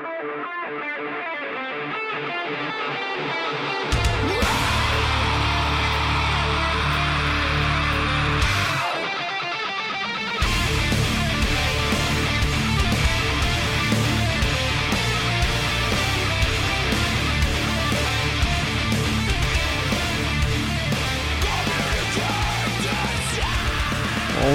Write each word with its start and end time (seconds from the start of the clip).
All 0.00 0.06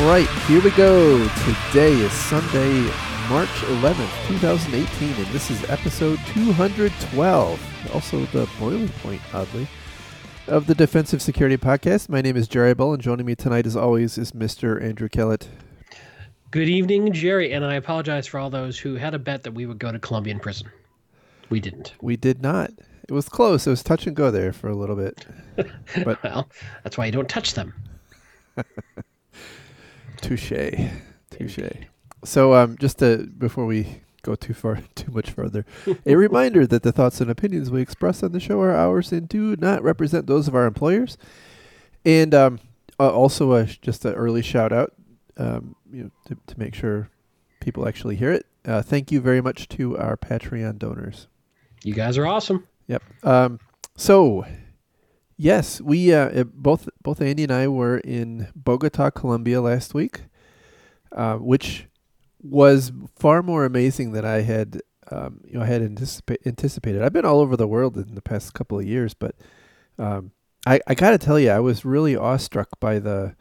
right, 0.08 0.28
here 0.48 0.62
we 0.62 0.72
go. 0.72 1.28
Today 1.46 1.94
is 1.94 2.12
Sunday, 2.12 2.90
March 3.30 3.50
11th, 3.50 4.28
2018, 4.28 5.10
and 5.10 5.26
this 5.34 5.50
is 5.50 5.68
episode 5.68 6.20
212. 6.28 7.92
Also, 7.92 8.24
the 8.26 8.48
boiling 8.60 8.88
point, 8.88 9.20
oddly, 9.34 9.68
of 10.48 10.68
the 10.68 10.76
Defensive 10.76 11.24
Security 11.24 11.58
Podcast. 11.58 12.08
My 12.08 12.22
name 12.22 12.38
is 12.38 12.48
Jerry 12.48 12.76
Bell, 12.76 12.94
and 12.94 13.02
joining 13.02 13.26
me 13.26 13.34
tonight, 13.34 13.66
as 13.66 13.76
always, 13.76 14.20
is 14.20 14.34
Mr. 14.34 14.80
Andrew 14.80 15.10
Kalat. 15.10 15.48
Good 16.52 16.70
evening, 16.70 17.12
Jerry, 17.14 17.52
and 17.52 17.66
I 17.66 17.74
apologize 17.76 18.28
for 18.28 18.40
all 18.40 18.52
those 18.52 18.78
who 18.78 18.94
had 18.94 19.16
a 19.16 19.20
bet 19.20 19.42
that 19.42 19.54
we 19.54 19.66
would 19.66 19.80
go 19.80 19.92
to 19.92 19.98
Colombian 19.98 20.40
prison. 20.40 20.70
We 21.50 21.60
didn't. 21.60 21.96
We 22.02 22.18
did 22.18 22.44
not. 22.44 22.70
It 23.10 23.12
was 23.12 23.28
close. 23.28 23.66
It 23.66 23.72
was 23.72 23.82
touch 23.82 24.06
and 24.06 24.16
go 24.16 24.30
there 24.30 24.54
for 24.54 24.70
a 24.70 24.76
little 24.76 24.96
bit. 24.96 25.26
But 26.04 26.22
well, 26.22 26.48
that's 26.84 26.96
why 26.98 27.08
you 27.08 27.12
don't 27.12 27.30
touch 27.30 27.56
them. 27.56 27.74
Touche. 30.22 30.52
Touche. 31.32 31.60
So, 32.26 32.54
um, 32.54 32.78
just 32.78 33.00
to, 33.00 33.28
before 33.38 33.66
we 33.66 34.02
go 34.24 34.36
too 34.36 34.54
far, 34.54 34.80
too 34.96 35.12
much 35.12 35.32
further, 35.32 35.66
a 36.06 36.16
reminder 36.16 36.68
that 36.68 36.84
the 36.84 36.92
thoughts 36.92 37.22
and 37.22 37.30
opinions 37.30 37.70
we 37.70 37.82
express 37.82 38.24
on 38.24 38.32
the 38.32 38.40
show 38.40 38.60
are 38.62 38.76
ours 38.76 39.12
and 39.12 39.30
do 39.30 39.56
not 39.56 39.84
represent 39.84 40.28
those 40.28 40.48
of 40.48 40.56
our 40.56 40.66
employers. 40.66 41.18
And 42.04 42.34
um, 42.34 42.60
uh, 43.00 43.12
also, 43.12 43.52
uh, 43.52 43.66
just 43.66 44.06
an 44.06 44.14
early 44.14 44.42
shout 44.42 44.74
out, 44.74 44.94
um, 45.38 45.76
you 45.92 46.04
know, 46.04 46.12
to, 46.28 46.38
to 46.48 46.60
make 46.60 46.76
sure 46.76 47.10
people 47.60 47.88
actually 47.88 48.16
hear 48.16 48.32
it. 48.32 48.46
Uh, 48.66 48.82
thank 48.82 49.12
you 49.12 49.22
very 49.22 49.42
much 49.42 49.68
to 49.70 49.98
our 49.98 50.18
Patreon 50.18 50.80
donors. 50.80 51.28
You 51.84 51.94
guys 51.94 52.18
are 52.18 52.26
awesome. 52.26 52.68
Yep. 52.88 53.04
Um, 53.24 53.60
so, 53.96 54.46
yes, 55.38 55.80
we 55.82 56.14
uh, 56.14 56.44
both 56.46 56.90
both 57.02 57.22
Andy 57.22 57.44
and 57.44 57.52
I 57.52 57.68
were 57.68 58.00
in 58.00 58.48
Bogota, 58.56 59.12
Colombia 59.12 59.62
last 59.62 59.94
week, 59.94 60.22
uh, 61.12 61.36
which 61.36 61.88
was 62.50 62.92
far 63.18 63.42
more 63.42 63.66
amazing 63.66 64.12
than 64.12 64.26
I 64.26 64.42
had 64.42 64.82
um, 65.12 65.42
you 65.46 65.54
know 65.54 65.62
I 65.62 65.68
had 65.68 65.82
anticipa- 65.82 66.46
anticipated. 66.46 67.02
I've 67.02 67.14
been 67.14 67.26
all 67.26 67.40
over 67.40 67.56
the 67.56 67.68
world 67.68 67.98
in 67.98 68.16
the 68.16 68.22
past 68.22 68.54
couple 68.54 68.80
of 68.80 68.86
years, 68.86 69.14
but 69.14 69.36
um, 69.98 70.32
I 70.66 70.80
I 70.88 70.96
got 70.96 71.12
to 71.12 71.18
tell 71.18 71.40
you, 71.40 71.52
I 71.52 71.60
was 71.60 71.86
really 71.86 72.16
awestruck 72.16 72.80
by 72.80 73.00
the 73.00 73.36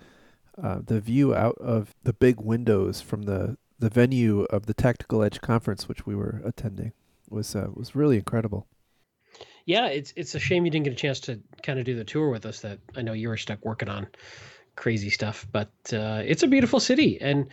uh, 0.62 0.80
the 0.84 1.00
view 1.00 1.34
out 1.34 1.56
of 1.58 1.94
the 2.02 2.12
big 2.12 2.40
windows 2.40 3.00
from 3.00 3.22
the 3.22 3.56
the 3.78 3.90
venue 3.90 4.42
of 4.44 4.66
the 4.66 4.74
Tactical 4.74 5.22
Edge 5.22 5.40
conference, 5.40 5.88
which 5.88 6.06
we 6.06 6.14
were 6.14 6.42
attending, 6.44 6.92
was 7.28 7.56
uh, 7.56 7.68
was 7.72 7.94
really 7.94 8.16
incredible. 8.16 8.66
Yeah, 9.66 9.86
it's 9.86 10.12
it's 10.16 10.34
a 10.34 10.38
shame 10.38 10.64
you 10.64 10.70
didn't 10.70 10.84
get 10.84 10.92
a 10.92 10.96
chance 10.96 11.20
to 11.20 11.40
kind 11.62 11.78
of 11.78 11.84
do 11.84 11.96
the 11.96 12.04
tour 12.04 12.30
with 12.30 12.46
us. 12.46 12.60
That 12.60 12.78
I 12.96 13.02
know 13.02 13.14
you 13.14 13.28
were 13.28 13.36
stuck 13.36 13.64
working 13.64 13.88
on 13.88 14.06
crazy 14.76 15.10
stuff, 15.10 15.46
but 15.52 15.70
uh, 15.92 16.22
it's 16.24 16.42
a 16.42 16.48
beautiful 16.48 16.80
city. 16.80 17.18
And 17.20 17.48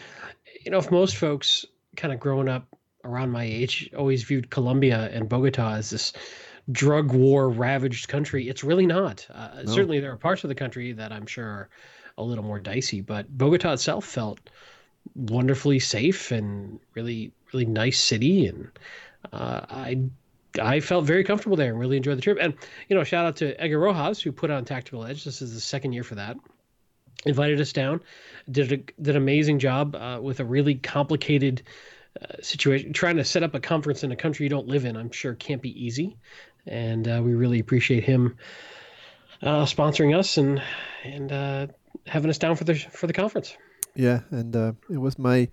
you 0.64 0.72
know, 0.72 0.78
if 0.78 0.92
most 0.92 1.16
folks 1.16 1.66
kind 1.96 2.14
of 2.14 2.20
growing 2.20 2.48
up 2.48 2.68
around 3.04 3.32
my 3.32 3.44
age 3.44 3.90
always 3.98 4.24
viewed 4.24 4.50
Colombia 4.50 5.10
and 5.12 5.28
Bogota 5.28 5.74
as 5.74 5.90
this 5.90 6.14
drug 6.72 7.14
war 7.14 7.50
ravaged 7.50 8.08
country, 8.08 8.48
it's 8.48 8.64
really 8.64 8.86
not. 8.86 9.28
Uh, 9.34 9.64
no. 9.64 9.72
Certainly, 9.72 10.00
there 10.00 10.12
are 10.12 10.18
parts 10.18 10.44
of 10.44 10.48
the 10.48 10.56
country 10.56 10.92
that 10.94 11.12
I'm 11.12 11.26
sure 11.26 11.46
are 11.46 11.70
a 12.18 12.24
little 12.24 12.44
more 12.44 12.60
dicey, 12.60 13.02
but 13.02 13.28
Bogota 13.38 13.74
itself 13.74 14.06
felt 14.06 14.40
wonderfully 15.16 15.80
safe 15.80 16.32
and 16.32 16.80
really 16.94 17.32
really 17.52 17.66
nice 17.66 18.00
city 18.00 18.46
and 18.46 18.70
uh, 19.34 19.62
I 19.70 20.04
I 20.60 20.80
felt 20.80 21.06
very 21.06 21.24
comfortable 21.24 21.56
there 21.56 21.72
and 21.72 21.80
really 21.80 21.98
enjoyed 21.98 22.18
the 22.18 22.22
trip. 22.22 22.38
And 22.42 22.54
you 22.90 22.96
know, 22.96 23.04
shout 23.04 23.26
out 23.26 23.38
to 23.38 23.60
Edgar 23.62 23.80
Rojas 23.80 24.22
who 24.22 24.32
put 24.32 24.52
on 24.52 24.66
Tactical 24.66 25.06
Edge. 25.06 25.24
This 25.24 25.42
is 25.42 25.54
the 25.54 25.62
second 25.62 25.94
year 25.94 26.04
for 26.04 26.16
that. 26.16 26.38
Invited 27.26 27.62
us 27.62 27.72
down, 27.72 28.02
did 28.50 28.72
a, 28.72 28.78
did 28.78 29.16
an 29.16 29.18
amazing 29.18 29.60
job 29.60 29.96
uh, 29.96 30.20
with 30.22 30.40
a 30.40 30.46
really 30.46 30.76
complicated 30.76 31.62
uh, 32.22 32.42
situation. 32.42 32.94
Trying 32.94 33.18
to 33.18 33.24
set 33.24 33.44
up 33.44 33.54
a 33.54 33.60
conference 33.60 34.04
in 34.04 34.12
a 34.12 34.16
country 34.16 34.46
you 34.46 34.50
don't 34.50 34.68
live 34.68 34.86
in, 34.86 34.98
I'm 34.98 35.12
sure 35.12 35.36
can't 35.36 35.62
be 35.62 35.86
easy. 35.86 36.18
And 36.66 37.08
uh, 37.08 37.22
we 37.24 37.34
really 37.34 37.60
appreciate 37.60 38.04
him 38.04 38.38
uh, 39.44 39.66
sponsoring 39.66 40.18
us 40.18 40.38
and 40.38 40.62
and 41.04 41.32
uh, 41.32 41.68
having 42.08 42.30
us 42.30 42.38
down 42.38 42.56
for 42.56 42.64
the 42.64 42.76
for 42.76 43.08
the 43.08 43.14
conference. 43.14 43.56
Yeah, 43.96 44.22
and 44.30 44.56
uh, 44.56 44.74
it 44.90 44.98
was 44.98 45.20
my 45.20 45.50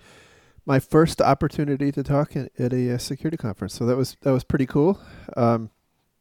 my 0.67 0.79
first 0.79 1.23
opportunity 1.23 1.91
to 1.91 2.03
talk 2.03 2.37
at, 2.37 2.53
at 2.59 2.73
a, 2.73 2.99
security 2.99 3.39
conference. 3.39 3.75
So 3.75 3.87
that 3.87 3.97
was 3.97 4.17
that 4.23 4.33
was 4.33 4.45
pretty 4.45 4.67
cool. 4.67 5.01
Um, 5.37 5.71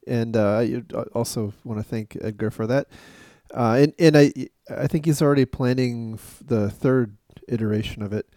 and 0.07 0.37
uh, 0.37 0.59
I 0.59 0.83
also 1.13 1.53
want 1.65 1.79
to 1.81 1.83
thank 1.83 2.17
Edgar 2.21 2.49
for 2.49 2.65
that. 2.67 2.87
Uh, 3.53 3.79
and 3.81 3.93
and 3.99 4.17
I 4.17 4.33
I 4.69 4.87
think 4.87 5.05
he's 5.05 5.21
already 5.21 5.45
planning 5.45 6.15
f- 6.15 6.41
the 6.45 6.69
third 6.69 7.17
iteration 7.47 8.01
of 8.01 8.13
it. 8.13 8.27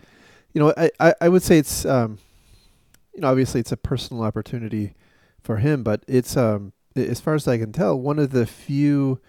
You 0.53 0.61
know, 0.61 0.75
I, 0.77 0.91
I, 0.99 1.15
I 1.23 1.29
would 1.29 1.43
say 1.43 1.59
it's 1.59 1.85
um, 1.85 2.19
you 3.15 3.21
know 3.21 3.29
obviously 3.29 3.61
it's 3.61 3.73
a 3.73 3.77
personal 3.77 4.23
opportunity 4.23 4.95
for 5.43 5.59
him, 5.59 5.83
but 5.83 6.03
it's 6.07 6.37
um 6.37 6.73
as 6.97 7.21
far 7.21 7.35
as 7.35 7.47
I 7.47 7.59
can 7.59 7.73
tell 7.73 7.99
one 7.99 8.19
of 8.19 8.31
the 8.31 8.47
few 8.47 9.21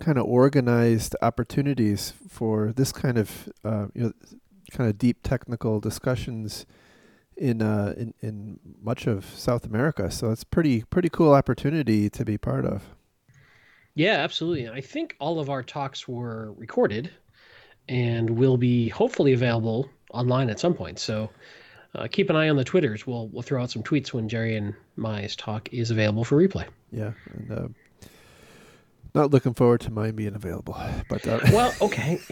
kind 0.00 0.18
of 0.18 0.24
organized 0.24 1.16
opportunities 1.20 2.12
for 2.28 2.72
this 2.72 2.92
kind 2.92 3.18
of 3.18 3.48
uh, 3.64 3.86
you 3.94 4.02
know 4.02 4.12
kind 4.70 4.88
of 4.88 4.98
deep 4.98 5.22
technical 5.22 5.80
discussions 5.80 6.66
in 7.36 7.62
uh, 7.62 7.94
in 7.96 8.14
in 8.20 8.60
much 8.80 9.06
of 9.06 9.24
South 9.24 9.64
America. 9.64 10.10
So 10.10 10.30
it's 10.30 10.44
pretty 10.44 10.84
pretty 10.84 11.08
cool 11.08 11.32
opportunity 11.32 12.10
to 12.10 12.24
be 12.24 12.38
part 12.38 12.64
of. 12.64 12.82
Yeah, 13.98 14.18
absolutely. 14.18 14.68
I 14.68 14.80
think 14.80 15.16
all 15.18 15.40
of 15.40 15.50
our 15.50 15.64
talks 15.64 16.06
were 16.06 16.52
recorded 16.52 17.10
and 17.88 18.30
will 18.30 18.56
be 18.56 18.88
hopefully 18.88 19.32
available 19.32 19.90
online 20.12 20.50
at 20.50 20.60
some 20.60 20.72
point. 20.74 21.00
So 21.00 21.30
uh, 21.96 22.06
keep 22.08 22.30
an 22.30 22.36
eye 22.36 22.48
on 22.48 22.56
the 22.56 22.62
Twitters. 22.62 23.08
We'll 23.08 23.26
we'll 23.26 23.42
throw 23.42 23.60
out 23.60 23.72
some 23.72 23.82
tweets 23.82 24.12
when 24.12 24.28
Jerry 24.28 24.54
and 24.54 24.74
Mai's 24.94 25.34
talk 25.34 25.68
is 25.72 25.90
available 25.90 26.22
for 26.22 26.36
replay. 26.38 26.66
Yeah, 26.92 27.10
and 27.32 27.50
uh, 27.50 27.68
not 29.16 29.32
looking 29.32 29.54
forward 29.54 29.80
to 29.80 29.90
mine 29.90 30.14
being 30.14 30.36
available. 30.36 30.80
But 31.08 31.26
uh, 31.26 31.40
well, 31.52 31.74
okay. 31.82 32.20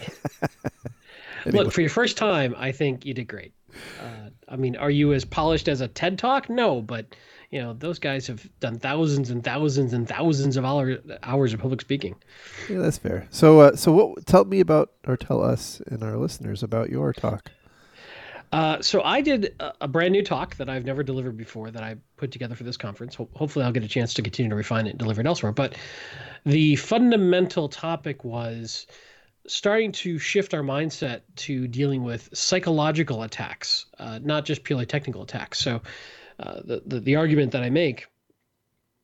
Anyway. 1.45 1.63
Look, 1.63 1.73
for 1.73 1.81
your 1.81 1.89
first 1.89 2.17
time, 2.17 2.55
I 2.57 2.71
think 2.73 3.05
you 3.05 3.13
did 3.13 3.27
great. 3.27 3.53
Uh, 4.01 4.29
I 4.49 4.55
mean, 4.57 4.75
are 4.75 4.89
you 4.89 5.13
as 5.13 5.23
polished 5.23 5.69
as 5.69 5.79
a 5.79 5.87
TED 5.87 6.17
Talk? 6.17 6.49
No, 6.49 6.81
but 6.81 7.15
you 7.49 7.61
know 7.61 7.73
those 7.73 7.99
guys 7.99 8.27
have 8.27 8.47
done 8.59 8.79
thousands 8.79 9.29
and 9.29 9.43
thousands 9.43 9.93
and 9.93 10.07
thousands 10.07 10.57
of 10.57 10.65
hours 10.65 11.53
of 11.53 11.59
public 11.59 11.81
speaking. 11.81 12.15
Yeah, 12.69 12.79
that's 12.79 12.97
fair. 12.97 13.27
So, 13.29 13.61
uh, 13.61 13.75
so 13.75 13.91
what? 13.91 14.25
Tell 14.25 14.45
me 14.45 14.59
about, 14.59 14.91
or 15.07 15.15
tell 15.17 15.43
us 15.43 15.81
and 15.87 16.03
our 16.03 16.17
listeners 16.17 16.63
about 16.63 16.89
your 16.89 17.13
talk. 17.13 17.51
Uh, 18.51 18.81
so 18.81 19.01
I 19.03 19.21
did 19.21 19.55
a, 19.59 19.73
a, 19.81 19.87
brand 19.89 20.13
new 20.13 20.23
talk 20.23 20.55
that 20.55 20.69
I've 20.69 20.85
never 20.85 21.03
delivered 21.03 21.35
before 21.35 21.69
that 21.69 21.83
I 21.83 21.97
put 22.15 22.31
together 22.31 22.55
for 22.55 22.63
this 22.63 22.77
conference. 22.77 23.15
Ho- 23.15 23.29
hopefully, 23.33 23.65
I'll 23.65 23.73
get 23.73 23.83
a 23.83 23.89
chance 23.89 24.13
to 24.15 24.21
continue 24.21 24.49
to 24.49 24.55
refine 24.55 24.87
it 24.87 24.91
and 24.91 24.99
deliver 24.99 25.19
it 25.19 25.27
elsewhere. 25.27 25.51
But 25.51 25.75
the 26.45 26.77
fundamental 26.77 27.67
topic 27.67 28.23
was 28.23 28.87
starting 29.47 29.91
to 29.93 30.17
shift 30.17 30.53
our 30.53 30.61
mindset 30.61 31.21
to 31.35 31.67
dealing 31.67 32.03
with 32.03 32.29
psychological 32.33 33.23
attacks, 33.23 33.85
uh, 33.99 34.19
not 34.21 34.45
just 34.45 34.63
purely 34.63 34.85
technical 34.85 35.23
attacks. 35.23 35.59
So, 35.59 35.81
uh, 36.39 36.61
the, 36.63 36.99
the, 36.99 37.15
argument 37.15 37.51
that 37.51 37.63
I 37.63 37.69
make 37.69 38.07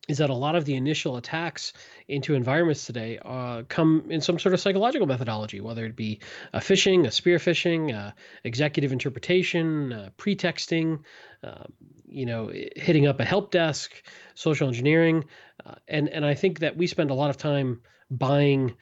is 0.07 0.17
that 0.17 0.29
a 0.29 0.33
lot 0.33 0.55
of 0.55 0.65
the 0.65 0.75
initial 0.75 1.15
attacks 1.15 1.71
into 2.07 2.35
environments 2.35 2.85
today 2.85 3.19
uh, 3.23 3.63
come 3.69 4.03
in 4.09 4.19
some 4.19 4.37
sort 4.37 4.53
of 4.53 4.59
psychological 4.59 5.07
methodology, 5.07 5.61
whether 5.61 5.85
it 5.85 5.95
be 5.95 6.19
a 6.51 6.59
phishing, 6.59 7.07
a 7.07 7.11
spear 7.11 7.37
phishing, 7.37 7.95
uh, 7.95 8.11
executive 8.43 8.91
interpretation, 8.91 9.93
uh, 9.93 10.09
pretexting, 10.17 11.03
um, 11.43 11.71
you 12.05 12.25
know, 12.25 12.51
hitting 12.75 13.07
up 13.07 13.19
a 13.19 13.25
help 13.25 13.51
desk, 13.51 13.91
social 14.35 14.67
engineering, 14.67 15.23
uh, 15.65 15.75
and 15.87 16.09
and 16.09 16.25
I 16.25 16.33
think 16.33 16.59
that 16.59 16.75
we 16.75 16.85
spend 16.87 17.09
a 17.09 17.15
lot 17.15 17.29
of 17.29 17.37
time 17.37 17.81
buying 18.11 18.75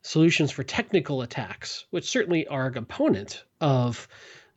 solutions 0.00 0.50
for 0.50 0.64
technical 0.64 1.22
attacks, 1.22 1.84
which 1.90 2.08
certainly 2.08 2.46
are 2.46 2.66
a 2.66 2.72
component 2.72 3.44
of 3.60 4.08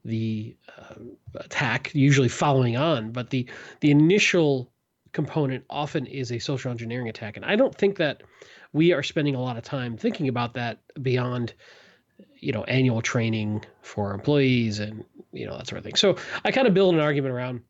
the 0.06 0.56
uh, 0.78 0.96
attack, 1.36 1.94
usually 1.94 2.30
following 2.30 2.78
on, 2.78 3.12
but 3.12 3.31
the 3.31 3.48
the 3.81 3.92
initial 3.92 4.72
component 5.12 5.63
often 5.69 6.06
is 6.06 6.31
a 6.31 6.40
social 6.40 6.72
engineering 6.72 7.10
attack, 7.10 7.36
and 7.36 7.46
I 7.46 7.56
don't 7.56 7.75
think 7.75 7.98
that 7.98 8.24
we 8.72 8.94
are 8.94 9.04
spending 9.04 9.36
a 9.36 9.42
lot 9.42 9.57
of 9.57 9.63
time 9.63 9.98
thinking 9.98 10.28
about 10.28 10.54
that 10.54 10.80
beyond 11.02 11.54
you 12.40 12.52
know 12.52 12.63
annual 12.66 13.02
training 13.02 13.66
for 13.81 14.13
employees 14.13 14.80
and 14.80 15.04
you 15.31 15.46
know 15.46 15.57
that 15.57 15.68
sort 15.68 15.80
of 15.80 15.84
thing. 15.84 15.96
So 15.96 16.18
I 16.44 16.52
kind 16.52 16.68
of 16.68 16.74
build 16.74 16.94
an 16.94 17.02
argument 17.02 17.34
around 17.34 17.62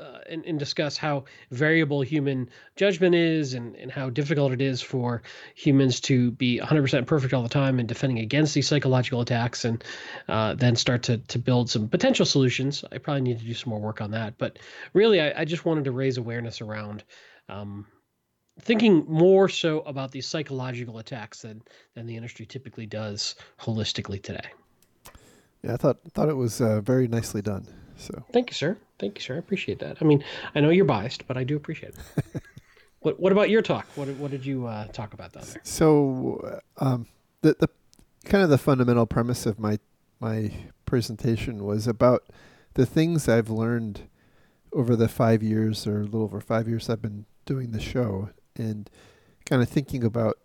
uh, 0.00 0.18
and, 0.28 0.44
and, 0.46 0.58
discuss 0.58 0.96
how 0.96 1.24
variable 1.50 2.00
human 2.00 2.48
judgment 2.76 3.14
is 3.14 3.54
and, 3.54 3.76
and 3.76 3.90
how 3.90 4.08
difficult 4.08 4.52
it 4.52 4.60
is 4.60 4.80
for 4.80 5.22
humans 5.54 6.00
to 6.00 6.30
be 6.32 6.58
100% 6.58 7.06
perfect 7.06 7.34
all 7.34 7.42
the 7.42 7.48
time 7.48 7.78
and 7.78 7.88
defending 7.88 8.18
against 8.18 8.54
these 8.54 8.66
psychological 8.66 9.20
attacks 9.20 9.64
and 9.64 9.84
uh, 10.28 10.54
then 10.54 10.74
start 10.74 11.02
to, 11.02 11.18
to 11.18 11.38
build 11.38 11.68
some 11.68 11.88
potential 11.88 12.24
solutions. 12.24 12.84
I 12.90 12.98
probably 12.98 13.22
need 13.22 13.38
to 13.38 13.44
do 13.44 13.54
some 13.54 13.70
more 13.70 13.80
work 13.80 14.00
on 14.00 14.10
that. 14.12 14.38
But 14.38 14.58
really, 14.94 15.20
I, 15.20 15.42
I 15.42 15.44
just 15.44 15.64
wanted 15.64 15.84
to 15.84 15.92
raise 15.92 16.16
awareness 16.16 16.60
around 16.60 17.04
um, 17.48 17.86
thinking 18.60 19.04
more 19.06 19.48
so 19.48 19.80
about 19.80 20.12
these 20.12 20.26
psychological 20.26 20.98
attacks 20.98 21.42
than, 21.42 21.62
than 21.94 22.06
the 22.06 22.16
industry 22.16 22.46
typically 22.46 22.86
does 22.86 23.34
holistically 23.60 24.22
today. 24.22 24.48
Yeah, 25.62 25.74
I 25.74 25.76
thought 25.76 25.98
thought 26.14 26.28
it 26.28 26.36
was 26.36 26.60
uh, 26.60 26.80
very 26.80 27.06
nicely 27.06 27.42
done. 27.42 27.66
So 28.00 28.24
thank 28.32 28.50
you, 28.50 28.54
sir. 28.54 28.78
Thank 28.98 29.18
you, 29.18 29.22
sir. 29.22 29.34
I 29.34 29.38
appreciate 29.38 29.78
that. 29.80 29.98
I 30.00 30.04
mean, 30.04 30.24
I 30.54 30.60
know 30.60 30.70
you're 30.70 30.84
biased, 30.84 31.26
but 31.26 31.36
I 31.36 31.44
do 31.44 31.56
appreciate 31.56 31.94
it. 31.94 32.42
what 33.00 33.20
What 33.20 33.32
about 33.32 33.50
your 33.50 33.62
talk? 33.62 33.86
What 33.94 34.08
What 34.08 34.30
did 34.30 34.44
you 34.44 34.66
uh, 34.66 34.86
talk 34.86 35.12
about 35.14 35.32
down 35.32 35.44
there? 35.52 35.60
So, 35.64 36.60
um, 36.78 37.06
the 37.42 37.56
the 37.58 37.68
kind 38.24 38.42
of 38.42 38.50
the 38.50 38.58
fundamental 38.58 39.06
premise 39.06 39.46
of 39.46 39.58
my 39.58 39.78
my 40.18 40.52
presentation 40.86 41.64
was 41.64 41.86
about 41.86 42.24
the 42.74 42.86
things 42.86 43.28
I've 43.28 43.50
learned 43.50 44.08
over 44.72 44.96
the 44.96 45.08
five 45.08 45.42
years 45.42 45.86
or 45.86 46.00
a 46.00 46.04
little 46.04 46.22
over 46.22 46.40
five 46.40 46.68
years 46.68 46.88
I've 46.88 47.02
been 47.02 47.26
doing 47.44 47.72
the 47.72 47.80
show, 47.80 48.30
and 48.56 48.88
kind 49.44 49.62
of 49.62 49.68
thinking 49.68 50.04
about 50.04 50.38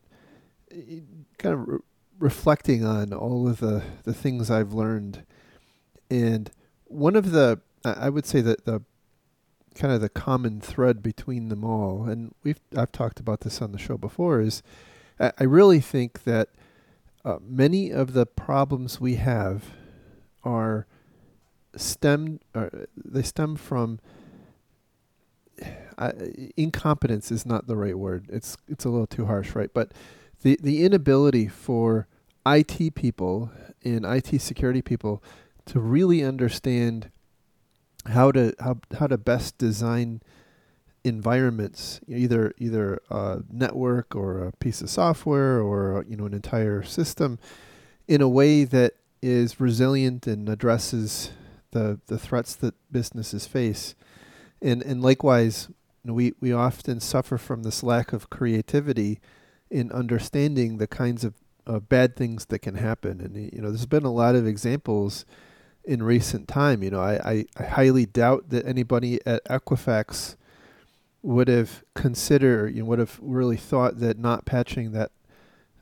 kind 1.37 1.53
of 1.53 1.67
re- 1.67 1.79
reflecting 2.19 2.83
on 2.83 3.13
all 3.13 3.47
of 3.47 3.59
the 3.59 3.83
the 4.03 4.13
things 4.13 4.51
I've 4.51 4.73
learned, 4.73 5.23
and 6.09 6.51
one 6.85 7.15
of 7.15 7.31
the 7.31 7.59
I 7.83 8.09
would 8.09 8.25
say 8.25 8.41
that 8.41 8.65
the 8.65 8.81
kind 9.75 9.93
of 9.93 10.01
the 10.01 10.09
common 10.09 10.61
thread 10.61 11.03
between 11.03 11.49
them 11.49 11.63
all, 11.63 12.05
and 12.05 12.33
we've 12.43 12.59
I've 12.75 12.91
talked 12.91 13.19
about 13.19 13.41
this 13.41 13.61
on 13.61 13.71
the 13.71 13.77
show 13.77 13.97
before, 13.97 14.41
is 14.41 14.63
I 15.19 15.43
really 15.43 15.79
think 15.79 16.23
that 16.23 16.49
uh, 17.23 17.37
many 17.41 17.91
of 17.91 18.13
the 18.13 18.25
problems 18.25 18.99
we 18.99 19.15
have 19.15 19.63
are 20.43 20.85
stemmed 21.75 22.41
or 22.53 22.87
they 22.95 23.23
stem 23.23 23.55
from 23.55 23.99
uh, 25.97 26.11
incompetence 26.57 27.31
is 27.31 27.45
not 27.45 27.67
the 27.67 27.75
right 27.75 27.97
word. 27.97 28.25
It's 28.29 28.57
it's 28.67 28.85
a 28.85 28.89
little 28.89 29.07
too 29.07 29.25
harsh, 29.25 29.55
right? 29.55 29.71
But 29.73 29.93
the 30.41 30.57
the 30.61 30.83
inability 30.83 31.47
for 31.47 32.07
IT 32.45 32.95
people 32.95 33.51
and 33.83 34.05
IT 34.05 34.39
security 34.41 34.81
people 34.81 35.23
to 35.65 35.79
really 35.79 36.23
understand 36.23 37.09
how 38.07 38.31
to 38.31 38.53
how 38.59 38.77
how 38.99 39.07
to 39.07 39.17
best 39.17 39.57
design 39.57 40.21
environments, 41.03 42.01
either 42.07 42.53
either 42.57 42.99
a 43.09 43.39
network 43.51 44.15
or 44.15 44.39
a 44.39 44.51
piece 44.53 44.81
of 44.81 44.89
software 44.89 45.61
or 45.61 46.05
you 46.07 46.15
know 46.15 46.25
an 46.25 46.33
entire 46.33 46.83
system, 46.83 47.39
in 48.07 48.21
a 48.21 48.29
way 48.29 48.63
that 48.63 48.93
is 49.21 49.59
resilient 49.59 50.27
and 50.27 50.49
addresses 50.49 51.31
the 51.71 51.99
the 52.07 52.17
threats 52.17 52.55
that 52.55 52.75
businesses 52.91 53.45
face, 53.47 53.95
and 54.61 54.81
and 54.83 55.01
likewise, 55.01 55.67
you 56.03 56.09
know, 56.09 56.13
we 56.13 56.33
we 56.39 56.51
often 56.51 56.99
suffer 56.99 57.37
from 57.37 57.63
this 57.63 57.83
lack 57.83 58.13
of 58.13 58.29
creativity 58.29 59.19
in 59.69 59.91
understanding 59.91 60.77
the 60.77 60.87
kinds 60.87 61.23
of 61.23 61.33
uh, 61.65 61.79
bad 61.79 62.15
things 62.15 62.45
that 62.45 62.59
can 62.59 62.75
happen, 62.75 63.19
and 63.19 63.35
you 63.35 63.61
know 63.61 63.69
there's 63.69 63.85
been 63.85 64.05
a 64.05 64.11
lot 64.11 64.35
of 64.35 64.45
examples 64.45 65.25
in 65.87 66.03
recent 66.03 66.47
time. 66.47 66.83
You 66.83 66.91
know, 66.91 67.01
I, 67.01 67.13
I, 67.31 67.45
I 67.57 67.63
highly 67.63 68.05
doubt 68.05 68.49
that 68.49 68.65
anybody 68.65 69.19
at 69.25 69.43
Equifax 69.45 70.35
would 71.21 71.47
have 71.47 71.83
considered, 71.95 72.75
you 72.75 72.83
know, 72.83 72.89
would 72.89 72.99
have 72.99 73.19
really 73.21 73.57
thought 73.57 73.99
that 73.99 74.19
not 74.19 74.45
patching 74.45 74.91
that 74.91 75.11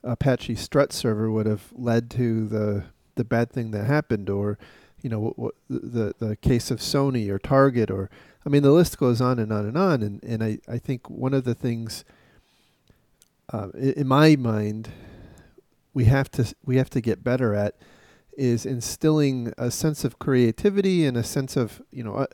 Apache 0.02 0.56
Struts 0.56 0.96
server 0.96 1.30
would 1.30 1.46
have 1.46 1.72
led 1.72 2.10
to 2.12 2.46
the 2.46 2.84
the 3.16 3.24
bad 3.24 3.50
thing 3.50 3.70
that 3.70 3.84
happened, 3.84 4.28
or 4.28 4.58
you 5.02 5.10
know, 5.10 5.20
what, 5.20 5.38
what 5.38 5.54
the 5.68 6.14
the 6.18 6.36
case 6.36 6.70
of 6.70 6.80
Sony 6.80 7.28
or 7.28 7.38
Target, 7.38 7.90
or 7.90 8.10
I 8.44 8.48
mean, 8.48 8.62
the 8.62 8.72
list 8.72 8.98
goes 8.98 9.20
on 9.20 9.38
and 9.38 9.52
on 9.52 9.66
and 9.66 9.76
on. 9.76 10.02
And 10.02 10.22
and 10.22 10.42
I 10.42 10.58
I 10.68 10.78
think 10.78 11.08
one 11.08 11.34
of 11.34 11.44
the 11.44 11.54
things, 11.54 12.04
uh, 13.52 13.68
in, 13.74 13.92
in 13.92 14.06
my 14.06 14.36
mind, 14.36 14.90
we 15.92 16.04
have 16.06 16.30
to 16.32 16.54
we 16.64 16.76
have 16.76 16.90
to 16.90 17.00
get 17.00 17.24
better 17.24 17.54
at 17.54 17.74
is 18.36 18.66
instilling 18.66 19.52
a 19.58 19.70
sense 19.70 20.04
of 20.04 20.18
creativity 20.18 21.04
and 21.06 21.16
a 21.16 21.22
sense 21.22 21.56
of 21.56 21.82
you 21.90 22.02
know 22.02 22.14
uh, 22.16 22.26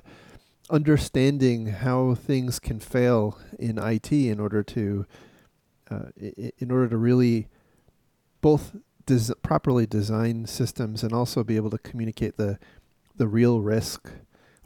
understanding 0.70 1.66
how 1.66 2.14
things 2.14 2.58
can 2.58 2.80
fail 2.80 3.38
in 3.58 3.78
IT 3.78 4.12
in 4.12 4.38
order 4.38 4.62
to 4.62 5.06
uh, 5.90 6.06
in 6.16 6.70
order 6.70 6.88
to 6.88 6.96
really 6.96 7.48
both 8.40 8.76
des- 9.06 9.34
properly 9.42 9.86
design 9.86 10.46
systems 10.46 11.02
and 11.02 11.12
also 11.12 11.42
be 11.42 11.56
able 11.56 11.70
to 11.70 11.78
communicate 11.78 12.36
the 12.36 12.58
the 13.16 13.28
real 13.28 13.60
risk 13.60 14.10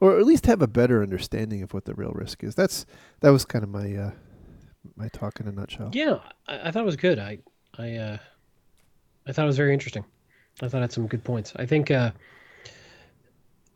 or 0.00 0.18
at 0.18 0.26
least 0.26 0.46
have 0.46 0.60
a 0.60 0.66
better 0.66 1.02
understanding 1.02 1.62
of 1.62 1.72
what 1.72 1.86
the 1.86 1.94
real 1.94 2.12
risk 2.12 2.44
is. 2.44 2.54
That's 2.54 2.84
that 3.20 3.30
was 3.30 3.44
kind 3.44 3.62
of 3.62 3.70
my 3.70 3.94
uh, 3.94 4.10
my 4.96 5.08
talk 5.08 5.40
in 5.40 5.48
a 5.48 5.52
nutshell. 5.52 5.90
Yeah 5.92 6.18
I, 6.46 6.68
I 6.68 6.70
thought 6.70 6.82
it 6.82 6.86
was 6.86 6.96
good. 6.96 7.18
I 7.18 7.38
i 7.76 7.96
uh 7.96 8.18
i 9.26 9.32
thought 9.32 9.44
it 9.44 9.46
was 9.46 9.56
very 9.56 9.72
interesting 9.72 10.04
I 10.62 10.68
thought 10.68 10.78
I 10.78 10.82
had 10.82 10.92
some 10.92 11.06
good 11.06 11.24
points. 11.24 11.52
I 11.56 11.66
think 11.66 11.90
uh, 11.90 12.12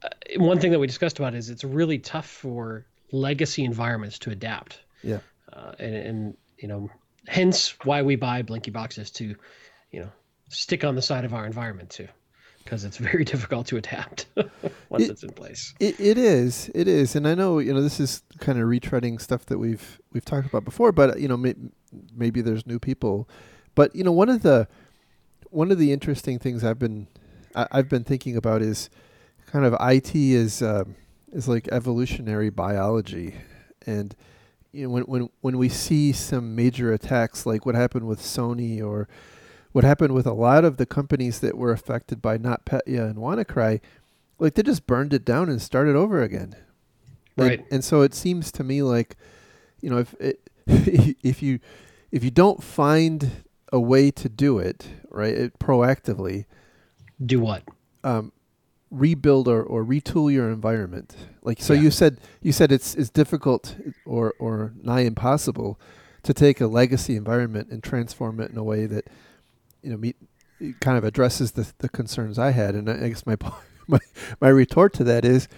uh, 0.02 0.08
one 0.36 0.60
thing 0.60 0.70
that 0.70 0.78
we 0.78 0.86
discussed 0.86 1.18
about 1.18 1.34
is 1.34 1.50
it's 1.50 1.64
really 1.64 1.98
tough 1.98 2.26
for 2.26 2.86
legacy 3.10 3.64
environments 3.64 4.18
to 4.20 4.30
adapt. 4.30 4.80
Yeah. 5.02 5.18
Uh, 5.52 5.72
and, 5.78 5.94
and, 5.94 6.36
you 6.58 6.68
know, 6.68 6.90
hence 7.26 7.74
why 7.84 8.02
we 8.02 8.16
buy 8.16 8.42
Blinky 8.42 8.70
boxes 8.70 9.10
to, 9.12 9.34
you 9.90 10.00
know, 10.00 10.10
stick 10.48 10.84
on 10.84 10.94
the 10.94 11.02
side 11.02 11.24
of 11.24 11.34
our 11.34 11.46
environment 11.46 11.90
too, 11.90 12.06
because 12.62 12.84
it's 12.84 12.96
very 13.10 13.24
difficult 13.24 13.66
to 13.68 13.76
adapt 13.76 14.26
once 14.88 15.04
it, 15.04 15.10
it's 15.10 15.22
in 15.24 15.30
place. 15.30 15.74
It, 15.80 15.98
it 15.98 16.16
is. 16.16 16.70
It 16.74 16.86
is. 16.86 17.16
And 17.16 17.26
I 17.26 17.34
know, 17.34 17.58
you 17.58 17.74
know, 17.74 17.82
this 17.82 17.98
is 17.98 18.22
kind 18.38 18.58
of 18.58 18.68
retreading 18.68 19.20
stuff 19.20 19.46
that 19.46 19.58
we've, 19.58 20.00
we've 20.12 20.24
talked 20.24 20.46
about 20.46 20.64
before, 20.64 20.92
but, 20.92 21.18
you 21.18 21.26
know, 21.26 21.36
may, 21.36 21.54
maybe 22.14 22.40
there's 22.40 22.66
new 22.66 22.78
people. 22.78 23.28
But, 23.74 23.94
you 23.96 24.04
know, 24.04 24.12
one 24.12 24.28
of 24.28 24.42
the, 24.42 24.68
one 25.50 25.70
of 25.70 25.78
the 25.78 25.92
interesting 25.92 26.38
things 26.38 26.64
I've 26.64 26.78
been 26.78 27.06
I, 27.54 27.66
have 27.72 27.88
been 27.88 28.04
thinking 28.04 28.36
about 28.36 28.62
is 28.62 28.90
kind 29.46 29.64
of 29.64 29.74
IT 29.80 30.14
is 30.14 30.62
uh, 30.62 30.84
is 31.32 31.48
like 31.48 31.68
evolutionary 31.72 32.50
biology, 32.50 33.34
and 33.86 34.14
you 34.72 34.84
know 34.84 34.90
when 34.90 35.02
when 35.04 35.28
when 35.40 35.58
we 35.58 35.68
see 35.68 36.12
some 36.12 36.54
major 36.54 36.92
attacks 36.92 37.46
like 37.46 37.66
what 37.66 37.74
happened 37.74 38.06
with 38.06 38.20
Sony 38.20 38.82
or 38.82 39.08
what 39.72 39.84
happened 39.84 40.14
with 40.14 40.26
a 40.26 40.32
lot 40.32 40.64
of 40.64 40.76
the 40.76 40.86
companies 40.86 41.40
that 41.40 41.56
were 41.56 41.72
affected 41.72 42.22
by 42.22 42.38
NotPetya 42.38 43.10
and 43.10 43.16
WannaCry, 43.16 43.80
like 44.38 44.54
they 44.54 44.62
just 44.62 44.86
burned 44.86 45.12
it 45.12 45.24
down 45.24 45.48
and 45.48 45.60
started 45.60 45.94
over 45.94 46.22
again. 46.22 46.56
Right. 47.36 47.60
And, 47.60 47.68
and 47.70 47.84
so 47.84 48.02
it 48.02 48.14
seems 48.14 48.50
to 48.52 48.64
me 48.64 48.82
like, 48.82 49.16
you 49.80 49.90
know, 49.90 49.98
if 49.98 50.14
it, 50.14 50.50
if 50.66 51.42
you 51.42 51.60
if 52.10 52.24
you 52.24 52.30
don't 52.30 52.62
find 52.62 53.44
a 53.72 53.80
way 53.80 54.10
to 54.10 54.28
do 54.28 54.58
it, 54.58 54.88
right? 55.10 55.34
It, 55.34 55.58
proactively. 55.58 56.46
Do 57.24 57.40
what? 57.40 57.62
Um, 58.04 58.32
rebuild 58.90 59.48
or, 59.48 59.62
or 59.62 59.84
retool 59.84 60.32
your 60.32 60.50
environment. 60.50 61.14
Like 61.42 61.60
so, 61.60 61.72
yeah. 61.72 61.82
you 61.82 61.90
said 61.90 62.18
you 62.42 62.52
said 62.52 62.72
it's 62.72 62.94
it's 62.94 63.10
difficult 63.10 63.76
or 64.04 64.34
or 64.38 64.72
nigh 64.82 65.00
impossible 65.00 65.78
to 66.22 66.34
take 66.34 66.60
a 66.60 66.66
legacy 66.66 67.16
environment 67.16 67.68
and 67.70 67.82
transform 67.82 68.40
it 68.40 68.50
in 68.50 68.56
a 68.56 68.64
way 68.64 68.86
that 68.86 69.08
you 69.82 69.90
know 69.90 69.96
meet 69.96 70.16
kind 70.80 70.98
of 70.98 71.04
addresses 71.04 71.52
the 71.52 71.72
the 71.78 71.88
concerns 71.88 72.38
I 72.38 72.52
had. 72.52 72.74
And 72.74 72.88
I 72.88 73.08
guess 73.08 73.26
my 73.26 73.36
my 73.86 74.00
my 74.40 74.48
retort 74.48 74.92
to 74.94 75.04
that 75.04 75.24
is, 75.24 75.48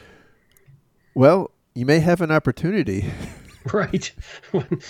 well, 1.15 1.51
you 1.75 1.87
may 1.87 2.01
have 2.01 2.21
an 2.21 2.31
opportunity. 2.31 3.13
right, 3.73 4.11
one, 4.53 4.81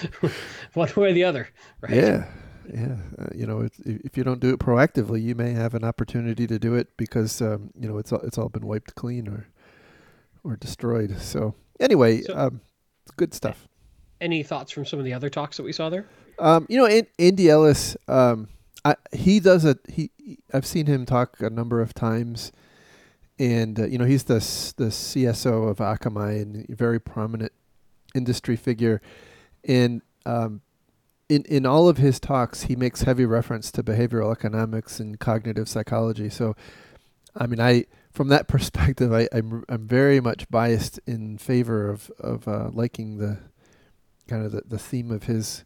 one 0.75 0.89
way 0.97 1.11
or 1.11 1.13
the 1.13 1.25
other. 1.25 1.49
Right. 1.81 1.95
Yeah 1.95 2.27
yeah. 2.73 2.97
Uh, 3.19 3.29
you 3.35 3.47
know, 3.47 3.69
if 3.85 4.17
you 4.17 4.25
don't 4.25 4.41
do 4.41 4.51
it 4.51 4.59
proactively, 4.59 5.23
you 5.23 5.35
may 5.35 5.53
have 5.53 5.75
an 5.75 5.85
opportunity 5.85 6.47
to 6.47 6.59
do 6.59 6.75
it 6.75 6.97
because 6.97 7.41
um, 7.43 7.71
you 7.79 7.89
know 7.89 7.99
it's 7.99 8.13
all, 8.13 8.21
it's 8.21 8.39
all 8.39 8.49
been 8.49 8.67
wiped 8.67 8.95
clean 8.95 9.29
or 9.29 9.47
or 10.45 10.57
destroyed. 10.57 11.21
So 11.21 11.55
anyway, 11.79 12.23
so, 12.23 12.37
um, 12.37 12.61
good 13.17 13.35
stuff. 13.35 13.69
Any 14.21 14.43
thoughts 14.43 14.71
from 14.71 14.85
some 14.85 14.99
of 14.99 15.05
the 15.05 15.13
other 15.13 15.31
talks 15.31 15.57
that 15.57 15.63
we 15.63 15.73
saw 15.73 15.89
there? 15.89 16.07
Um, 16.39 16.67
you 16.69 16.79
know, 16.79 17.03
Andy 17.19 17.51
Ellis, 17.51 17.97
um, 18.09 18.49
I, 18.85 18.97
he 19.13 19.41
does 19.41 19.65
a 19.65 19.77
he. 19.89 20.11
I've 20.53 20.67
seen 20.67 20.87
him 20.87 21.07
talk 21.07 21.41
a 21.41 21.51
number 21.51 21.81
of 21.81 21.95
times, 21.95 22.53
and 23.39 23.79
uh, 23.79 23.87
you 23.87 23.99
know 23.99 24.05
he's 24.05 24.25
the 24.25 24.39
the 24.77 24.91
CSO 24.91 25.71
of 25.71 25.79
Akamai 25.79 26.43
and 26.43 26.71
a 26.71 26.75
very 26.75 27.01
prominent 27.01 27.53
industry 28.15 28.57
figure, 28.57 29.01
and 29.65 30.03
um, 30.25 30.63
in 31.31 31.45
in 31.45 31.65
all 31.65 31.89
of 31.89 31.97
his 31.97 32.19
talks, 32.19 32.63
he 32.63 32.77
makes 32.77 33.03
heavy 33.03 33.25
reference 33.25 33.71
to 33.73 33.83
behavioral 33.83 34.33
economics 34.33 34.99
and 34.99 35.19
cognitive 35.19 35.69
psychology. 35.69 36.29
So, 36.29 36.57
I 37.37 37.47
mean, 37.47 37.61
I 37.61 37.85
from 38.11 38.29
that 38.29 38.49
perspective, 38.55 39.13
I, 39.13 39.29
I'm 39.33 39.65
I'm 39.69 39.87
very 39.87 40.21
much 40.21 40.51
biased 40.51 40.99
in 41.07 41.39
favor 41.39 41.89
of 41.89 42.11
of 42.19 42.49
uh, 42.49 42.71
liking 42.73 43.19
the 43.19 43.39
kind 44.29 44.45
of 44.45 44.53
the, 44.53 44.63
the 44.67 44.79
theme 44.79 45.11
of 45.11 45.25
his 45.25 45.65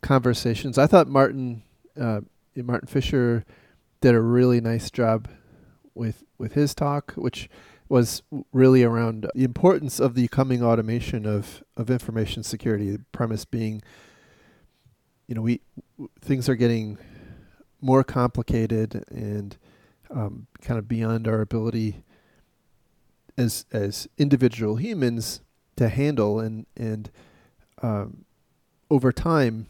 conversations. 0.00 0.78
I 0.78 0.86
thought 0.86 1.08
Martin 1.08 1.62
uh, 2.00 2.20
Martin 2.56 2.88
Fisher 2.88 3.44
did 4.00 4.14
a 4.14 4.20
really 4.20 4.60
nice 4.60 4.90
job 4.90 5.28
with 5.94 6.22
with 6.38 6.52
his 6.52 6.74
talk, 6.74 7.12
which 7.12 7.50
was 7.88 8.22
really 8.52 8.82
around 8.82 9.26
the 9.34 9.44
importance 9.44 10.00
of 10.00 10.14
the 10.14 10.28
coming 10.28 10.62
automation 10.62 11.26
of 11.26 11.64
of 11.76 11.90
information 11.90 12.44
security. 12.44 12.90
The 12.90 13.04
premise 13.10 13.44
being, 13.44 13.82
you 15.32 15.34
know, 15.34 15.40
we 15.40 15.62
things 16.20 16.46
are 16.46 16.54
getting 16.54 16.98
more 17.80 18.04
complicated 18.04 19.02
and 19.08 19.56
um, 20.10 20.46
kind 20.60 20.78
of 20.78 20.86
beyond 20.86 21.26
our 21.26 21.40
ability 21.40 22.04
as 23.38 23.64
as 23.72 24.06
individual 24.18 24.76
humans 24.76 25.40
to 25.76 25.88
handle 25.88 26.38
and 26.38 26.66
and 26.76 27.10
um, 27.80 28.26
over 28.90 29.10
time 29.10 29.68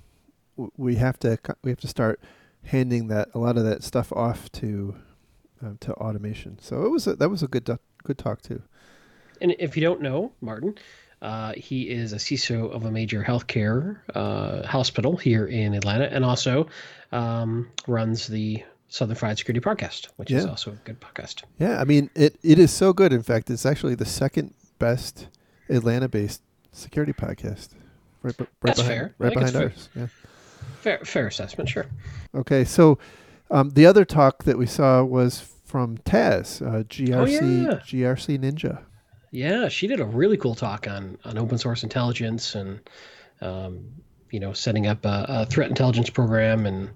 w- 0.56 0.72
we 0.76 0.96
have 0.96 1.16
to 1.20 1.38
we 1.62 1.70
have 1.70 1.78
to 1.78 1.86
start 1.86 2.20
handing 2.64 3.06
that 3.06 3.28
a 3.32 3.38
lot 3.38 3.56
of 3.56 3.62
that 3.62 3.84
stuff 3.84 4.12
off 4.12 4.50
to 4.50 4.96
uh, 5.64 5.74
to 5.78 5.94
automation. 5.94 6.58
So 6.60 6.84
it 6.84 6.88
was 6.88 7.06
a, 7.06 7.14
that 7.14 7.28
was 7.28 7.44
a 7.44 7.46
good 7.46 7.70
good 8.02 8.18
talk 8.18 8.42
too. 8.42 8.64
And 9.40 9.54
if 9.60 9.76
you 9.76 9.82
don't 9.84 10.00
know 10.00 10.32
Martin, 10.40 10.74
uh, 11.22 11.52
he 11.56 11.88
is 11.88 12.12
a 12.12 12.16
CISO 12.16 12.70
of 12.72 12.84
a 12.84 12.90
major 12.90 13.22
healthcare 13.22 14.00
uh, 14.14 14.66
hospital 14.66 15.16
here 15.16 15.46
in 15.46 15.72
Atlanta, 15.72 16.12
and 16.12 16.24
also 16.24 16.66
um, 17.12 17.70
runs 17.86 18.26
the 18.26 18.62
Southern 18.88 19.14
Fried 19.14 19.38
Security 19.38 19.60
podcast, 19.60 20.08
which 20.16 20.30
yeah. 20.30 20.38
is 20.38 20.46
also 20.46 20.72
a 20.72 20.76
good 20.84 21.00
podcast. 21.00 21.44
Yeah, 21.58 21.80
I 21.80 21.84
mean 21.84 22.10
it. 22.14 22.36
It 22.42 22.58
is 22.58 22.72
so 22.72 22.92
good. 22.92 23.12
In 23.12 23.22
fact, 23.22 23.48
it's 23.50 23.64
actually 23.64 23.94
the 23.94 24.04
second 24.04 24.52
best 24.78 25.28
Atlanta-based 25.70 26.42
security 26.72 27.12
podcast. 27.12 27.68
Right, 28.22 28.38
right 28.38 28.48
That's 28.60 28.80
behind, 28.80 28.94
fair. 28.94 29.14
Right 29.18 29.32
behind 29.32 29.56
ours. 29.56 29.88
Fair. 29.94 30.02
Yeah. 30.02 30.08
Fair, 30.80 30.98
fair 31.04 31.26
assessment. 31.28 31.68
Sure. 31.68 31.86
Okay, 32.34 32.64
so 32.64 32.98
um, 33.50 33.70
the 33.70 33.86
other 33.86 34.04
talk 34.04 34.42
that 34.44 34.58
we 34.58 34.66
saw 34.66 35.04
was 35.04 35.40
from 35.64 35.98
Taz, 35.98 36.60
uh, 36.60 36.82
GRC, 36.82 37.12
oh, 37.14 37.70
yeah. 37.96 38.10
GRC 38.10 38.38
Ninja. 38.38 38.82
Yeah, 39.32 39.68
she 39.68 39.86
did 39.86 39.98
a 39.98 40.04
really 40.04 40.36
cool 40.36 40.54
talk 40.54 40.86
on 40.86 41.18
on 41.24 41.38
open 41.38 41.56
source 41.56 41.82
intelligence 41.82 42.54
and 42.54 42.80
um, 43.40 43.86
you 44.30 44.38
know 44.38 44.52
setting 44.52 44.86
up 44.86 45.04
a, 45.06 45.24
a, 45.26 45.46
threat 45.46 45.70
intelligence 45.70 46.10
program 46.10 46.66
and 46.66 46.90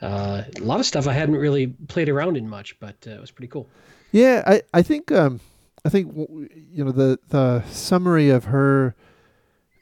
uh, 0.00 0.44
a 0.56 0.62
lot 0.62 0.78
of 0.78 0.86
stuff 0.86 1.08
I 1.08 1.12
hadn't 1.12 1.34
really 1.34 1.66
played 1.66 2.08
around 2.08 2.36
in 2.36 2.48
much, 2.48 2.78
but 2.78 2.94
uh, 3.08 3.10
it 3.10 3.20
was 3.20 3.32
pretty 3.32 3.48
cool. 3.48 3.68
Yeah, 4.12 4.44
I 4.46 4.62
I 4.72 4.82
think 4.82 5.10
um, 5.10 5.40
I 5.84 5.88
think 5.88 6.14
you 6.16 6.84
know 6.84 6.92
the 6.92 7.18
the 7.28 7.64
summary 7.64 8.30
of 8.30 8.44
her, 8.44 8.94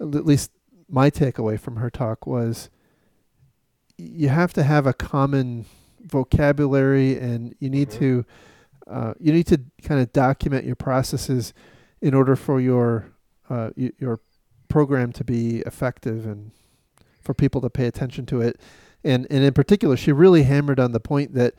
at 0.00 0.24
least 0.24 0.50
my 0.88 1.10
takeaway 1.10 1.60
from 1.60 1.76
her 1.76 1.90
talk 1.90 2.26
was 2.26 2.70
you 3.98 4.30
have 4.30 4.54
to 4.54 4.62
have 4.62 4.86
a 4.86 4.94
common 4.94 5.66
vocabulary 6.00 7.18
and 7.18 7.54
you 7.58 7.68
need 7.68 7.90
mm-hmm. 7.90 7.98
to 7.98 8.24
uh, 8.86 9.14
you 9.20 9.30
need 9.30 9.46
to 9.48 9.60
kind 9.82 10.00
of 10.00 10.10
document 10.14 10.64
your 10.64 10.76
processes 10.76 11.52
in 12.00 12.14
order 12.14 12.36
for 12.36 12.60
your 12.60 13.12
uh, 13.50 13.70
your 13.76 14.20
program 14.68 15.12
to 15.12 15.24
be 15.24 15.58
effective 15.60 16.26
and 16.26 16.52
for 17.22 17.34
people 17.34 17.60
to 17.62 17.70
pay 17.70 17.86
attention 17.86 18.26
to 18.26 18.40
it. 18.40 18.60
And 19.04 19.26
and 19.30 19.44
in 19.44 19.52
particular, 19.52 19.96
she 19.96 20.12
really 20.12 20.42
hammered 20.42 20.80
on 20.80 20.92
the 20.92 21.00
point 21.00 21.34
that 21.34 21.54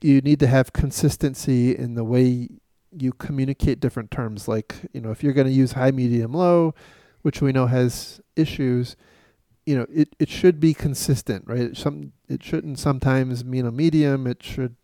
you 0.00 0.20
need 0.20 0.40
to 0.40 0.46
have 0.46 0.72
consistency 0.72 1.76
in 1.76 1.94
the 1.94 2.04
way 2.04 2.48
you 2.96 3.12
communicate 3.12 3.80
different 3.80 4.10
terms. 4.10 4.48
Like 4.48 4.74
you 4.92 5.00
know, 5.00 5.10
if 5.10 5.22
you're 5.22 5.32
going 5.32 5.46
to 5.46 5.52
use 5.52 5.72
high, 5.72 5.90
medium, 5.90 6.32
low, 6.32 6.74
which 7.22 7.40
we 7.40 7.52
know 7.52 7.66
has 7.66 8.20
issues, 8.36 8.96
you 9.66 9.76
know, 9.76 9.86
it, 9.92 10.14
it 10.18 10.28
should 10.28 10.60
be 10.60 10.74
consistent, 10.74 11.44
right? 11.46 11.60
It, 11.60 11.76
some 11.76 12.12
it 12.28 12.42
shouldn't 12.42 12.78
sometimes 12.78 13.44
mean 13.44 13.66
a 13.66 13.72
medium. 13.72 14.26
It 14.26 14.42
should 14.42 14.76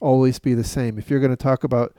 always 0.00 0.38
be 0.38 0.54
the 0.54 0.64
same. 0.64 0.98
If 0.98 1.10
you're 1.10 1.20
going 1.20 1.30
to 1.30 1.36
talk 1.36 1.64
about, 1.64 1.96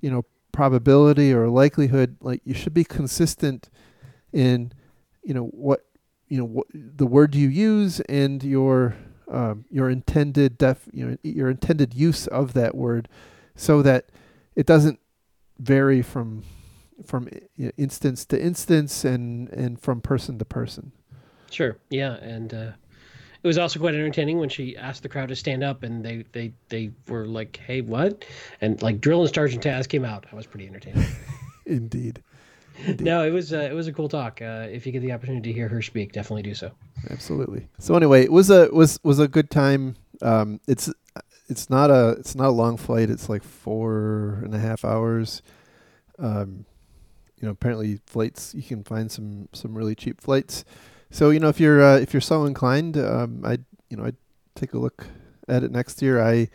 you 0.00 0.10
know, 0.10 0.24
probability 0.56 1.34
or 1.34 1.48
likelihood, 1.48 2.16
like 2.22 2.40
you 2.44 2.54
should 2.54 2.72
be 2.72 2.82
consistent 2.82 3.68
in, 4.32 4.72
you 5.22 5.34
know, 5.34 5.44
what 5.44 5.84
you 6.28 6.38
know 6.38 6.46
what, 6.46 6.66
the 6.72 7.06
word 7.06 7.34
you 7.34 7.46
use 7.46 8.00
and 8.00 8.42
your 8.42 8.96
um, 9.30 9.66
your 9.70 9.90
intended 9.90 10.56
def 10.56 10.88
you 10.92 11.06
know 11.06 11.16
your 11.22 11.50
intended 11.50 11.92
use 11.92 12.26
of 12.28 12.54
that 12.54 12.74
word, 12.74 13.06
so 13.54 13.82
that 13.82 14.06
it 14.54 14.66
doesn't 14.66 14.98
vary 15.58 16.00
from 16.00 16.42
from 17.04 17.28
you 17.56 17.66
know, 17.66 17.72
instance 17.76 18.24
to 18.24 18.42
instance 18.42 19.04
and 19.04 19.50
and 19.50 19.78
from 19.78 20.00
person 20.00 20.38
to 20.38 20.44
person. 20.46 20.92
Sure. 21.50 21.76
Yeah, 21.90 22.14
and 22.14 22.54
uh, 22.54 22.70
it 23.46 23.48
was 23.48 23.58
also 23.58 23.78
quite 23.78 23.94
entertaining 23.94 24.40
when 24.40 24.48
she 24.48 24.76
asked 24.76 25.04
the 25.04 25.08
crowd 25.08 25.28
to 25.28 25.36
stand 25.36 25.62
up, 25.62 25.84
and 25.84 26.04
they 26.04 26.24
they 26.32 26.52
they 26.68 26.90
were 27.06 27.26
like, 27.26 27.56
"Hey, 27.64 27.80
what?" 27.80 28.24
And 28.60 28.82
like 28.82 29.00
drill 29.00 29.22
and 29.22 29.32
sergeant 29.32 29.62
Taz 29.62 29.88
came 29.88 30.04
out. 30.04 30.24
That 30.24 30.34
was 30.34 30.46
pretty 30.46 30.66
entertaining. 30.66 31.06
Indeed. 31.64 32.24
Indeed. 32.84 33.04
No, 33.04 33.24
it 33.24 33.30
was 33.30 33.52
uh, 33.52 33.58
it 33.58 33.72
was 33.72 33.86
a 33.86 33.92
cool 33.92 34.08
talk. 34.08 34.42
Uh, 34.42 34.66
if 34.68 34.84
you 34.84 34.90
get 34.90 34.98
the 34.98 35.12
opportunity 35.12 35.52
to 35.52 35.56
hear 35.56 35.68
her 35.68 35.80
speak, 35.80 36.10
definitely 36.10 36.42
do 36.42 36.54
so. 36.54 36.72
Absolutely. 37.08 37.68
So 37.78 37.94
anyway, 37.94 38.24
it 38.24 38.32
was 38.32 38.50
a 38.50 38.68
was 38.72 38.98
was 39.04 39.20
a 39.20 39.28
good 39.28 39.48
time. 39.48 39.94
Um, 40.22 40.58
it's 40.66 40.92
it's 41.46 41.70
not 41.70 41.88
a 41.88 42.16
it's 42.18 42.34
not 42.34 42.48
a 42.48 42.50
long 42.50 42.76
flight. 42.76 43.10
It's 43.10 43.28
like 43.28 43.44
four 43.44 44.40
and 44.42 44.56
a 44.56 44.58
half 44.58 44.84
hours. 44.84 45.40
Um, 46.18 46.66
you 47.40 47.46
know, 47.46 47.52
apparently 47.52 48.00
flights 48.06 48.56
you 48.56 48.64
can 48.64 48.82
find 48.82 49.08
some 49.08 49.48
some 49.52 49.78
really 49.78 49.94
cheap 49.94 50.20
flights. 50.20 50.64
So 51.10 51.30
you 51.30 51.40
know, 51.40 51.48
if 51.48 51.60
you're 51.60 51.82
uh, 51.82 51.98
if 51.98 52.12
you're 52.12 52.20
so 52.20 52.44
inclined, 52.44 52.96
um, 52.96 53.42
I 53.44 53.58
you 53.90 53.96
know 53.96 54.04
I'd 54.04 54.16
take 54.54 54.74
a 54.74 54.78
look 54.78 55.06
at 55.48 55.62
it 55.62 55.70
next 55.70 56.02
year. 56.02 56.22
I 56.22 56.48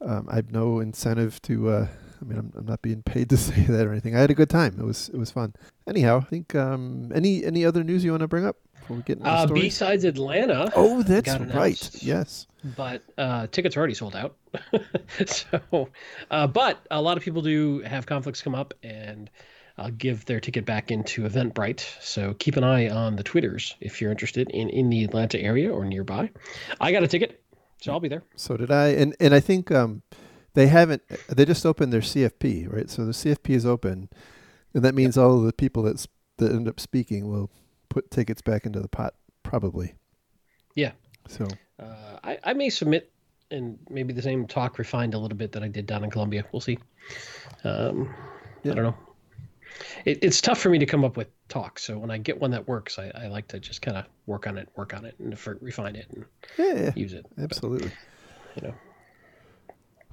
um, 0.00 0.28
I 0.30 0.36
have 0.36 0.50
no 0.52 0.80
incentive 0.80 1.40
to. 1.42 1.68
Uh, 1.68 1.88
I 2.20 2.24
mean, 2.24 2.38
I'm, 2.38 2.52
I'm 2.56 2.66
not 2.66 2.80
being 2.82 3.02
paid 3.02 3.28
to 3.30 3.36
say 3.36 3.62
that 3.62 3.86
or 3.86 3.92
anything. 3.92 4.16
I 4.16 4.20
had 4.20 4.30
a 4.30 4.34
good 4.34 4.50
time. 4.50 4.76
It 4.78 4.84
was 4.84 5.08
it 5.10 5.18
was 5.18 5.30
fun. 5.30 5.54
Anyhow, 5.86 6.22
I 6.22 6.24
think 6.24 6.54
um, 6.54 7.12
any 7.14 7.44
any 7.44 7.64
other 7.64 7.84
news 7.84 8.04
you 8.04 8.10
want 8.10 8.22
to 8.22 8.28
bring 8.28 8.46
up 8.46 8.56
before 8.80 8.96
we 8.96 9.02
get 9.02 9.18
into 9.18 9.28
uh, 9.28 9.46
BSides 9.46 10.04
Atlanta. 10.04 10.70
Oh, 10.74 11.02
that's 11.02 11.38
right. 11.54 12.02
Yes. 12.02 12.46
But 12.76 13.02
uh, 13.18 13.46
tickets 13.48 13.76
are 13.76 13.80
already 13.80 13.94
sold 13.94 14.16
out. 14.16 14.36
so, 15.26 15.88
uh, 16.30 16.46
but 16.46 16.84
a 16.90 17.00
lot 17.00 17.16
of 17.16 17.22
people 17.22 17.42
do 17.42 17.80
have 17.80 18.06
conflicts 18.06 18.42
come 18.42 18.54
up 18.54 18.74
and 18.82 19.30
uh, 19.78 19.90
give 19.96 20.24
their 20.24 20.40
ticket 20.40 20.64
back 20.64 20.90
into 20.90 21.22
Eventbrite. 21.22 21.84
So 22.00 22.34
keep 22.34 22.56
an 22.56 22.64
eye 22.64 22.88
on 22.88 23.16
the 23.16 23.22
Twitters 23.22 23.74
if 23.80 24.00
you're 24.00 24.10
interested 24.10 24.50
in, 24.50 24.68
in 24.70 24.88
the 24.88 25.04
Atlanta 25.04 25.40
area 25.40 25.70
or 25.70 25.84
nearby. 25.84 26.30
I 26.80 26.92
got 26.92 27.02
a 27.02 27.08
ticket, 27.08 27.42
so 27.80 27.92
I'll 27.92 28.00
be 28.00 28.08
there. 28.08 28.22
So 28.36 28.56
did 28.56 28.70
I. 28.70 28.88
And, 28.88 29.14
and 29.20 29.34
I 29.34 29.40
think 29.40 29.70
um, 29.70 30.02
they 30.54 30.68
haven't, 30.68 31.02
they 31.28 31.44
just 31.44 31.66
opened 31.66 31.92
their 31.92 32.00
CFP, 32.00 32.72
right? 32.72 32.88
So 32.88 33.04
the 33.04 33.12
CFP 33.12 33.50
is 33.50 33.66
open. 33.66 34.08
And 34.72 34.82
that 34.84 34.94
means 34.94 35.16
yep. 35.16 35.24
all 35.24 35.38
of 35.38 35.44
the 35.44 35.52
people 35.52 35.82
that's, 35.82 36.08
that 36.38 36.52
end 36.52 36.68
up 36.68 36.80
speaking 36.80 37.28
will 37.28 37.50
put 37.88 38.10
tickets 38.10 38.42
back 38.42 38.64
into 38.64 38.80
the 38.80 38.88
pot, 38.88 39.14
probably. 39.42 39.94
Yeah. 40.74 40.92
So 41.28 41.46
uh, 41.78 42.18
I, 42.24 42.38
I 42.44 42.52
may 42.54 42.70
submit 42.70 43.12
and 43.50 43.78
maybe 43.88 44.12
the 44.12 44.22
same 44.22 44.46
talk 44.46 44.78
refined 44.78 45.14
a 45.14 45.18
little 45.18 45.36
bit 45.36 45.52
that 45.52 45.62
I 45.62 45.68
did 45.68 45.86
down 45.86 46.02
in 46.02 46.10
Colombia. 46.10 46.44
We'll 46.50 46.60
see. 46.60 46.78
Um, 47.62 48.14
yeah. 48.64 48.72
I 48.72 48.74
don't 48.74 48.84
know 48.84 49.05
it, 50.04 50.18
it's 50.22 50.40
tough 50.40 50.58
for 50.58 50.70
me 50.70 50.78
to 50.78 50.86
come 50.86 51.04
up 51.04 51.16
with 51.16 51.28
talks. 51.48 51.84
So 51.84 51.98
when 51.98 52.10
I 52.10 52.18
get 52.18 52.40
one 52.40 52.50
that 52.50 52.66
works, 52.66 52.98
I, 52.98 53.10
I 53.14 53.26
like 53.28 53.48
to 53.48 53.60
just 53.60 53.82
kind 53.82 53.96
of 53.96 54.06
work 54.26 54.46
on 54.46 54.58
it, 54.58 54.68
work 54.76 54.94
on 54.94 55.04
it, 55.04 55.14
and 55.18 55.36
refine 55.60 55.96
it, 55.96 56.06
and 56.10 56.24
yeah, 56.58 56.92
use 56.94 57.12
it. 57.12 57.26
Absolutely. 57.38 57.90
But, 58.54 58.62
you 58.62 58.68
know. 58.68 58.74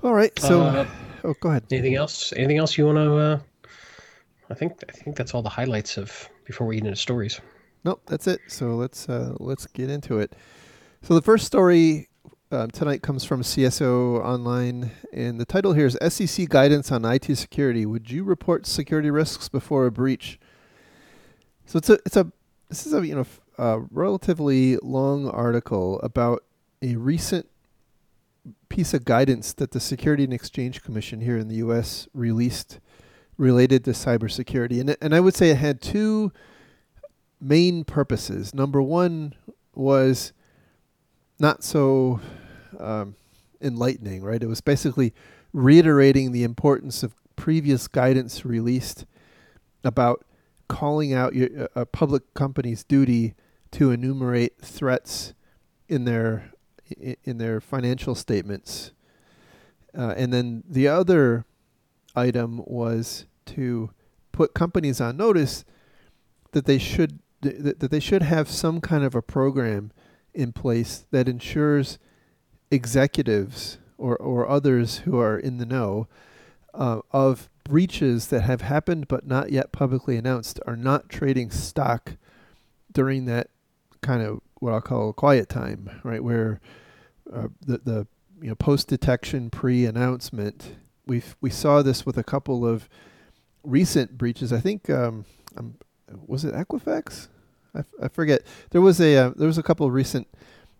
All 0.03 0.13
right. 0.13 0.37
So, 0.37 0.61
uh, 0.61 0.87
oh, 1.23 1.33
go 1.39 1.49
ahead. 1.49 1.63
Anything 1.71 1.95
else? 1.95 2.33
Anything 2.35 2.57
else 2.57 2.77
you 2.77 2.85
want 2.85 2.97
to? 2.97 3.15
Uh, 3.15 3.39
I 4.49 4.53
think 4.53 4.83
I 4.87 4.91
think 4.91 5.15
that's 5.15 5.33
all 5.33 5.41
the 5.41 5.49
highlights 5.49 5.97
of 5.97 6.29
before 6.45 6.67
we 6.67 6.75
get 6.75 6.85
into 6.85 6.97
stories. 6.97 7.39
Nope, 7.85 8.01
that's 8.05 8.27
it. 8.27 8.41
So 8.47 8.75
let's 8.75 9.07
uh, 9.07 9.33
let's 9.39 9.65
get 9.67 9.89
into 9.89 10.19
it. 10.19 10.35
So 11.01 11.15
the 11.15 11.21
first 11.21 11.45
story 11.45 12.09
um, 12.53 12.69
tonight 12.69 13.01
comes 13.01 13.23
from 13.23 13.41
CSO 13.41 14.23
Online, 14.23 14.91
and 15.11 15.39
the 15.39 15.45
title 15.45 15.73
here 15.73 15.87
is 15.87 15.97
SEC 16.07 16.47
Guidance 16.49 16.91
on 16.91 17.03
IT 17.03 17.35
Security. 17.35 17.85
Would 17.85 18.11
you 18.11 18.23
report 18.23 18.67
security 18.67 19.09
risks 19.09 19.49
before 19.49 19.87
a 19.87 19.91
breach? 19.91 20.39
So 21.65 21.77
it's 21.77 21.89
a 21.89 21.93
it's 22.05 22.15
a 22.15 22.31
this 22.69 22.85
is 22.85 22.93
a 22.93 23.05
you 23.05 23.15
know 23.15 23.87
relatively 23.91 24.77
long 24.77 25.27
article 25.27 25.99
about 26.01 26.43
a 26.81 26.95
recent 26.95 27.49
piece 28.69 28.93
of 28.93 29.03
guidance 29.03 29.53
that 29.53 29.71
the 29.71 29.79
Security 29.79 30.23
and 30.23 30.33
Exchange 30.33 30.83
Commission 30.83 31.21
here 31.21 31.37
in 31.37 31.47
the 31.47 31.55
U.S. 31.55 32.07
released 32.13 32.79
related 33.37 33.83
to 33.85 33.91
cybersecurity, 33.91 34.79
and 34.79 34.95
and 35.01 35.15
I 35.15 35.19
would 35.19 35.35
say 35.35 35.49
it 35.49 35.57
had 35.57 35.81
two 35.81 36.31
main 37.41 37.83
purposes. 37.83 38.53
Number 38.53 38.81
one 38.81 39.33
was 39.73 40.33
not 41.39 41.63
so 41.63 42.19
um, 42.79 43.15
enlightening, 43.61 44.23
right? 44.23 44.41
It 44.41 44.47
was 44.47 44.61
basically 44.61 45.13
reiterating 45.51 46.31
the 46.31 46.43
importance 46.43 47.03
of 47.03 47.15
previous 47.35 47.87
guidance 47.87 48.45
released 48.45 49.05
about 49.83 50.25
calling 50.67 51.13
out 51.13 51.35
your, 51.35 51.69
a 51.75 51.85
public 51.85 52.33
company's 52.33 52.83
duty 52.83 53.35
to 53.71 53.91
enumerate 53.91 54.59
threats 54.59 55.33
in 55.87 56.05
their 56.05 56.51
in 57.23 57.37
their 57.37 57.59
financial 57.59 58.13
statements. 58.13 58.91
Uh, 59.97 60.13
and 60.17 60.33
then 60.33 60.63
the 60.67 60.87
other 60.87 61.45
item 62.15 62.61
was 62.65 63.25
to 63.45 63.89
put 64.31 64.53
companies 64.53 64.99
on 65.01 65.17
notice 65.17 65.65
that 66.51 66.65
they 66.65 66.77
should 66.77 67.19
that, 67.41 67.79
that 67.79 67.91
they 67.91 67.99
should 67.99 68.21
have 68.21 68.49
some 68.49 68.79
kind 68.79 69.03
of 69.03 69.15
a 69.15 69.21
program 69.21 69.91
in 70.33 70.51
place 70.51 71.05
that 71.11 71.27
ensures 71.27 71.99
executives 72.73 73.77
or, 73.97 74.17
or 74.17 74.49
others 74.49 74.99
who 74.99 75.19
are 75.19 75.37
in 75.37 75.57
the 75.57 75.65
know 75.65 76.07
uh, 76.73 76.99
of 77.11 77.49
breaches 77.63 78.27
that 78.27 78.41
have 78.41 78.61
happened 78.61 79.07
but 79.07 79.25
not 79.25 79.51
yet 79.51 79.71
publicly 79.71 80.17
announced 80.17 80.59
are 80.65 80.75
not 80.75 81.07
trading 81.07 81.49
stock 81.49 82.13
during 82.91 83.25
that 83.25 83.49
kind 84.01 84.21
of 84.21 84.41
what 84.55 84.73
I'll 84.73 84.81
call 84.81 85.13
quiet 85.13 85.49
time, 85.49 86.01
right? 86.03 86.23
Where 86.23 86.59
uh, 87.31 87.47
the 87.61 87.77
the 87.79 88.07
you 88.41 88.49
know 88.49 88.55
post 88.55 88.87
detection 88.87 89.49
pre 89.49 89.85
announcement. 89.85 90.75
We 91.05 91.21
we 91.41 91.49
saw 91.49 91.81
this 91.81 92.05
with 92.05 92.17
a 92.17 92.23
couple 92.23 92.65
of 92.65 92.87
recent 93.63 94.17
breaches. 94.17 94.53
I 94.53 94.59
think 94.59 94.89
um, 94.89 95.25
um 95.57 95.75
was 96.25 96.45
it 96.45 96.53
Equifax? 96.53 97.27
I, 97.75 97.79
f- 97.79 97.85
I 98.01 98.07
forget. 98.07 98.41
There 98.69 98.81
was 98.81 99.01
a 99.01 99.15
uh, 99.17 99.31
there 99.35 99.47
was 99.47 99.57
a 99.57 99.63
couple 99.63 99.85
of 99.85 99.93
recent 99.93 100.27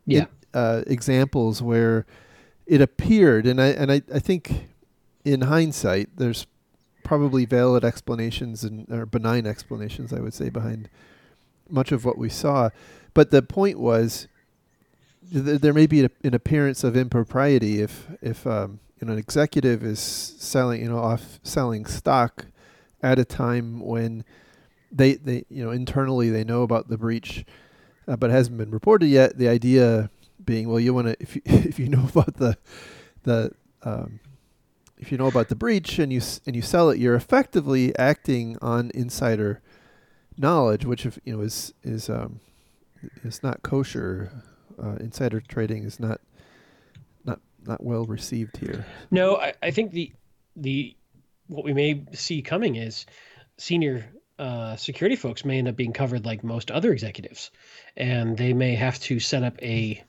yeah. 0.05 0.25
Uh, 0.53 0.83
examples 0.87 1.61
where 1.61 2.05
it 2.65 2.81
appeared, 2.81 3.45
and 3.45 3.61
I 3.61 3.67
and 3.67 3.91
I, 3.91 4.01
I 4.13 4.19
think 4.19 4.69
in 5.25 5.41
hindsight, 5.41 6.17
there's 6.17 6.47
probably 7.03 7.45
valid 7.45 7.83
explanations 7.83 8.63
and 8.63 8.89
or 8.89 9.05
benign 9.05 9.45
explanations, 9.45 10.13
I 10.13 10.19
would 10.19 10.33
say, 10.33 10.49
behind 10.49 10.89
much 11.69 11.91
of 11.91 12.05
what 12.05 12.17
we 12.17 12.29
saw. 12.29 12.69
But 13.13 13.31
the 13.31 13.41
point 13.41 13.79
was, 13.79 14.27
th- 15.31 15.61
there 15.61 15.73
may 15.73 15.87
be 15.87 16.05
a, 16.05 16.09
an 16.23 16.33
appearance 16.33 16.83
of 16.83 16.95
impropriety 16.95 17.81
if 17.81 18.07
if 18.21 18.47
um, 18.47 18.79
you 18.99 19.07
know 19.07 19.13
an 19.13 19.19
executive 19.19 19.83
is 19.83 19.99
selling 19.99 20.81
you 20.81 20.89
know 20.89 20.99
off 20.99 21.39
selling 21.43 21.85
stock 21.85 22.45
at 23.01 23.19
a 23.19 23.25
time 23.25 23.81
when 23.81 24.23
they 24.91 25.15
they 25.15 25.45
you 25.49 25.63
know 25.63 25.71
internally 25.71 26.29
they 26.29 26.43
know 26.43 26.63
about 26.63 26.87
the 26.87 26.97
breach, 26.97 27.45
uh, 28.07 28.15
but 28.15 28.29
it 28.29 28.33
hasn't 28.33 28.57
been 28.57 28.71
reported 28.71 29.07
yet. 29.07 29.37
The 29.37 29.47
idea 29.47 30.09
being, 30.45 30.67
well, 30.69 30.79
you 30.79 30.93
want 30.93 31.07
to 31.07 31.15
if 31.19 31.35
you, 31.35 31.41
if 31.45 31.79
you 31.79 31.87
know 31.87 32.07
about 32.09 32.35
the 32.37 32.57
the 33.23 33.51
um, 33.83 34.19
if 34.97 35.11
you 35.11 35.17
know 35.17 35.27
about 35.27 35.49
the 35.49 35.55
breach 35.55 35.99
and 35.99 36.11
you 36.11 36.21
and 36.45 36.55
you 36.55 36.61
sell 36.61 36.89
it, 36.89 36.99
you're 36.99 37.15
effectively 37.15 37.97
acting 37.97 38.57
on 38.61 38.91
insider 38.93 39.61
knowledge, 40.37 40.85
which 40.85 41.05
if 41.05 41.19
you 41.25 41.35
know 41.35 41.41
is 41.41 41.73
is 41.83 42.09
um, 42.09 42.39
is 43.23 43.43
not 43.43 43.61
kosher. 43.63 44.31
Uh, 44.81 44.95
insider 44.99 45.39
trading 45.39 45.83
is 45.83 45.99
not 45.99 46.19
not 47.25 47.39
not 47.65 47.83
well 47.83 48.05
received 48.05 48.57
here. 48.57 48.85
No, 49.11 49.37
I, 49.37 49.53
I 49.61 49.71
think 49.71 49.91
the 49.91 50.11
the 50.55 50.95
what 51.47 51.63
we 51.63 51.73
may 51.73 52.03
see 52.13 52.41
coming 52.41 52.75
is 52.75 53.05
senior 53.57 54.09
uh, 54.39 54.75
security 54.75 55.15
folks 55.15 55.45
may 55.45 55.59
end 55.59 55.67
up 55.67 55.75
being 55.75 55.93
covered 55.93 56.25
like 56.25 56.43
most 56.43 56.71
other 56.71 56.91
executives, 56.91 57.51
and 57.95 58.37
they 58.37 58.53
may 58.53 58.73
have 58.75 58.99
to 59.01 59.19
set 59.19 59.43
up 59.43 59.61
a 59.61 60.03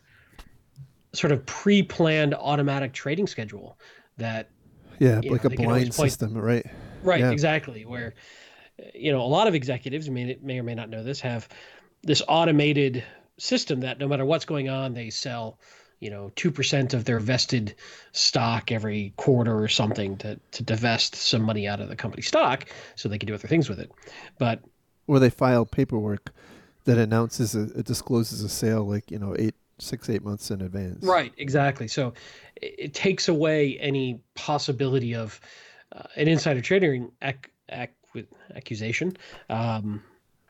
sort 1.14 1.33
of 1.33 1.44
pre-planned 1.47 2.35
automatic 2.35 2.92
trading 2.92 3.26
schedule 3.26 3.78
that 4.16 4.50
yeah, 4.99 5.21
like 5.25 5.44
know, 5.44 5.50
a 5.50 5.56
blind 5.56 5.94
system, 5.94 6.35
right? 6.35 6.66
Right, 7.02 7.21
yeah. 7.21 7.30
exactly. 7.30 7.85
Where 7.85 8.14
you 8.94 9.12
know 9.12 9.21
a 9.21 9.26
lot 9.26 9.47
of 9.47 9.54
executives 9.54 10.09
may 10.11 10.38
may 10.42 10.59
or 10.59 10.62
may 10.62 10.75
not 10.75 10.90
know 10.90 11.02
this 11.02 11.21
have 11.21 11.49
this 12.02 12.23
automated 12.28 13.04
system 13.38 13.80
that 13.80 13.99
no 13.99 14.06
matter 14.06 14.25
what's 14.25 14.45
going 14.45 14.69
on, 14.69 14.95
they 14.95 15.10
sell 15.10 15.58
you 16.00 16.10
know, 16.10 16.30
2% 16.36 16.93
of 16.93 17.06
their 17.06 17.19
vested 17.19 17.75
stock 18.12 18.71
every 18.71 19.15
quarter 19.17 19.58
or 19.58 19.69
something 19.69 20.19
to, 20.19 20.38
to 20.50 20.62
divest 20.62 21.15
some 21.15 21.41
money 21.41 21.67
out 21.67 21.80
of 21.80 21.88
the 21.88 21.97
company 21.97 22.23
stock 22.23 22.67
so 22.95 23.08
they 23.08 23.17
can 23.17 23.26
do 23.26 23.32
other 23.32 23.49
things 23.49 23.71
with 23.71 23.80
it. 23.80 23.91
But 24.38 24.60
or 25.06 25.19
they 25.19 25.30
file 25.30 25.65
paperwork 25.65 26.30
that 26.84 26.99
announces 26.99 27.54
a, 27.54 27.62
it 27.78 27.86
discloses 27.86 28.43
a 28.43 28.50
sale 28.50 28.86
like, 28.86 29.10
you 29.10 29.19
know, 29.19 29.34
eight, 29.38 29.54
six, 29.78 30.08
eight 30.10 30.23
months 30.23 30.50
in 30.50 30.63
advance. 30.63 31.04
Right. 31.04 31.32
Exactly. 31.37 31.89
So 31.89 32.15
it, 32.56 32.75
it 32.78 32.95
takes 32.95 33.28
away 33.28 33.78
any 33.78 34.21
possibility 34.34 35.15
of 35.15 35.41
uh, 35.93 36.02
an 36.17 36.28
insider 36.28 36.60
trading 36.60 37.13
ac- 37.23 37.50
ac- 37.69 38.26
accusation. 38.54 39.17
Um, 39.49 40.02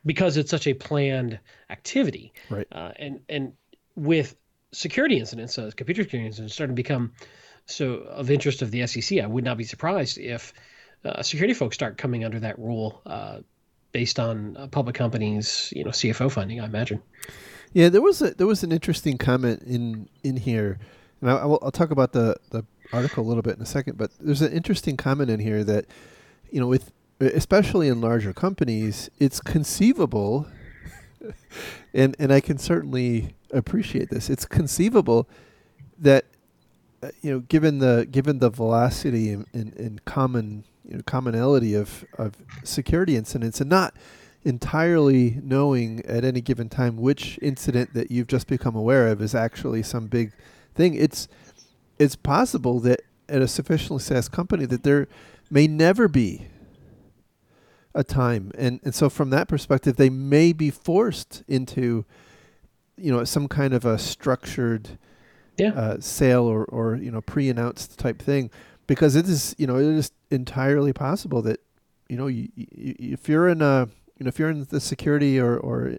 because 0.07 0.37
it's 0.37 0.51
such 0.51 0.67
a 0.67 0.75
planned 0.75 1.39
activity, 1.71 2.33
right? 2.51 2.67
Uh, 2.71 2.93
and 2.97 3.21
and 3.29 3.53
with 3.97 4.37
security 4.73 5.19
incidents, 5.19 5.59
uh, 5.59 5.71
computer 5.77 6.03
security 6.03 6.27
incidents, 6.27 6.55
starting 6.55 6.77
to 6.77 6.83
become 6.83 7.13
so 7.67 7.95
of 7.95 8.31
interest 8.31 8.63
of 8.63 8.71
the 8.71 8.87
SEC. 8.87 9.21
I 9.21 9.27
would 9.27 9.45
not 9.45 9.57
be 9.57 9.65
surprised 9.65 10.19
if 10.19 10.53
uh, 11.05 11.23
security 11.23 11.55
folks 11.55 11.75
start 11.75 11.97
coming 11.97 12.25
under 12.25 12.41
that 12.41 12.59
rule 12.59 13.01
uh, 13.07 13.39
based 13.93 14.19
on 14.19 14.57
uh, 14.57 14.67
public 14.67 14.97
companies, 14.97 15.73
you 15.75 15.85
know, 15.85 15.91
CFO 15.91 16.31
funding. 16.31 16.61
I 16.61 16.67
imagine. 16.67 17.03
Yeah, 17.75 17.89
there 17.89 18.01
was 18.01 18.23
a 18.23 18.33
there 18.35 18.47
was 18.47 18.63
an 18.63 18.71
interesting 18.71 19.19
comment 19.19 19.63
in 19.63 20.09
in 20.23 20.37
here, 20.37 20.79
and 21.21 21.29
I, 21.29 21.45
will 21.45 21.59
I'll 21.61 21.73
talk 21.73 21.91
about 21.91 22.13
the 22.13 22.37
the 22.51 22.65
article 22.93 23.25
a 23.25 23.27
little 23.27 23.43
bit 23.43 23.57
in 23.57 23.63
a 23.63 23.67
second. 23.67 23.99
But 23.99 24.13
there's 24.21 24.43
an 24.43 24.53
interesting 24.53 24.97
comment 24.97 25.29
in 25.29 25.41
here 25.41 25.65
that, 25.65 25.87
you 26.51 26.61
know, 26.61 26.69
with 26.69 26.93
especially 27.21 27.89
in 27.89 28.01
larger 28.01 28.33
companies, 28.33 29.11
it's 29.19 29.41
conceivable, 29.41 30.47
and 31.95 32.15
and 32.21 32.33
I 32.33 32.39
can 32.39 32.59
certainly 32.59 33.35
appreciate 33.51 34.09
this. 34.09 34.31
It's 34.31 34.47
conceivable 34.47 35.29
that 35.99 36.27
uh, 37.03 37.09
you 37.23 37.33
know, 37.33 37.41
given 37.41 37.81
the 37.81 38.07
given 38.09 38.39
the 38.39 38.51
velocity 38.51 39.33
and, 39.33 39.47
and, 39.53 39.75
and 39.75 40.05
common 40.05 40.63
you 40.89 40.97
know, 40.97 41.03
commonality 41.05 41.75
of 41.75 42.05
of 42.19 42.37
security 42.63 43.17
incidents, 43.17 43.61
and 43.61 43.69
not 43.69 43.95
entirely 44.45 45.41
knowing 45.43 46.05
at 46.05 46.25
any 46.25 46.41
given 46.41 46.69
time 46.69 46.97
which 46.97 47.39
incident 47.41 47.95
that 47.95 48.11
you've 48.11 48.27
just 48.27 48.47
become 48.47 48.77
aware 48.77 49.09
of 49.09 49.21
is 49.23 49.35
actually 49.35 49.83
some 49.83 50.07
big 50.07 50.33
thing. 50.75 50.95
It's 50.95 51.29
it's 51.99 52.17
possible 52.17 52.81
that 52.81 53.01
at 53.29 53.41
a 53.41 53.49
sufficiently 53.49 54.01
sized 54.01 54.33
company 54.33 54.67
that 54.67 54.83
there 54.83 55.09
may 55.51 55.67
never 55.67 56.09
be 56.09 56.49
a 57.95 58.05
time, 58.05 58.53
and 58.59 58.81
and 58.85 58.95
so 58.95 59.09
from 59.09 59.31
that 59.31 59.49
perspective, 59.49 59.97
they 59.97 60.11
may 60.11 60.53
be 60.53 60.71
forced 60.71 61.43
into 61.49 62.05
you 62.97 63.13
know 63.13 63.25
some 63.25 63.49
kind 63.49 63.73
of 63.73 63.85
a 63.85 63.99
structured 63.99 64.99
yeah. 65.57 65.73
uh, 65.73 66.01
sale 66.01 66.45
or 66.45 66.65
or 66.65 66.97
you 66.97 67.11
know 67.11 67.21
pre-announced 67.21 67.99
type 67.99 68.21
thing 68.21 68.51
because 68.87 69.17
it 69.17 69.29
is 69.29 69.55
you 69.59 69.67
know 69.67 69.77
it 69.77 69.87
is 69.87 70.13
entirely 70.31 70.93
possible 70.93 71.41
that 71.43 71.61
you 72.09 72.17
know 72.17 72.27
you, 72.27 72.49
you, 72.55 72.95
if 72.99 73.29
you're 73.29 73.49
in 73.49 73.63
a 73.63 73.89
you 74.19 74.25
know 74.25 74.29
if 74.29 74.39
you're 74.39 74.51
in 74.51 74.67
the 74.71 74.81
security 74.81 75.39
or 75.39 75.57
or 75.57 75.97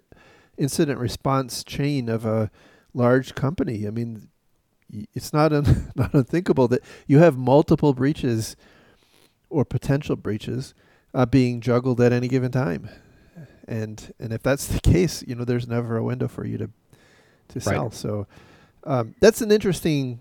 incident 0.56 0.98
response 0.98 1.62
chain 1.62 2.08
of 2.08 2.24
a 2.24 2.50
large 2.94 3.34
company 3.34 3.86
i 3.86 3.90
mean 3.90 4.28
it's 5.14 5.32
not 5.32 5.52
un, 5.52 5.92
not 5.96 6.14
unthinkable 6.14 6.68
that 6.68 6.82
you 7.06 7.18
have 7.18 7.36
multiple 7.36 7.92
breaches 7.92 8.56
or 9.50 9.64
potential 9.64 10.16
breaches 10.16 10.74
uh, 11.14 11.26
being 11.26 11.60
juggled 11.60 12.00
at 12.00 12.12
any 12.12 12.28
given 12.28 12.50
time 12.50 12.88
and 13.68 14.14
and 14.18 14.32
if 14.32 14.42
that's 14.42 14.66
the 14.66 14.80
case 14.92 15.22
you 15.26 15.34
know 15.34 15.44
there's 15.44 15.68
never 15.68 15.96
a 15.96 16.04
window 16.04 16.28
for 16.28 16.44
you 16.44 16.56
to 16.56 16.70
to 17.48 17.60
sell. 17.60 17.84
Right. 17.84 17.94
So 17.94 18.26
um, 18.84 19.14
that's 19.20 19.40
an 19.40 19.50
interesting 19.50 20.20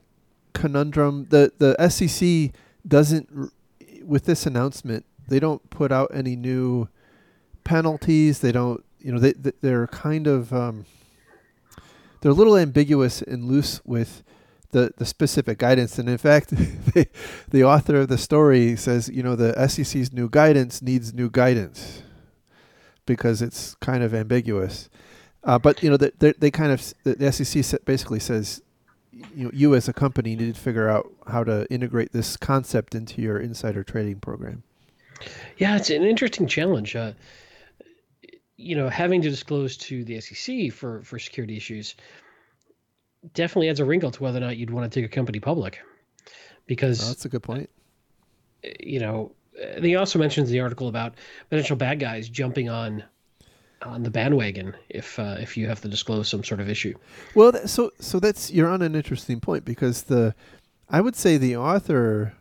conundrum. 0.53 1.27
The 1.29 1.51
the 1.57 1.89
SEC 1.89 2.51
doesn't 2.87 3.51
with 4.03 4.25
this 4.25 4.45
announcement. 4.45 5.05
They 5.27 5.39
don't 5.39 5.67
put 5.69 5.91
out 5.91 6.11
any 6.13 6.35
new 6.35 6.87
penalties. 7.65 8.39
They 8.39 8.53
don't. 8.53 8.83
You 8.99 9.11
know, 9.11 9.19
they 9.19 9.33
they're 9.33 9.87
kind 9.87 10.25
of 10.25 10.53
um, 10.53 10.85
they're 12.21 12.31
a 12.31 12.35
little 12.35 12.57
ambiguous 12.57 13.21
and 13.21 13.45
loose 13.45 13.81
with 13.85 14.23
the, 14.71 14.91
the 14.97 15.05
specific 15.05 15.57
guidance. 15.57 15.99
And 15.99 16.09
in 16.09 16.17
fact, 16.17 16.49
the 17.49 17.63
author 17.63 17.97
of 17.97 18.07
the 18.09 18.17
story 18.17 18.75
says, 18.75 19.09
you 19.09 19.23
know, 19.23 19.35
the 19.35 19.67
SEC's 19.69 20.11
new 20.11 20.27
guidance 20.27 20.81
needs 20.81 21.13
new 21.13 21.29
guidance 21.29 22.01
because 23.05 23.41
it's 23.41 23.75
kind 23.75 24.03
of 24.03 24.13
ambiguous. 24.13 24.89
Uh, 25.43 25.59
but 25.59 25.83
you 25.83 25.89
know, 25.89 25.97
they, 25.97 26.33
they 26.33 26.51
kind 26.51 26.71
of 26.71 26.93
the 27.03 27.31
SEC 27.31 27.85
basically 27.85 28.19
says, 28.19 28.61
you 29.13 29.45
know, 29.45 29.51
you 29.53 29.75
as 29.75 29.87
a 29.87 29.93
company 29.93 30.35
need 30.35 30.55
to 30.55 30.59
figure 30.59 30.89
out 30.89 31.09
how 31.27 31.43
to 31.43 31.71
integrate 31.71 32.11
this 32.11 32.35
concept 32.35 32.95
into 32.95 33.21
your 33.21 33.39
insider 33.39 33.83
trading 33.83 34.19
program. 34.19 34.63
Yeah, 35.57 35.77
it's 35.77 35.89
an 35.89 36.03
interesting 36.03 36.47
challenge. 36.47 36.95
Uh, 36.95 37.13
you 38.57 38.75
know, 38.75 38.89
having 38.89 39.21
to 39.21 39.29
disclose 39.29 39.77
to 39.77 40.03
the 40.03 40.19
SEC 40.21 40.71
for 40.71 41.01
for 41.01 41.19
security 41.19 41.57
issues 41.57 41.95
definitely 43.33 43.69
adds 43.69 43.79
a 43.79 43.85
wrinkle 43.85 44.11
to 44.11 44.23
whether 44.23 44.37
or 44.37 44.41
not 44.41 44.57
you'd 44.57 44.69
want 44.69 44.91
to 44.91 44.99
take 44.99 45.05
a 45.05 45.13
company 45.13 45.39
public, 45.39 45.79
because 46.65 47.03
oh, 47.03 47.07
that's 47.07 47.25
a 47.25 47.29
good 47.29 47.43
point. 47.43 47.69
Uh, 48.65 48.69
you 48.79 48.99
know, 48.99 49.31
and 49.59 49.83
he 49.83 49.95
also 49.95 50.19
mentions 50.19 50.49
the 50.49 50.59
article 50.59 50.87
about 50.87 51.15
potential 51.49 51.75
bad 51.75 51.99
guys 51.99 52.29
jumping 52.29 52.69
on 52.69 53.03
on 53.81 54.03
the 54.03 54.09
bandwagon 54.09 54.75
if 54.89 55.19
uh, 55.19 55.35
if 55.39 55.57
you 55.57 55.67
have 55.67 55.81
to 55.81 55.87
disclose 55.87 56.27
some 56.27 56.43
sort 56.43 56.59
of 56.59 56.69
issue. 56.69 56.93
Well, 57.33 57.51
th- 57.51 57.67
so 57.67 57.91
so 57.99 58.19
that's 58.19 58.51
you're 58.51 58.69
on 58.69 58.81
an 58.81 58.95
interesting 58.95 59.39
point 59.39 59.65
because 59.65 60.03
the 60.03 60.33
I 60.89 61.01
would 61.01 61.15
say 61.15 61.37
the 61.37 61.57
author, 61.57 62.33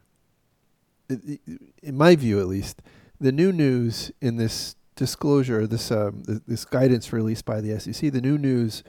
in 1.08 1.96
my 1.96 2.14
view 2.14 2.40
at 2.40 2.46
least, 2.46 2.82
the 3.20 3.32
new 3.32 3.52
news 3.52 4.12
in 4.20 4.36
this 4.36 4.76
disclosure, 4.96 5.66
this 5.66 5.90
um, 5.90 6.22
this 6.24 6.64
guidance 6.64 7.12
released 7.12 7.44
by 7.44 7.60
the 7.60 7.78
SEC, 7.78 8.12
the 8.12 8.20
new 8.20 8.38
news 8.38 8.82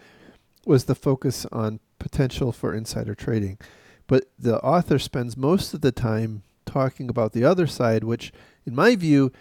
was 0.66 0.86
the 0.86 0.96
focus 0.96 1.46
on 1.52 1.80
potential 2.00 2.52
for 2.52 2.74
insider 2.74 3.16
trading, 3.16 3.58
but 4.08 4.26
the 4.38 4.60
author 4.62 5.00
spends 5.00 5.38
most 5.38 5.74
of 5.74 5.82
the 5.82 5.92
time 5.92 6.44
talking 6.66 7.10
about 7.10 7.34
the 7.34 7.44
other 7.44 7.68
side, 7.68 8.04
which, 8.04 8.32
in 8.66 8.76
my 8.76 8.96
view, 8.96 9.32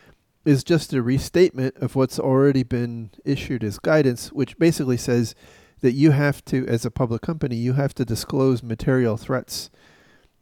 is 0.44 0.62
just 0.62 0.92
a 0.92 1.02
restatement 1.02 1.76
of 1.78 1.96
what's 1.96 2.18
already 2.18 2.62
been 2.62 3.10
issued 3.24 3.64
as 3.64 3.78
guidance, 3.78 4.30
which 4.32 4.58
basically 4.58 4.96
says 4.96 5.34
that 5.80 5.92
you 5.92 6.10
have 6.12 6.44
to, 6.46 6.66
as 6.66 6.84
a 6.84 6.90
public 6.90 7.22
company, 7.22 7.56
you 7.56 7.72
have 7.74 7.94
to 7.94 8.04
disclose 8.04 8.62
material 8.62 9.16
threats 9.16 9.70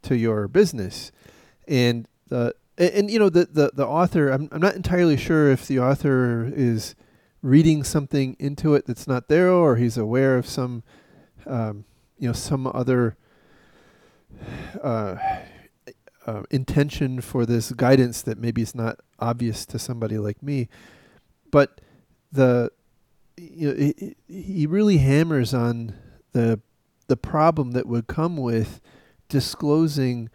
to 0.02 0.16
your 0.16 0.48
business. 0.48 1.12
And 1.68 2.08
the 2.28 2.54
and, 2.78 2.90
and 2.90 3.10
you 3.10 3.18
know 3.18 3.28
the, 3.28 3.46
the 3.46 3.70
the 3.74 3.86
author, 3.86 4.28
I'm 4.30 4.48
I'm 4.52 4.60
not 4.60 4.74
entirely 4.74 5.16
sure 5.16 5.50
if 5.50 5.66
the 5.66 5.78
author 5.78 6.50
is 6.54 6.94
reading 7.42 7.82
something 7.82 8.36
into 8.38 8.74
it 8.74 8.86
that's 8.86 9.06
not 9.06 9.28
there, 9.28 9.50
or 9.50 9.76
he's 9.76 9.96
aware 9.96 10.36
of 10.36 10.46
some, 10.46 10.82
um, 11.46 11.84
you 12.18 12.28
know, 12.28 12.34
some 12.34 12.66
other. 12.66 13.16
Uh, 14.82 15.16
uh, 16.26 16.42
intention 16.50 17.20
for 17.20 17.44
this 17.44 17.72
guidance 17.72 18.22
that 18.22 18.38
maybe 18.38 18.62
is 18.62 18.74
not 18.74 18.98
obvious 19.18 19.66
to 19.66 19.78
somebody 19.78 20.18
like 20.18 20.42
me, 20.42 20.68
but 21.50 21.80
the 22.30 22.70
you 23.36 23.68
know 23.68 23.74
he, 23.76 24.16
he 24.28 24.66
really 24.66 24.98
hammers 24.98 25.52
on 25.52 25.94
the 26.32 26.60
the 27.08 27.16
problem 27.16 27.72
that 27.72 27.86
would 27.86 28.06
come 28.06 28.36
with 28.36 28.80
disclosing 29.28 30.30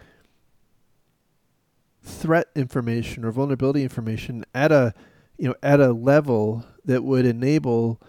threat 2.08 2.48
information 2.56 3.26
or 3.26 3.32
vulnerability 3.32 3.84
information 3.84 4.44
at 4.56 4.72
a 4.72 4.94
you 5.38 5.48
know 5.48 5.56
at 5.62 5.80
a 5.80 5.92
level 5.92 6.66
that 6.86 7.04
would 7.04 7.26
enable 7.26 8.02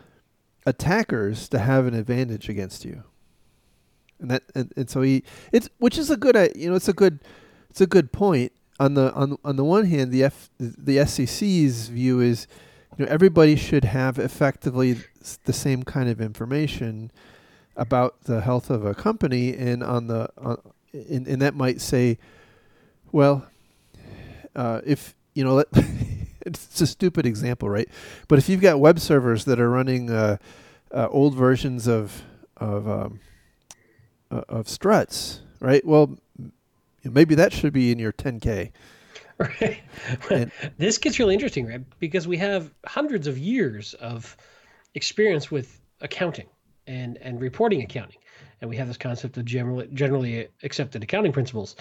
attackers 0.66 1.48
to 1.48 1.58
have 1.58 1.86
an 1.86 1.94
advantage 1.94 2.48
against 2.48 2.84
you 2.84 3.02
and 4.20 4.30
that 4.30 4.42
and, 4.54 4.72
and 4.76 4.88
so 4.88 5.02
he 5.02 5.22
it's 5.52 5.68
which 5.78 5.98
is 5.98 6.10
a 6.10 6.16
good 6.16 6.36
uh, 6.36 6.48
you 6.54 6.68
know 6.68 6.76
it's 6.76 6.88
a 6.88 6.92
good 6.92 7.20
it's 7.70 7.80
a 7.80 7.86
good 7.86 8.12
point. 8.12 8.52
On 8.80 8.94
the 8.94 9.12
on 9.12 9.36
on 9.44 9.56
the 9.56 9.64
one 9.64 9.86
hand, 9.86 10.12
the 10.12 10.24
F, 10.24 10.50
the 10.58 11.04
SEC's 11.04 11.88
view 11.88 12.20
is, 12.20 12.46
you 12.96 13.04
know, 13.04 13.10
everybody 13.10 13.56
should 13.56 13.84
have 13.84 14.18
effectively 14.18 14.98
the 15.44 15.52
same 15.52 15.82
kind 15.82 16.08
of 16.08 16.20
information 16.20 17.10
about 17.76 18.22
the 18.22 18.40
health 18.40 18.70
of 18.70 18.84
a 18.84 18.94
company, 18.94 19.54
and 19.54 19.82
on 19.82 20.06
the 20.06 20.28
on, 20.38 20.58
and, 20.92 21.26
and 21.26 21.42
that 21.42 21.54
might 21.54 21.80
say, 21.80 22.18
well, 23.10 23.46
uh, 24.58 24.80
if 24.84 25.14
you 25.34 25.44
know, 25.44 25.64
it's 26.40 26.80
a 26.80 26.86
stupid 26.86 27.24
example, 27.24 27.70
right? 27.70 27.88
But 28.26 28.40
if 28.40 28.48
you've 28.48 28.60
got 28.60 28.80
web 28.80 28.98
servers 28.98 29.44
that 29.44 29.60
are 29.60 29.70
running 29.70 30.10
uh, 30.10 30.38
uh, 30.92 31.06
old 31.10 31.34
versions 31.34 31.86
of 31.86 32.22
of 32.56 32.88
um, 32.88 33.20
uh, 34.32 34.42
of 34.48 34.68
struts, 34.68 35.40
right? 35.60 35.84
Well, 35.86 36.18
maybe 37.04 37.36
that 37.36 37.52
should 37.52 37.72
be 37.72 37.92
in 37.92 37.98
your 37.98 38.12
10K. 38.12 38.72
Right. 39.38 39.80
And 40.32 40.50
this 40.78 40.98
gets 40.98 41.20
really 41.20 41.32
interesting, 41.32 41.64
right? 41.64 41.80
Because 42.00 42.26
we 42.26 42.36
have 42.38 42.74
hundreds 42.84 43.28
of 43.28 43.38
years 43.38 43.94
of 43.94 44.36
experience 44.96 45.48
with 45.48 45.80
accounting 46.00 46.48
and, 46.88 47.18
and 47.18 47.40
reporting 47.40 47.80
accounting. 47.82 48.18
And 48.60 48.68
we 48.68 48.76
have 48.78 48.88
this 48.88 48.96
concept 48.96 49.36
of 49.36 49.44
generally, 49.44 49.88
generally 49.94 50.48
accepted 50.64 51.04
accounting 51.04 51.30
principles. 51.30 51.76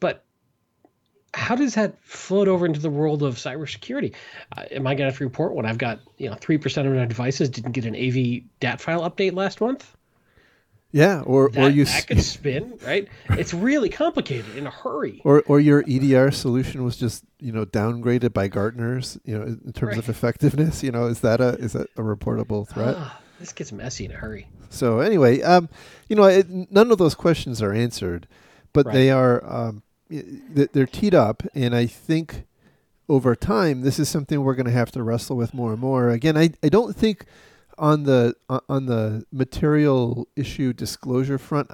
But 0.00 0.25
how 1.36 1.54
does 1.54 1.74
that 1.74 1.94
float 2.02 2.48
over 2.48 2.64
into 2.64 2.80
the 2.80 2.88
world 2.88 3.22
of 3.22 3.34
cybersecurity? 3.34 4.14
Uh, 4.56 4.64
am 4.70 4.86
I 4.86 4.94
going 4.94 5.06
to 5.06 5.12
have 5.12 5.18
to 5.18 5.24
report 5.24 5.54
when 5.54 5.66
I've 5.66 5.78
got 5.78 6.00
you 6.16 6.30
know 6.30 6.36
three 6.36 6.56
percent 6.56 6.88
of 6.88 6.94
my 6.94 7.04
devices 7.04 7.50
didn't 7.50 7.72
get 7.72 7.84
an 7.84 7.94
AV 7.94 8.42
DAT 8.58 8.80
file 8.80 9.08
update 9.08 9.34
last 9.34 9.60
month? 9.60 9.94
Yeah, 10.92 11.20
or 11.22 11.50
that, 11.50 11.62
or 11.62 11.68
you 11.68 11.84
that 11.84 12.06
could 12.06 12.22
spin, 12.22 12.78
right? 12.86 13.06
It's 13.30 13.52
really 13.52 13.90
complicated 13.90 14.56
in 14.56 14.66
a 14.66 14.70
hurry. 14.70 15.20
Or 15.24 15.42
or 15.46 15.60
your 15.60 15.84
EDR 15.86 16.30
solution 16.30 16.84
was 16.84 16.96
just 16.96 17.22
you 17.38 17.52
know 17.52 17.66
downgraded 17.66 18.32
by 18.32 18.48
Gartner's, 18.48 19.18
you 19.24 19.38
know, 19.38 19.44
in 19.44 19.72
terms 19.74 19.90
right. 19.90 19.98
of 19.98 20.08
effectiveness. 20.08 20.82
You 20.82 20.90
know, 20.90 21.06
is 21.06 21.20
that 21.20 21.42
a 21.42 21.50
is 21.58 21.74
that 21.74 21.88
a 21.98 22.02
reportable 22.02 22.66
threat? 22.66 22.94
Ah, 22.98 23.20
this 23.38 23.52
gets 23.52 23.72
messy 23.72 24.06
in 24.06 24.10
a 24.12 24.14
hurry. 24.14 24.48
So 24.70 25.00
anyway, 25.00 25.42
um, 25.42 25.68
you 26.08 26.16
know, 26.16 26.24
it, 26.24 26.48
none 26.48 26.90
of 26.90 26.96
those 26.96 27.14
questions 27.14 27.60
are 27.60 27.74
answered, 27.74 28.26
but 28.72 28.86
right. 28.86 28.94
they 28.94 29.10
are 29.10 29.44
um, 29.44 29.82
they're 30.08 30.86
teed 30.86 31.14
up, 31.14 31.42
and 31.54 31.74
I 31.74 31.86
think 31.86 32.46
over 33.08 33.34
time 33.36 33.82
this 33.82 33.98
is 33.98 34.08
something 34.08 34.42
we're 34.42 34.54
going 34.54 34.66
to 34.66 34.72
have 34.72 34.90
to 34.92 35.02
wrestle 35.02 35.36
with 35.36 35.54
more 35.54 35.72
and 35.72 35.80
more. 35.80 36.10
Again, 36.10 36.36
I 36.36 36.50
I 36.62 36.68
don't 36.68 36.94
think 36.94 37.26
on 37.78 38.04
the 38.04 38.34
uh, 38.48 38.60
on 38.68 38.86
the 38.86 39.24
material 39.32 40.28
issue 40.36 40.72
disclosure 40.72 41.38
front, 41.38 41.70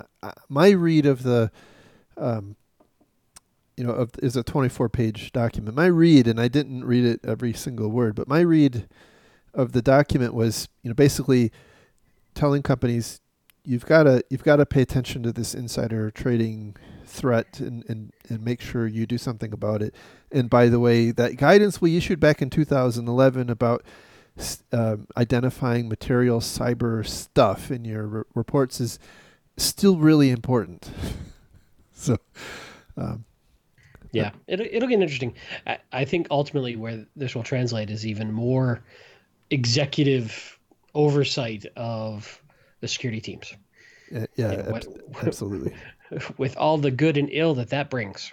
my 0.48 0.70
read 0.70 1.06
of 1.06 1.22
the, 1.22 1.50
um, 2.16 2.56
you 3.76 3.84
know, 3.84 3.92
of, 3.92 4.10
is 4.22 4.36
a 4.36 4.42
24 4.42 4.88
page 4.88 5.32
document. 5.32 5.76
My 5.76 5.86
read, 5.86 6.26
and 6.26 6.40
I 6.40 6.48
didn't 6.48 6.84
read 6.84 7.04
it 7.04 7.20
every 7.24 7.52
single 7.52 7.88
word, 7.88 8.14
but 8.14 8.28
my 8.28 8.40
read 8.40 8.88
of 9.54 9.72
the 9.72 9.82
document 9.82 10.34
was, 10.34 10.68
you 10.82 10.90
know, 10.90 10.94
basically 10.94 11.52
telling 12.34 12.62
companies 12.62 13.20
you've 13.64 13.86
got 13.86 14.04
to 14.04 14.24
you've 14.30 14.44
got 14.44 14.56
to 14.56 14.66
pay 14.66 14.82
attention 14.82 15.22
to 15.22 15.32
this 15.32 15.54
insider 15.54 16.10
trading 16.10 16.74
threat 17.12 17.60
and, 17.60 17.84
and 17.88 18.12
and 18.28 18.42
make 18.42 18.60
sure 18.60 18.86
you 18.86 19.06
do 19.06 19.18
something 19.18 19.52
about 19.52 19.82
it. 19.82 19.94
And 20.30 20.48
by 20.48 20.68
the 20.68 20.80
way, 20.80 21.10
that 21.10 21.36
guidance 21.36 21.80
we 21.80 21.96
issued 21.96 22.18
back 22.18 22.40
in 22.42 22.50
2011 22.50 23.50
about 23.50 23.84
uh, 24.72 24.96
identifying 25.16 25.88
material 25.88 26.40
cyber 26.40 27.06
stuff 27.06 27.70
in 27.70 27.84
your 27.84 28.06
re- 28.06 28.22
reports 28.34 28.80
is 28.80 28.98
still 29.56 29.98
really 29.98 30.30
important. 30.30 30.90
so, 31.92 32.16
um, 32.96 33.24
yeah, 34.12 34.30
it'll, 34.46 34.66
it'll 34.70 34.88
get 34.88 35.00
interesting. 35.00 35.34
I, 35.66 35.78
I 35.92 36.04
think 36.04 36.28
ultimately 36.30 36.76
where 36.76 37.06
this 37.14 37.34
will 37.34 37.42
translate 37.42 37.90
is 37.90 38.06
even 38.06 38.32
more 38.32 38.82
executive 39.50 40.58
oversight 40.94 41.66
of 41.76 42.42
the 42.80 42.88
security 42.88 43.20
teams. 43.20 43.54
Uh, 44.14 44.26
yeah, 44.36 44.50
you 44.50 44.56
know, 44.58 44.70
what, 44.70 44.86
absolutely. 45.26 45.74
With 46.38 46.56
all 46.56 46.78
the 46.78 46.90
good 46.90 47.16
and 47.16 47.28
ill 47.32 47.54
that 47.54 47.70
that 47.70 47.90
brings. 47.90 48.32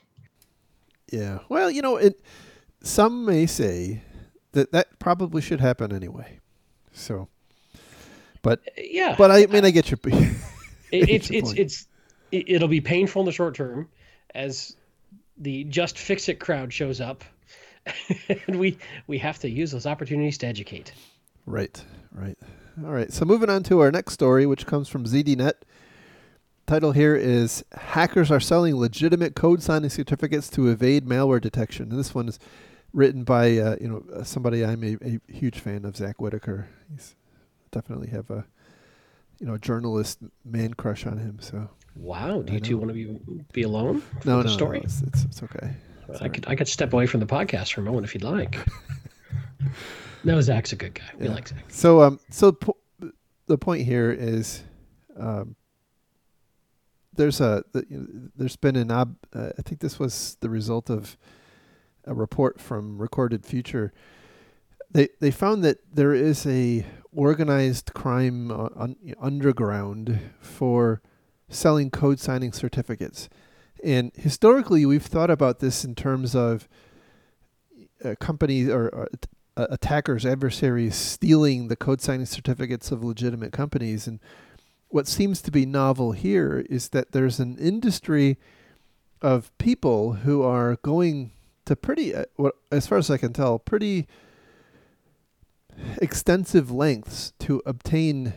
Yeah. 1.11 1.39
Well, 1.49 1.71
you 1.71 1.81
know, 1.81 1.97
it. 1.97 2.21
Some 2.81 3.25
may 3.25 3.45
say 3.45 4.03
that 4.53 4.71
that 4.71 4.99
probably 4.99 5.41
should 5.41 5.59
happen 5.59 5.93
anyway. 5.93 6.39
So, 6.93 7.27
but 8.41 8.59
uh, 8.59 8.71
yeah, 8.77 9.15
but 9.17 9.31
I 9.31 9.45
mean, 9.47 9.65
I 9.65 9.71
get 9.71 9.91
your. 9.91 9.99
I 10.05 10.37
it's 10.91 11.29
your 11.29 11.39
it's 11.39 11.53
it's 11.53 11.87
it'll 12.31 12.67
be 12.67 12.81
painful 12.81 13.21
in 13.21 13.25
the 13.25 13.31
short 13.31 13.55
term, 13.55 13.89
as 14.33 14.75
the 15.37 15.63
just 15.65 15.97
fix 15.97 16.29
it 16.29 16.39
crowd 16.39 16.71
shows 16.71 17.01
up, 17.01 17.23
and 18.47 18.59
we 18.59 18.77
we 19.07 19.17
have 19.17 19.39
to 19.39 19.49
use 19.49 19.71
those 19.71 19.85
opportunities 19.85 20.37
to 20.39 20.47
educate. 20.47 20.93
Right, 21.45 21.83
right. 22.11 22.37
All 22.83 22.91
right. 22.91 23.11
So 23.11 23.25
moving 23.25 23.49
on 23.49 23.63
to 23.63 23.79
our 23.79 23.91
next 23.91 24.13
story, 24.13 24.45
which 24.45 24.65
comes 24.65 24.87
from 24.87 25.05
ZDNet. 25.05 25.53
Title 26.69 26.91
here 26.91 27.15
is 27.15 27.65
Hackers 27.73 28.29
are 28.29 28.39
selling 28.39 28.75
legitimate 28.75 29.35
code 29.35 29.63
signing 29.63 29.89
certificates 29.89 30.51
to 30.51 30.67
evade 30.67 31.03
malware 31.03 31.41
detection. 31.41 31.89
And 31.89 31.99
this 31.99 32.13
one 32.13 32.29
is 32.29 32.37
written 32.93 33.23
by 33.23 33.57
uh, 33.57 33.75
you 33.81 33.87
know 33.87 34.03
uh, 34.15 34.23
somebody 34.23 34.63
I'm 34.63 34.83
a, 34.83 34.97
a, 35.03 35.19
huge 35.33 35.61
fan 35.61 35.83
of, 35.83 35.97
Zack 35.97 36.21
Whittaker. 36.21 36.69
He's 36.91 37.15
definitely 37.71 38.09
have 38.09 38.29
a 38.29 38.45
you 39.39 39.47
know 39.47 39.57
journalist 39.57 40.19
man 40.45 40.75
crush 40.75 41.07
on 41.07 41.17
him. 41.17 41.39
So 41.41 41.67
wow, 41.95 42.43
do 42.43 42.53
you 42.53 42.59
two 42.59 42.77
want 42.77 42.89
to 42.89 42.93
be 42.93 43.19
be 43.51 43.63
alone? 43.63 44.03
no, 44.23 44.37
the 44.37 44.49
no, 44.49 44.53
story? 44.53 44.77
No, 44.77 44.83
it's, 44.83 45.01
it's, 45.01 45.23
it's 45.23 45.41
okay. 45.41 45.73
It's 46.07 46.21
I 46.21 46.25
right. 46.25 46.33
could 46.35 46.47
I 46.49 46.55
could 46.55 46.67
step 46.67 46.93
away 46.93 47.07
from 47.07 47.19
the 47.19 47.25
podcast 47.25 47.73
for 47.73 47.81
a 47.81 47.83
moment 47.83 48.05
if 48.05 48.13
you'd 48.13 48.23
like. 48.23 48.59
no, 50.23 50.39
Zack's 50.39 50.71
a 50.71 50.75
good 50.75 50.93
guy. 50.93 51.09
We 51.17 51.25
yeah. 51.25 51.33
like 51.33 51.47
Zack. 51.47 51.65
So 51.69 52.03
um, 52.03 52.19
so 52.29 52.51
po- 52.51 52.77
the 53.47 53.57
point 53.57 53.87
here 53.87 54.11
is, 54.11 54.61
um, 55.19 55.55
there's 57.19 57.41
a 57.41 57.63
there's 58.35 58.55
been 58.55 58.77
an 58.77 58.89
ob. 58.91 59.17
Uh, 59.35 59.49
I 59.57 59.61
think 59.61 59.81
this 59.81 59.99
was 59.99 60.37
the 60.39 60.49
result 60.49 60.89
of 60.89 61.17
a 62.05 62.13
report 62.13 62.61
from 62.61 62.97
Recorded 62.97 63.45
Future, 63.45 63.91
they 64.89 65.09
they 65.19 65.29
found 65.29 65.63
that 65.65 65.77
there 65.93 66.13
is 66.13 66.47
a 66.47 66.85
organized 67.13 67.93
crime 67.93 68.51
uh, 68.51 68.69
un, 68.75 68.95
underground 69.19 70.19
for 70.39 71.01
selling 71.49 71.91
code 71.91 72.19
signing 72.19 72.53
certificates. 72.53 73.27
And 73.83 74.11
historically, 74.15 74.85
we've 74.85 75.05
thought 75.05 75.29
about 75.29 75.59
this 75.59 75.83
in 75.83 75.95
terms 75.95 76.35
of 76.35 76.67
uh, 78.03 78.15
companies 78.19 78.69
or, 78.69 78.89
or 78.89 79.09
uh, 79.57 79.67
attackers, 79.69 80.25
adversaries 80.25 80.95
stealing 80.95 81.67
the 81.67 81.75
code 81.75 82.01
signing 82.01 82.25
certificates 82.25 82.91
of 82.91 83.03
legitimate 83.03 83.51
companies. 83.51 84.07
And 84.07 84.19
what 84.89 85.07
seems 85.07 85.41
to 85.43 85.51
be 85.51 85.65
novel 85.65 86.11
here 86.11 86.65
is 86.69 86.89
that 86.89 87.11
there's 87.11 87.39
an 87.39 87.57
industry 87.57 88.37
of 89.21 89.55
people 89.57 90.13
who 90.13 90.41
are 90.43 90.77
going 90.81 91.31
to 91.65 91.75
pretty, 91.75 92.15
uh, 92.15 92.25
what, 92.35 92.55
as 92.71 92.87
far 92.87 92.97
as 92.97 93.09
I 93.09 93.17
can 93.17 93.33
tell, 93.33 93.59
pretty 93.59 94.07
extensive 96.01 96.71
lengths 96.71 97.33
to 97.39 97.61
obtain 97.65 98.33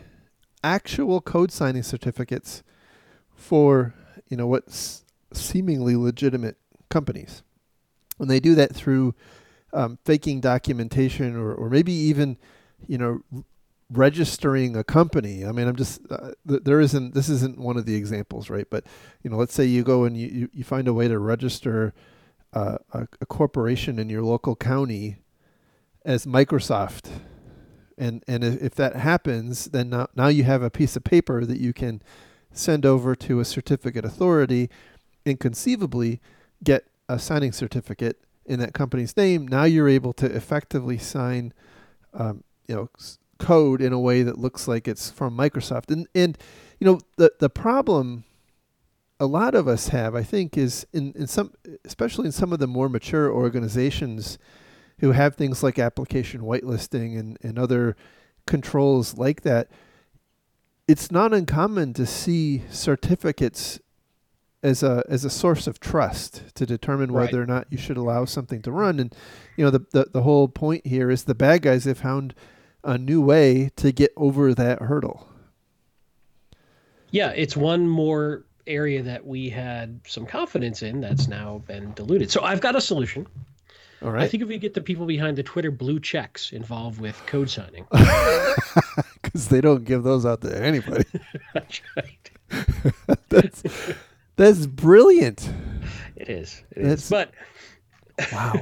actual 0.63 1.19
code 1.19 1.51
signing 1.51 1.83
certificates 1.83 2.63
for 3.35 3.93
you 4.29 4.37
know 4.37 4.47
what's 4.47 5.03
seemingly 5.33 5.95
legitimate 5.95 6.57
companies. 6.89 7.43
And 8.19 8.29
they 8.29 8.39
do 8.39 8.55
that 8.55 8.73
through 8.73 9.15
um, 9.73 9.97
faking 10.05 10.39
documentation 10.39 11.35
or, 11.35 11.53
or 11.53 11.69
maybe 11.69 11.91
even 11.91 12.37
you 12.87 12.97
know 12.97 13.21
registering 13.97 14.75
a 14.75 14.83
company. 14.83 15.45
I 15.45 15.51
mean 15.51 15.67
i'm 15.67 15.75
just 15.75 16.01
uh, 16.09 16.31
there 16.45 16.79
isn't 16.79 17.13
this 17.13 17.29
isn't 17.29 17.57
one 17.57 17.77
of 17.77 17.85
the 17.85 17.95
examples 17.95 18.49
right? 18.49 18.67
But 18.69 18.85
you 19.23 19.29
know 19.29 19.37
let's 19.37 19.53
say 19.53 19.65
you 19.65 19.83
go 19.83 20.03
and 20.03 20.17
you, 20.17 20.49
you 20.53 20.63
find 20.63 20.87
a 20.87 20.93
way 20.93 21.07
to 21.07 21.19
register 21.19 21.93
uh, 22.53 22.77
a, 22.93 23.07
a 23.21 23.25
corporation 23.25 23.99
in 23.99 24.09
your 24.09 24.21
local 24.21 24.55
county 24.55 25.17
as 26.05 26.25
microsoft. 26.25 27.09
And 27.97 28.23
and 28.27 28.43
if 28.43 28.75
that 28.75 28.95
happens, 28.95 29.65
then 29.65 29.89
now, 29.89 30.07
now 30.15 30.27
you 30.27 30.43
have 30.43 30.63
a 30.63 30.69
piece 30.69 30.95
of 30.95 31.03
paper 31.03 31.45
that 31.45 31.59
you 31.59 31.73
can 31.73 32.01
send 32.51 32.85
over 32.85 33.15
to 33.15 33.39
a 33.39 33.45
certificate 33.45 34.05
authority, 34.05 34.69
and 35.25 35.39
conceivably 35.39 36.19
get 36.63 36.85
a 37.09 37.19
signing 37.19 37.51
certificate 37.51 38.23
in 38.45 38.59
that 38.59 38.73
company's 38.73 39.15
name. 39.15 39.47
Now 39.47 39.63
you're 39.63 39.89
able 39.89 40.13
to 40.13 40.25
effectively 40.25 40.97
sign, 40.97 41.53
um, 42.13 42.43
you 42.67 42.75
know, 42.75 42.89
code 43.43 43.81
in 43.81 43.93
a 43.93 43.99
way 43.99 44.23
that 44.23 44.37
looks 44.37 44.67
like 44.67 44.87
it's 44.87 45.09
from 45.09 45.37
Microsoft. 45.37 45.91
And 45.91 46.07
and 46.15 46.37
you 46.79 46.85
know 46.85 46.99
the 47.17 47.33
the 47.39 47.49
problem 47.49 48.23
a 49.19 49.25
lot 49.25 49.55
of 49.55 49.67
us 49.67 49.89
have, 49.89 50.15
I 50.15 50.23
think, 50.23 50.57
is 50.57 50.85
in, 50.91 51.13
in 51.15 51.27
some, 51.27 51.53
especially 51.85 52.25
in 52.25 52.31
some 52.31 52.51
of 52.51 52.59
the 52.59 52.67
more 52.67 52.89
mature 52.89 53.31
organizations 53.31 54.37
who 54.99 55.11
have 55.11 55.35
things 55.35 55.63
like 55.63 55.79
application 55.79 56.41
whitelisting 56.41 57.17
and, 57.17 57.37
and 57.41 57.57
other 57.57 57.95
controls 58.45 59.17
like 59.17 59.41
that, 59.41 59.69
it's 60.87 61.11
not 61.11 61.33
uncommon 61.33 61.93
to 61.93 62.05
see 62.05 62.63
certificates 62.69 63.79
as 64.61 64.81
a 64.81 65.03
as 65.09 65.25
a 65.25 65.29
source 65.29 65.67
of 65.67 65.79
trust 65.79 66.55
to 66.55 66.65
determine 66.65 67.11
right. 67.11 67.25
whether 67.25 67.41
or 67.41 67.45
not 67.45 67.67
you 67.69 67.77
should 67.77 67.97
allow 67.97 68.25
something 68.25 68.61
to 68.61 68.71
run. 68.71 68.99
And 68.99 69.13
you 69.57 69.63
know 69.63 69.71
the, 69.71 69.85
the 69.91 70.07
the 70.11 70.23
whole 70.23 70.47
point 70.47 70.87
here 70.87 71.09
is 71.11 71.23
the 71.23 71.35
bad 71.35 71.61
guys 71.61 71.83
have 71.85 71.99
found 71.99 72.33
a 72.83 72.97
new 72.97 73.21
way 73.21 73.71
to 73.77 73.91
get 73.91 74.11
over 74.15 74.53
that 74.53 74.81
hurdle. 74.81 75.27
Yeah, 77.11 77.29
it's 77.29 77.55
one 77.55 77.87
more 77.87 78.43
area 78.65 79.03
that 79.03 79.25
we 79.25 79.49
had 79.49 79.99
some 80.07 80.25
confidence 80.25 80.81
in 80.81 81.01
that's 81.01 81.27
now 81.27 81.61
been 81.67 81.93
diluted. 81.93 82.31
So 82.31 82.41
I've 82.41 82.61
got 82.61 82.75
a 82.75 82.81
solution. 82.81 83.27
All 84.03 84.11
right. 84.11 84.23
I 84.23 84.27
think 84.27 84.43
if 84.43 84.49
we 84.49 84.57
get 84.57 84.73
the 84.73 84.81
people 84.81 85.05
behind 85.05 85.37
the 85.37 85.43
Twitter 85.43 85.71
blue 85.71 85.99
checks 85.99 86.51
involved 86.51 86.99
with 86.99 87.21
code 87.25 87.49
signing, 87.49 87.85
because 89.21 89.47
they 89.47 89.61
don't 89.61 89.85
give 89.85 90.03
those 90.03 90.25
out 90.25 90.41
to 90.41 90.61
anybody. 90.61 91.05
that's 91.53 91.81
right. 91.95 92.31
that's 93.29 93.63
that's 94.35 94.65
brilliant. 94.65 95.49
It 96.17 96.29
is. 96.29 96.63
It 96.71 96.85
is. 96.85 97.09
But 97.09 97.31
wow. 98.31 98.59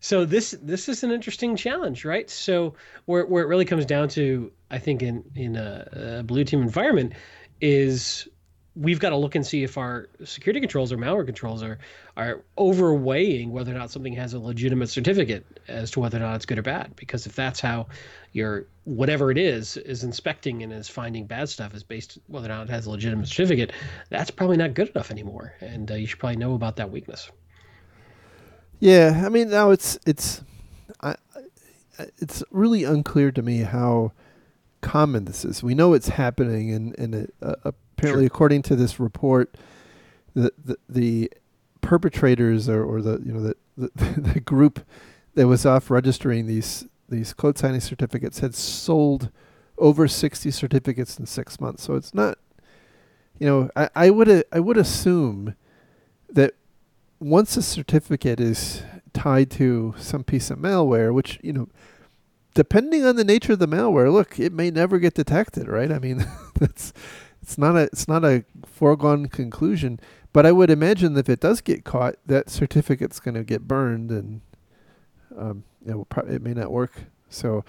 So 0.00 0.24
this 0.24 0.56
this 0.62 0.88
is 0.88 1.02
an 1.02 1.10
interesting 1.10 1.56
challenge, 1.56 2.04
right? 2.04 2.28
So 2.28 2.74
where 3.06 3.26
where 3.26 3.42
it 3.42 3.46
really 3.46 3.64
comes 3.64 3.86
down 3.86 4.08
to, 4.10 4.52
I 4.70 4.78
think 4.78 5.02
in 5.02 5.24
in 5.34 5.56
a, 5.56 6.18
a 6.18 6.22
blue 6.22 6.44
team 6.44 6.62
environment, 6.62 7.14
is 7.60 8.28
we've 8.76 9.00
got 9.00 9.10
to 9.10 9.16
look 9.16 9.34
and 9.34 9.46
see 9.46 9.64
if 9.64 9.78
our 9.78 10.06
security 10.22 10.60
controls 10.60 10.92
or 10.92 10.98
malware 10.98 11.24
controls 11.24 11.62
are 11.62 11.78
are 12.16 12.44
overweighing 12.58 13.50
whether 13.50 13.74
or 13.74 13.78
not 13.78 13.90
something 13.90 14.12
has 14.12 14.34
a 14.34 14.38
legitimate 14.38 14.88
certificate 14.88 15.60
as 15.66 15.90
to 15.90 16.00
whether 16.00 16.18
or 16.18 16.20
not 16.20 16.36
it's 16.36 16.46
good 16.46 16.58
or 16.58 16.62
bad. 16.62 16.94
Because 16.96 17.26
if 17.26 17.34
that's 17.34 17.58
how 17.58 17.86
your 18.32 18.66
whatever 18.84 19.30
it 19.30 19.38
is 19.38 19.78
is 19.78 20.04
inspecting 20.04 20.62
and 20.62 20.72
is 20.72 20.88
finding 20.88 21.26
bad 21.26 21.48
stuff 21.48 21.74
is 21.74 21.82
based 21.82 22.18
whether 22.26 22.46
or 22.46 22.48
not 22.48 22.68
it 22.68 22.70
has 22.70 22.84
a 22.84 22.90
legitimate 22.90 23.28
certificate, 23.28 23.72
that's 24.10 24.30
probably 24.30 24.58
not 24.58 24.74
good 24.74 24.90
enough 24.90 25.10
anymore, 25.10 25.54
and 25.60 25.90
uh, 25.90 25.94
you 25.94 26.06
should 26.06 26.18
probably 26.18 26.36
know 26.36 26.54
about 26.54 26.76
that 26.76 26.90
weakness. 26.90 27.30
Yeah, 28.80 29.22
I 29.24 29.28
mean 29.28 29.50
now 29.50 29.70
it's 29.70 29.98
it's 30.06 30.42
I, 31.00 31.16
it's 32.18 32.42
really 32.50 32.84
unclear 32.84 33.32
to 33.32 33.42
me 33.42 33.58
how 33.58 34.12
common 34.80 35.24
this 35.24 35.44
is. 35.44 35.62
We 35.62 35.74
know 35.74 35.94
it's 35.94 36.08
happening, 36.08 36.70
and 36.72 36.98
and 36.98 37.14
it, 37.14 37.34
uh, 37.42 37.54
apparently, 37.64 38.24
sure. 38.24 38.34
according 38.34 38.62
to 38.62 38.76
this 38.76 39.00
report, 39.00 39.56
the 40.34 40.52
the, 40.62 40.78
the 40.88 41.32
perpetrators 41.80 42.68
or, 42.68 42.84
or 42.84 43.00
the 43.00 43.20
you 43.24 43.32
know 43.32 43.40
the, 43.40 43.56
the, 43.76 44.20
the 44.34 44.40
group 44.40 44.80
that 45.34 45.46
was 45.46 45.64
off 45.64 45.90
registering 45.90 46.46
these 46.46 46.86
these 47.08 47.32
code 47.32 47.56
signing 47.56 47.80
certificates 47.80 48.40
had 48.40 48.54
sold 48.54 49.30
over 49.78 50.08
60 50.08 50.50
certificates 50.50 51.18
in 51.18 51.26
six 51.26 51.60
months. 51.60 51.82
So 51.82 51.94
it's 51.94 52.14
not, 52.14 52.38
you 53.38 53.46
know, 53.46 53.70
I, 53.76 53.90
I 53.94 54.10
would 54.10 54.44
I 54.52 54.60
would 54.60 54.76
assume 54.76 55.54
that 56.30 56.54
once 57.18 57.56
a 57.56 57.62
certificate 57.62 58.40
is 58.40 58.82
tied 59.12 59.50
to 59.52 59.94
some 59.98 60.24
piece 60.24 60.50
of 60.50 60.58
malware, 60.58 61.12
which 61.12 61.38
you 61.42 61.52
know, 61.52 61.68
depending 62.54 63.04
on 63.04 63.16
the 63.16 63.24
nature 63.24 63.54
of 63.54 63.58
the 63.58 63.68
malware, 63.68 64.12
look, 64.12 64.38
it 64.38 64.52
may 64.52 64.70
never 64.70 64.98
get 64.98 65.14
detected, 65.14 65.68
right? 65.68 65.90
I 65.90 65.98
mean, 65.98 66.26
that's 66.58 66.92
it's 67.42 67.56
not 67.56 67.76
a 67.76 67.84
it's 67.84 68.08
not 68.08 68.24
a 68.24 68.44
foregone 68.64 69.26
conclusion. 69.26 70.00
But 70.32 70.44
I 70.44 70.52
would 70.52 70.68
imagine 70.68 71.14
that 71.14 71.20
if 71.20 71.28
it 71.30 71.40
does 71.40 71.62
get 71.62 71.84
caught, 71.84 72.16
that 72.26 72.50
certificate's 72.50 73.20
going 73.20 73.36
to 73.36 73.44
get 73.44 73.66
burned, 73.66 74.10
and 74.10 74.42
um, 75.34 75.64
it, 75.86 75.94
will 75.94 76.04
pro- 76.04 76.26
it 76.26 76.42
may 76.42 76.52
not 76.52 76.70
work. 76.70 77.04
So 77.30 77.64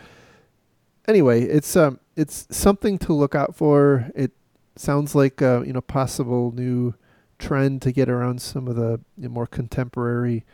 anyway, 1.08 1.44
it's 1.44 1.76
um 1.76 2.00
it's 2.16 2.48
something 2.52 2.98
to 3.00 3.14
look 3.14 3.36
out 3.36 3.56
for. 3.56 4.12
It 4.16 4.32
sounds 4.76 5.16
like 5.16 5.42
a, 5.42 5.64
you 5.66 5.74
know 5.74 5.82
possible 5.82 6.52
new 6.52 6.94
trend 7.40 7.82
to 7.84 7.92
get 7.92 8.10
around 8.10 8.42
some 8.42 8.68
of 8.68 8.76
the 8.76 9.00
more 9.18 9.48
contemporary 9.48 10.46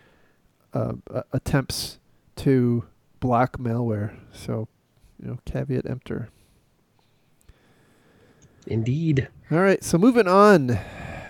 uh, 0.74 0.94
attempts 1.32 2.00
to 2.36 2.86
block 3.20 3.58
malware. 3.58 4.18
So 4.32 4.68
you 5.20 5.28
know, 5.28 5.40
caveat 5.46 5.90
emptor. 5.90 6.30
Indeed. 8.68 9.28
All 9.52 9.60
right, 9.60 9.84
so 9.84 9.98
moving 9.98 10.28
on. 10.28 10.80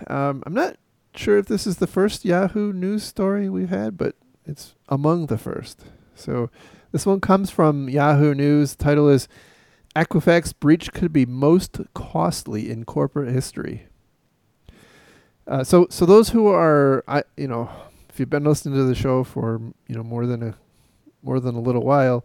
Um, 0.06 0.42
I'm 0.46 0.54
not 0.54 0.76
sure 1.14 1.38
if 1.38 1.46
this 1.46 1.66
is 1.66 1.76
the 1.78 1.86
first 1.86 2.24
Yahoo 2.24 2.72
News 2.72 3.02
story 3.02 3.48
we've 3.48 3.70
had, 3.70 3.96
but 3.96 4.16
it's 4.46 4.74
among 4.88 5.26
the 5.26 5.38
first. 5.38 5.84
So 6.14 6.50
this 6.92 7.06
one 7.06 7.20
comes 7.20 7.50
from 7.50 7.88
Yahoo 7.88 8.34
News. 8.34 8.74
The 8.74 8.84
title 8.84 9.08
is 9.08 9.28
Equifax 9.96 10.52
breach 10.58 10.92
could 10.92 11.12
be 11.12 11.26
most 11.26 11.80
costly 11.94 12.70
in 12.70 12.84
corporate 12.84 13.32
history. 13.32 13.86
Uh, 15.46 15.62
so, 15.62 15.86
so 15.90 16.06
those 16.06 16.30
who 16.30 16.48
are, 16.48 17.04
I, 17.06 17.22
you 17.36 17.48
know, 17.48 17.70
if 18.14 18.20
you've 18.20 18.30
been 18.30 18.44
listening 18.44 18.76
to 18.76 18.84
the 18.84 18.94
show 18.94 19.24
for 19.24 19.60
you 19.88 19.96
know 19.96 20.04
more 20.04 20.24
than 20.24 20.40
a 20.40 20.54
more 21.24 21.40
than 21.40 21.56
a 21.56 21.60
little 21.60 21.82
while, 21.82 22.24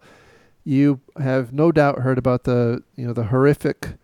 you 0.62 1.00
have 1.18 1.52
no 1.52 1.72
doubt 1.72 1.98
heard 1.98 2.16
about 2.16 2.44
the 2.44 2.84
you 2.94 3.04
know 3.04 3.12
the 3.12 3.24
horrific 3.24 3.94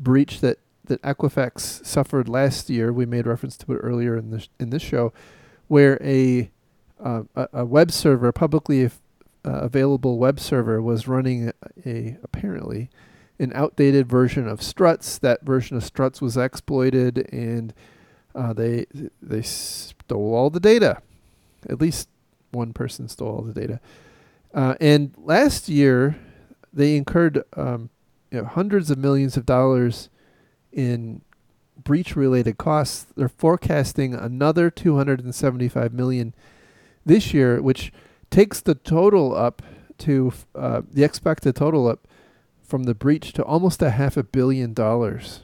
breach 0.00 0.40
that 0.40 0.58
that 0.86 1.00
Equifax 1.02 1.86
suffered 1.86 2.28
last 2.28 2.68
year. 2.68 2.92
We 2.92 3.06
made 3.06 3.28
reference 3.28 3.56
to 3.58 3.72
it 3.72 3.76
earlier 3.76 4.16
in 4.16 4.30
this 4.30 4.48
in 4.58 4.70
this 4.70 4.82
show, 4.82 5.12
where 5.68 5.98
a 6.02 6.50
uh, 7.02 7.22
a, 7.36 7.48
a, 7.52 7.64
web 7.64 7.92
server, 7.92 8.32
publicly 8.32 8.86
uh, 8.86 8.90
available 9.44 10.18
web 10.18 10.40
server, 10.40 10.82
was 10.82 11.06
running 11.08 11.48
a, 11.48 11.88
a, 11.88 12.18
apparently 12.22 12.90
an 13.38 13.52
outdated 13.54 14.06
version 14.08 14.48
of 14.48 14.60
Struts. 14.62 15.16
That 15.16 15.42
version 15.42 15.76
of 15.76 15.84
Struts 15.84 16.20
was 16.20 16.36
exploited, 16.36 17.28
and 17.32 17.72
uh, 18.34 18.52
they 18.52 18.86
they 19.20 19.42
stole 19.42 20.34
all 20.34 20.50
the 20.50 20.60
data. 20.60 21.02
At 21.68 21.80
least 21.80 22.08
one 22.50 22.72
person 22.72 23.08
stole 23.08 23.28
all 23.28 23.42
the 23.42 23.58
data. 23.58 23.80
Uh, 24.52 24.74
and 24.80 25.14
last 25.16 25.68
year, 25.68 26.16
they 26.72 26.96
incurred 26.96 27.44
um, 27.56 27.90
you 28.30 28.40
know, 28.40 28.46
hundreds 28.46 28.90
of 28.90 28.98
millions 28.98 29.36
of 29.36 29.46
dollars 29.46 30.08
in 30.72 31.22
breach 31.82 32.16
related 32.16 32.58
costs. 32.58 33.06
They're 33.16 33.28
forecasting 33.28 34.14
another 34.14 34.70
275 34.70 35.92
million 35.92 36.34
this 37.04 37.32
year, 37.32 37.60
which 37.62 37.92
takes 38.30 38.60
the 38.60 38.74
total 38.74 39.34
up 39.34 39.62
to 39.98 40.32
uh, 40.54 40.82
the 40.90 41.04
expected 41.04 41.56
total 41.56 41.88
up 41.88 42.06
from 42.62 42.84
the 42.84 42.94
breach 42.94 43.32
to 43.34 43.44
almost 43.44 43.82
a 43.82 43.90
half 43.90 44.16
a 44.16 44.22
billion 44.22 44.72
dollars, 44.72 45.40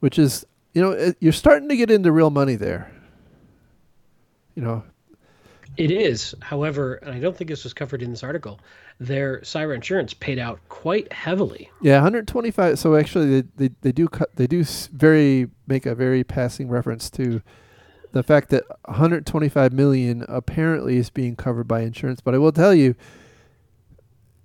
which 0.00 0.18
is 0.18 0.46
you 0.76 0.82
know 0.82 1.14
you're 1.20 1.32
starting 1.32 1.70
to 1.70 1.76
get 1.76 1.90
into 1.90 2.12
real 2.12 2.28
money 2.28 2.54
there. 2.54 2.92
You 4.54 4.62
know, 4.62 4.84
It 5.78 5.90
is, 5.90 6.34
however, 6.42 6.96
and 6.96 7.14
I 7.14 7.18
don't 7.18 7.34
think 7.34 7.48
this 7.48 7.64
was 7.64 7.72
covered 7.72 8.02
in 8.02 8.10
this 8.10 8.22
article. 8.22 8.60
Their 9.00 9.40
cyber 9.40 9.74
insurance 9.74 10.12
paid 10.12 10.38
out 10.38 10.60
quite 10.68 11.10
heavily. 11.14 11.70
Yeah, 11.80 11.94
125. 11.94 12.78
So 12.78 12.94
actually, 12.94 13.40
they 13.40 13.48
they, 13.56 13.74
they 13.80 13.92
do 13.92 14.06
cut. 14.06 14.36
They 14.36 14.46
do 14.46 14.64
very 14.92 15.48
make 15.66 15.86
a 15.86 15.94
very 15.94 16.22
passing 16.24 16.68
reference 16.68 17.08
to 17.10 17.40
the 18.12 18.22
fact 18.22 18.50
that 18.50 18.64
125 18.84 19.72
million 19.72 20.26
apparently 20.28 20.98
is 20.98 21.08
being 21.08 21.36
covered 21.36 21.66
by 21.66 21.80
insurance. 21.80 22.20
But 22.20 22.34
I 22.34 22.38
will 22.38 22.52
tell 22.52 22.74
you, 22.74 22.94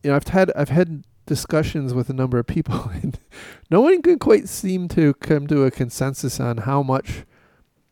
you 0.02 0.12
know, 0.12 0.16
I've 0.16 0.28
had 0.30 0.50
I've 0.56 0.70
had 0.70 1.04
discussions 1.32 1.94
with 1.94 2.10
a 2.10 2.14
number 2.14 2.38
of 2.40 2.46
people, 2.46 2.90
and 3.02 3.18
no 3.70 3.80
one 3.80 4.02
can 4.02 4.20
quite 4.20 4.50
seem 4.50 4.90
to 4.90 5.14
come 5.14 5.48
to 5.48 5.64
a 5.64 5.72
consensus 5.72 6.42
on 6.42 6.58
how 6.58 6.84
much 6.84 7.24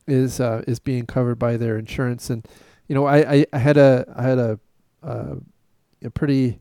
is 0.08 0.42
uh, 0.42 0.62
is 0.68 0.80
being 0.80 1.06
covered 1.06 1.40
by 1.40 1.56
their 1.56 1.78
insurance. 1.78 2.30
And 2.30 2.46
you 2.90 2.96
know, 2.96 3.06
I, 3.06 3.36
I, 3.36 3.46
I 3.54 3.58
had 3.60 3.78
a 3.78 4.14
I 4.14 4.24
had 4.24 4.40
a 4.40 4.60
uh, 5.02 5.36
a 6.04 6.10
pretty 6.10 6.60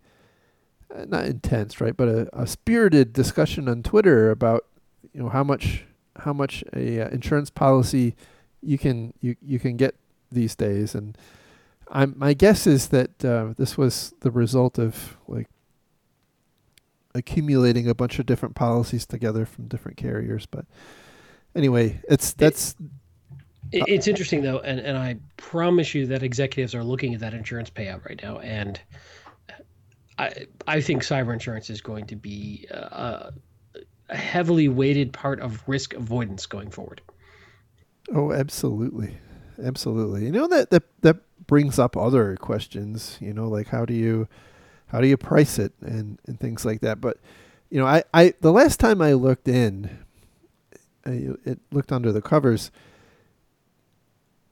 uh, 0.94 1.04
not 1.08 1.24
intense, 1.24 1.80
right, 1.80 1.96
but 1.96 2.06
a, 2.06 2.28
a 2.32 2.46
spirited 2.46 3.12
discussion 3.12 3.68
on 3.68 3.82
Twitter 3.82 4.30
about 4.30 4.64
you 5.12 5.20
know 5.20 5.30
how 5.30 5.42
much 5.42 5.84
how 6.20 6.32
much 6.32 6.62
a 6.72 7.00
uh, 7.00 7.08
insurance 7.08 7.50
policy 7.50 8.14
you 8.62 8.78
can 8.78 9.12
you 9.20 9.34
you 9.42 9.58
can 9.58 9.76
get 9.76 9.96
these 10.30 10.54
days, 10.54 10.94
and 10.94 11.18
I'm 11.90 12.14
my 12.16 12.34
guess 12.34 12.68
is 12.68 12.90
that 12.90 13.24
uh, 13.24 13.54
this 13.56 13.76
was 13.76 14.14
the 14.20 14.30
result 14.30 14.78
of 14.78 15.16
like 15.26 15.48
accumulating 17.18 17.88
a 17.88 17.94
bunch 17.94 18.18
of 18.18 18.26
different 18.26 18.54
policies 18.54 19.06
together 19.06 19.44
from 19.44 19.68
different 19.68 19.96
carriers. 19.96 20.46
But 20.46 20.64
anyway, 21.54 22.00
it's 22.08 22.32
that's 22.32 22.74
uh, 22.80 23.84
it's 23.86 24.06
interesting 24.06 24.42
though, 24.42 24.60
and, 24.60 24.80
and 24.80 24.96
I 24.96 25.16
promise 25.36 25.94
you 25.94 26.06
that 26.06 26.22
executives 26.22 26.74
are 26.74 26.84
looking 26.84 27.14
at 27.14 27.20
that 27.20 27.34
insurance 27.34 27.70
payout 27.70 28.04
right 28.06 28.20
now, 28.22 28.38
and 28.38 28.80
I 30.18 30.46
I 30.66 30.80
think 30.80 31.02
cyber 31.02 31.32
insurance 31.32 31.68
is 31.68 31.80
going 31.80 32.06
to 32.06 32.16
be 32.16 32.66
a, 32.70 33.32
a 34.08 34.16
heavily 34.16 34.68
weighted 34.68 35.12
part 35.12 35.40
of 35.40 35.62
risk 35.66 35.94
avoidance 35.94 36.46
going 36.46 36.70
forward. 36.70 37.02
Oh, 38.14 38.32
absolutely, 38.32 39.18
absolutely. 39.62 40.24
You 40.24 40.32
know 40.32 40.48
that 40.48 40.70
that 40.70 40.84
that 41.02 41.18
brings 41.46 41.78
up 41.78 41.96
other 41.96 42.36
questions. 42.36 43.18
You 43.20 43.34
know, 43.34 43.48
like 43.48 43.68
how 43.68 43.84
do 43.84 43.94
you 43.94 44.28
how 44.88 45.00
do 45.00 45.06
you 45.06 45.16
price 45.16 45.58
it 45.58 45.72
and 45.80 46.18
and 46.26 46.38
things 46.40 46.64
like 46.64 46.80
that. 46.80 47.00
But 47.00 47.18
you 47.70 47.78
know, 47.80 47.86
I 47.86 48.04
I 48.12 48.34
the 48.40 48.52
last 48.52 48.80
time 48.80 49.00
I 49.00 49.12
looked 49.12 49.48
in, 49.48 49.98
I, 51.04 51.30
it 51.44 51.60
looked 51.70 51.92
under 51.92 52.12
the 52.12 52.22
covers 52.22 52.70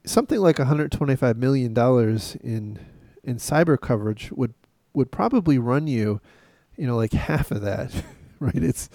something 0.07 0.39
like 0.39 0.57
125 0.57 1.37
million 1.37 1.73
dollars 1.73 2.35
in 2.41 2.79
in 3.23 3.37
cyber 3.37 3.79
coverage 3.79 4.31
would 4.31 4.53
would 4.93 5.11
probably 5.11 5.59
run 5.59 5.85
you, 5.85 6.21
you 6.75 6.87
know, 6.87 6.95
like 6.95 7.13
half 7.13 7.51
of 7.51 7.61
that, 7.61 7.91
right? 8.39 8.55
It's 8.55 8.89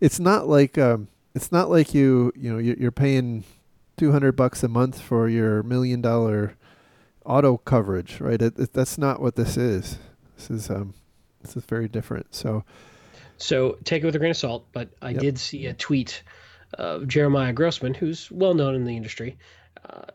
it's 0.00 0.20
not 0.20 0.48
like 0.48 0.76
um, 0.76 1.08
it's 1.34 1.52
not 1.52 1.70
like 1.70 1.94
you 1.94 2.32
you 2.36 2.52
know 2.52 2.58
you're, 2.58 2.92
paying 2.92 3.44
200 3.96 4.32
bucks 4.32 4.62
a 4.62 4.68
month 4.68 5.00
for 5.00 5.28
your 5.28 5.62
million 5.62 6.00
dollar 6.00 6.56
auto 7.24 7.56
coverage, 7.56 8.20
right? 8.20 8.40
It, 8.40 8.58
it, 8.58 8.72
that's 8.72 8.98
not 8.98 9.20
what 9.20 9.36
this 9.36 9.56
is. 9.56 9.98
This 10.36 10.50
is 10.50 10.70
um, 10.70 10.94
this 11.42 11.56
is 11.56 11.64
very 11.64 11.88
different. 11.88 12.34
So, 12.34 12.64
so 13.36 13.78
take 13.84 14.02
it 14.02 14.06
with 14.06 14.16
a 14.16 14.18
grain 14.18 14.30
of 14.30 14.36
salt. 14.36 14.66
But 14.72 14.90
I 15.02 15.10
yep. 15.10 15.20
did 15.20 15.38
see 15.38 15.66
a 15.66 15.74
tweet 15.74 16.22
of 16.74 17.06
Jeremiah 17.06 17.52
Grossman, 17.52 17.94
who's 17.94 18.30
well 18.30 18.54
known 18.54 18.74
in 18.74 18.84
the 18.84 18.96
industry, 18.96 19.38
uh, 19.88 20.06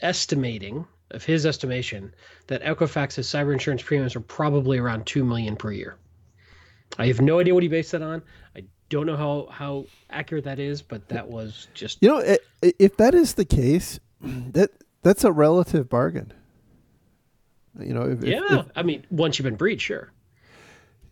estimating 0.00 0.86
of 1.10 1.24
his 1.24 1.46
estimation 1.46 2.14
that 2.48 2.62
Equifax's 2.62 3.26
cyber 3.26 3.52
insurance 3.52 3.82
premiums 3.82 4.16
are 4.16 4.20
probably 4.20 4.78
around 4.78 5.06
two 5.06 5.24
million 5.24 5.56
per 5.56 5.72
year. 5.72 5.96
I 6.98 7.06
have 7.06 7.20
no 7.20 7.38
idea 7.38 7.54
what 7.54 7.62
he 7.62 7.68
based 7.68 7.92
that 7.92 8.02
on. 8.02 8.22
I 8.56 8.64
don't 8.88 9.06
know 9.06 9.16
how 9.16 9.48
how 9.50 9.86
accurate 10.10 10.44
that 10.44 10.58
is, 10.58 10.82
but 10.82 11.08
that 11.08 11.28
was 11.28 11.68
just 11.74 11.98
you 12.02 12.08
know 12.08 12.36
if 12.62 12.96
that 12.96 13.14
is 13.14 13.34
the 13.34 13.44
case, 13.44 14.00
that 14.20 14.70
that's 15.02 15.24
a 15.24 15.32
relative 15.32 15.88
bargain. 15.88 16.32
You 17.80 17.94
know, 17.94 18.02
if, 18.02 18.22
yeah. 18.22 18.60
If, 18.60 18.66
I 18.76 18.82
mean, 18.82 19.04
once 19.10 19.38
you've 19.38 19.44
been 19.44 19.56
breached, 19.56 19.86
sure. 19.86 20.12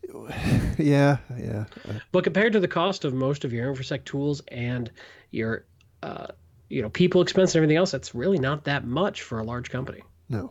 Yeah, 0.79 1.18
yeah. 1.38 1.66
But 2.12 2.25
compared 2.25 2.55
to 2.55 2.61
the 2.61 2.66
cost 2.66 3.05
of 3.05 3.12
most 3.12 3.44
of 3.44 3.53
your 3.53 3.72
infosec 3.72 4.05
tools 4.05 4.42
and 4.48 4.90
your 5.31 5.66
uh, 6.03 6.29
you 6.72 6.81
know 6.81 6.88
people 6.88 7.20
expense 7.20 7.55
and 7.55 7.61
everything 7.61 7.77
else 7.77 7.90
that's 7.90 8.14
really 8.14 8.38
not 8.38 8.64
that 8.64 8.85
much 8.85 9.22
for 9.22 9.38
a 9.38 9.44
large 9.44 9.70
company 9.70 10.03
no 10.31 10.51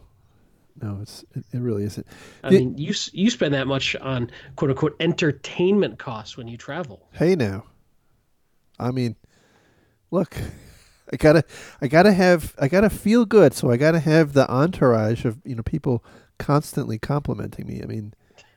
no 0.80 1.00
it's 1.02 1.26
it, 1.36 1.44
it 1.52 1.60
really 1.60 1.84
isn't 1.84 2.06
i 2.44 2.48
it, 2.50 2.52
mean 2.52 2.78
you 2.78 2.94
you 3.12 3.30
spend 3.32 3.56
that 3.56 3.66
much 3.66 3.96
on 3.96 4.30
quote 4.56 4.70
unquote 4.70 4.96
entertainment 5.00 5.98
costs 5.98 6.38
when 6.38 6.48
you 6.48 6.58
travel 6.58 7.10
hey 7.14 7.36
now 7.36 7.64
i 8.80 8.92
mean 8.92 9.16
look 10.12 10.38
i 11.12 11.18
gotta 11.18 11.44
i 11.82 11.88
gotta 11.88 12.14
have 12.14 12.56
i 12.60 12.68
gotta 12.68 12.90
feel 12.90 13.26
good 13.26 13.54
so 13.54 13.70
i 13.72 13.78
gotta 13.78 14.00
have 14.00 14.34
the 14.34 14.50
entourage 14.50 15.26
of 15.26 15.40
you 15.44 15.56
know 15.56 15.64
people 15.64 16.04
constantly 16.42 16.98
complimenting 16.98 17.68
me. 17.68 17.82
I 17.84 17.86
mean 17.86 18.14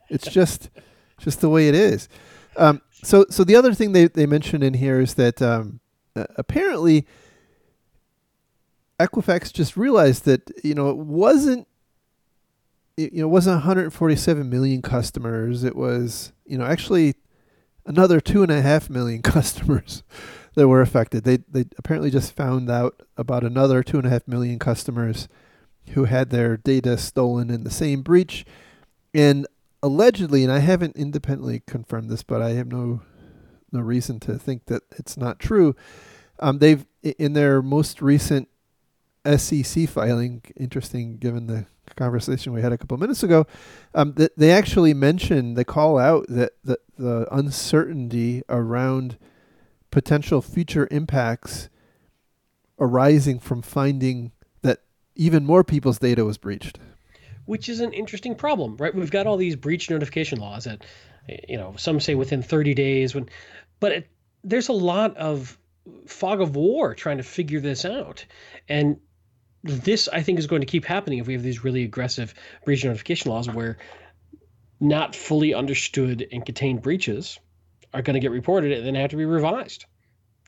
it's 0.09 0.27
just 0.27 0.69
just 1.19 1.39
the 1.39 1.49
way 1.49 1.67
it 1.69 1.75
is. 1.75 2.09
Um, 2.57 2.81
so 2.91 3.25
so 3.29 3.43
the 3.43 3.55
other 3.55 3.73
thing 3.73 3.91
they, 3.91 4.07
they 4.07 4.25
mentioned 4.25 4.63
in 4.63 4.73
here 4.73 4.99
is 4.99 5.13
that 5.15 5.41
um, 5.41 5.79
apparently 6.15 7.05
Equifax 8.99 9.53
just 9.53 9.77
realized 9.77 10.25
that 10.25 10.51
you 10.63 10.73
know 10.73 10.89
it 10.89 10.97
wasn't 10.97 11.67
it, 12.97 13.13
you 13.13 13.19
know 13.19 13.27
it 13.27 13.31
wasn't 13.31 13.55
147 13.55 14.49
million 14.49 14.81
customers. 14.81 15.63
It 15.63 15.75
was 15.75 16.33
you 16.45 16.57
know 16.57 16.65
actually 16.65 17.15
another 17.85 18.19
two 18.19 18.41
and 18.41 18.51
a 18.51 18.61
half 18.61 18.89
million 18.89 19.21
customers 19.35 20.01
that 20.55 20.67
were 20.67 20.81
affected. 20.81 21.23
They 21.23 21.37
they 21.49 21.65
apparently 21.77 22.09
just 22.09 22.35
found 22.35 22.69
out 22.69 23.03
about 23.17 23.43
another 23.43 23.83
two 23.83 23.97
and 23.97 24.07
a 24.07 24.09
half 24.09 24.27
million 24.27 24.59
customers 24.59 25.27
who 25.91 26.05
had 26.05 26.29
their 26.29 26.57
data 26.57 26.97
stolen 26.97 27.49
in 27.49 27.63
the 27.63 27.71
same 27.71 28.01
breach, 28.01 28.45
and 29.13 29.47
allegedly, 29.83 30.43
and 30.43 30.51
I 30.51 30.59
haven't 30.59 30.95
independently 30.95 31.61
confirmed 31.67 32.09
this, 32.09 32.23
but 32.23 32.41
I 32.41 32.51
have 32.51 32.67
no 32.67 33.01
no 33.71 33.79
reason 33.81 34.19
to 34.21 34.37
think 34.37 34.65
that 34.65 34.83
it's 34.97 35.17
not 35.17 35.39
true. 35.39 35.75
Um, 36.39 36.59
they've 36.59 36.85
in 37.03 37.33
their 37.33 37.61
most 37.61 38.01
recent 38.01 38.49
SEC 39.37 39.87
filing, 39.89 40.41
interesting 40.55 41.17
given 41.17 41.47
the 41.47 41.65
conversation 41.95 42.53
we 42.53 42.61
had 42.61 42.73
a 42.73 42.77
couple 42.77 42.97
minutes 42.97 43.23
ago, 43.23 43.45
um, 43.93 44.13
that 44.13 44.37
they 44.37 44.51
actually 44.51 44.93
mention, 44.93 45.53
they 45.53 45.63
call 45.63 45.97
out 45.97 46.25
that 46.27 46.53
the, 46.63 46.79
the 46.97 47.27
uncertainty 47.31 48.43
around 48.49 49.17
potential 49.95 50.41
future 50.41 50.89
impacts 50.91 51.69
arising 52.81 53.39
from 53.39 53.61
finding 53.61 54.33
that 54.61 54.81
even 55.15 55.45
more 55.45 55.63
people's 55.63 55.99
data 55.99 56.25
was 56.25 56.37
breached. 56.37 56.77
Which 57.45 57.69
is 57.69 57.79
an 57.79 57.93
interesting 57.93 58.35
problem, 58.35 58.75
right? 58.75 58.93
We've 58.93 59.09
got 59.09 59.25
all 59.25 59.37
these 59.37 59.55
breach 59.55 59.89
notification 59.89 60.41
laws 60.41 60.65
that, 60.65 60.83
you 61.47 61.55
know, 61.55 61.75
some 61.77 62.01
say 62.01 62.13
within 62.13 62.43
30 62.43 62.73
days, 62.73 63.15
when, 63.15 63.29
but 63.79 63.93
it, 63.93 64.09
there's 64.43 64.67
a 64.67 64.73
lot 64.73 65.15
of 65.15 65.57
fog 66.07 66.41
of 66.41 66.57
war 66.57 66.93
trying 66.93 67.15
to 67.15 67.23
figure 67.23 67.61
this 67.61 67.85
out. 67.85 68.25
And 68.67 68.99
this 69.63 70.09
I 70.09 70.23
think 70.23 70.39
is 70.39 70.47
going 70.47 70.61
to 70.61 70.67
keep 70.67 70.83
happening 70.83 71.19
if 71.19 71.27
we 71.27 71.33
have 71.35 71.43
these 71.43 71.63
really 71.63 71.85
aggressive 71.85 72.33
breach 72.65 72.83
notification 72.83 73.31
laws 73.31 73.49
where 73.49 73.77
not 74.81 75.15
fully 75.15 75.53
understood 75.53 76.27
and 76.33 76.45
contained 76.45 76.81
breaches 76.81 77.39
are 77.95 78.01
going 78.01 78.13
to 78.15 78.19
get 78.19 78.31
reported 78.31 78.71
and 78.71 78.85
then 78.85 78.95
have 78.95 79.09
to 79.11 79.15
be 79.15 79.25
revised. 79.25 79.85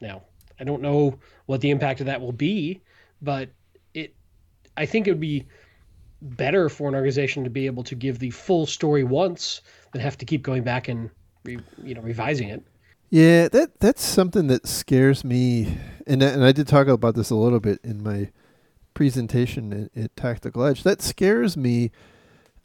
Now, 0.02 0.24
I 0.60 0.64
don't 0.64 0.82
know 0.82 1.18
what 1.46 1.62
the 1.62 1.72
impact 1.72 2.02
of 2.02 2.06
that 2.08 2.22
will 2.22 2.34
be, 2.34 2.82
but 3.22 3.50
it 3.94 4.14
I 4.76 4.86
think 4.86 5.08
it 5.08 5.12
would 5.12 5.20
be 5.20 5.48
better 6.22 6.68
for 6.68 6.90
an 6.90 6.96
organization 6.96 7.44
to 7.44 7.50
be 7.50 7.66
able 7.66 7.84
to 7.84 7.96
give 7.96 8.20
the 8.20 8.32
full 8.32 8.66
story 8.66 9.04
once 9.04 9.62
than 9.94 10.02
have 10.02 10.18
to 10.18 10.26
keep 10.26 10.44
going 10.44 10.64
back 10.64 10.88
and 10.88 11.10
re, 11.44 11.58
you 11.82 11.96
know 11.96 12.02
revising 12.02 12.50
it. 12.50 12.64
Yeah, 13.10 13.48
that 13.50 13.80
that's 13.80 14.04
something 14.04 14.48
that 14.48 14.68
scares 14.68 15.24
me, 15.24 15.78
and 16.06 16.22
and 16.22 16.44
I 16.44 16.52
did 16.52 16.68
talk 16.68 16.88
about 16.88 17.16
this 17.16 17.30
a 17.30 17.36
little 17.36 17.62
bit 17.62 17.80
in 17.84 18.04
my 18.04 18.30
presentation 18.94 19.92
at, 19.96 20.04
at 20.04 20.16
Tactical 20.18 20.64
Edge, 20.64 20.82
that 20.82 21.04
scares 21.04 21.56
me 21.56 21.92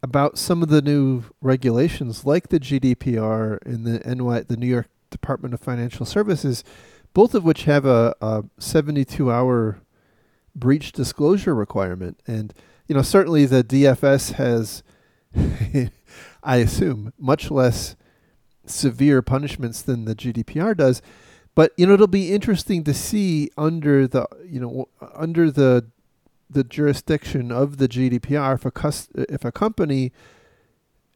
about 0.02 0.36
some 0.36 0.62
of 0.62 0.68
the 0.68 0.82
new 0.82 1.24
regulations 1.40 2.26
like 2.26 2.48
the 2.48 2.58
GDPR 2.58 3.58
and 3.64 3.86
the 3.86 4.14
NY, 4.14 4.40
the 4.40 4.56
New 4.56 4.66
York 4.66 4.88
Department 5.10 5.54
of 5.54 5.60
Financial 5.60 6.04
Services, 6.04 6.64
both 7.14 7.34
of 7.34 7.44
which 7.44 7.64
have 7.64 7.84
a, 7.84 8.14
a 8.20 8.44
72 8.58 9.30
hour 9.30 9.80
breach 10.54 10.92
disclosure 10.92 11.54
requirement. 11.54 12.20
And, 12.26 12.52
you 12.88 12.94
know, 12.94 13.02
certainly 13.02 13.46
the 13.46 13.62
DFS 13.62 14.32
has, 14.32 14.82
I 16.42 16.56
assume, 16.56 17.12
much 17.18 17.50
less 17.50 17.94
severe 18.66 19.22
punishments 19.22 19.82
than 19.82 20.04
the 20.04 20.14
GDPR 20.14 20.76
does. 20.76 21.00
But, 21.54 21.72
you 21.76 21.86
know, 21.86 21.94
it'll 21.94 22.06
be 22.06 22.32
interesting 22.32 22.82
to 22.84 22.94
see 22.94 23.50
under 23.56 24.08
the, 24.08 24.26
you 24.46 24.58
know, 24.58 24.88
under 25.14 25.50
the 25.50 25.86
the 26.52 26.64
jurisdiction 26.64 27.50
of 27.50 27.78
the 27.78 27.88
GDPR. 27.88 28.54
If 28.54 28.64
a 28.64 28.70
cus- 28.70 29.08
if 29.14 29.44
a 29.44 29.52
company 29.52 30.12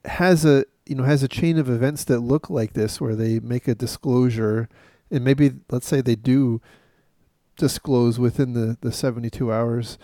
has 0.05 0.45
a 0.45 0.65
you 0.87 0.95
know 0.95 1.05
has 1.05 1.23
a 1.23 1.29
chain 1.29 1.59
of 1.59 1.69
events 1.69 2.05
that 2.05 2.21
look 2.21 2.51
like 2.51 2.73
this, 2.73 3.01
where 3.01 3.15
they 3.15 3.41
make 3.41 3.69
a 3.69 3.75
disclosure, 3.75 4.69
and 5.11 5.25
maybe 5.25 5.53
let's 5.71 5.87
say 5.87 6.01
they 6.01 6.17
do 6.17 6.61
disclose 7.57 8.19
within 8.19 8.53
the 8.53 8.77
the 8.81 8.93
72 8.93 9.53
hours, 9.53 9.99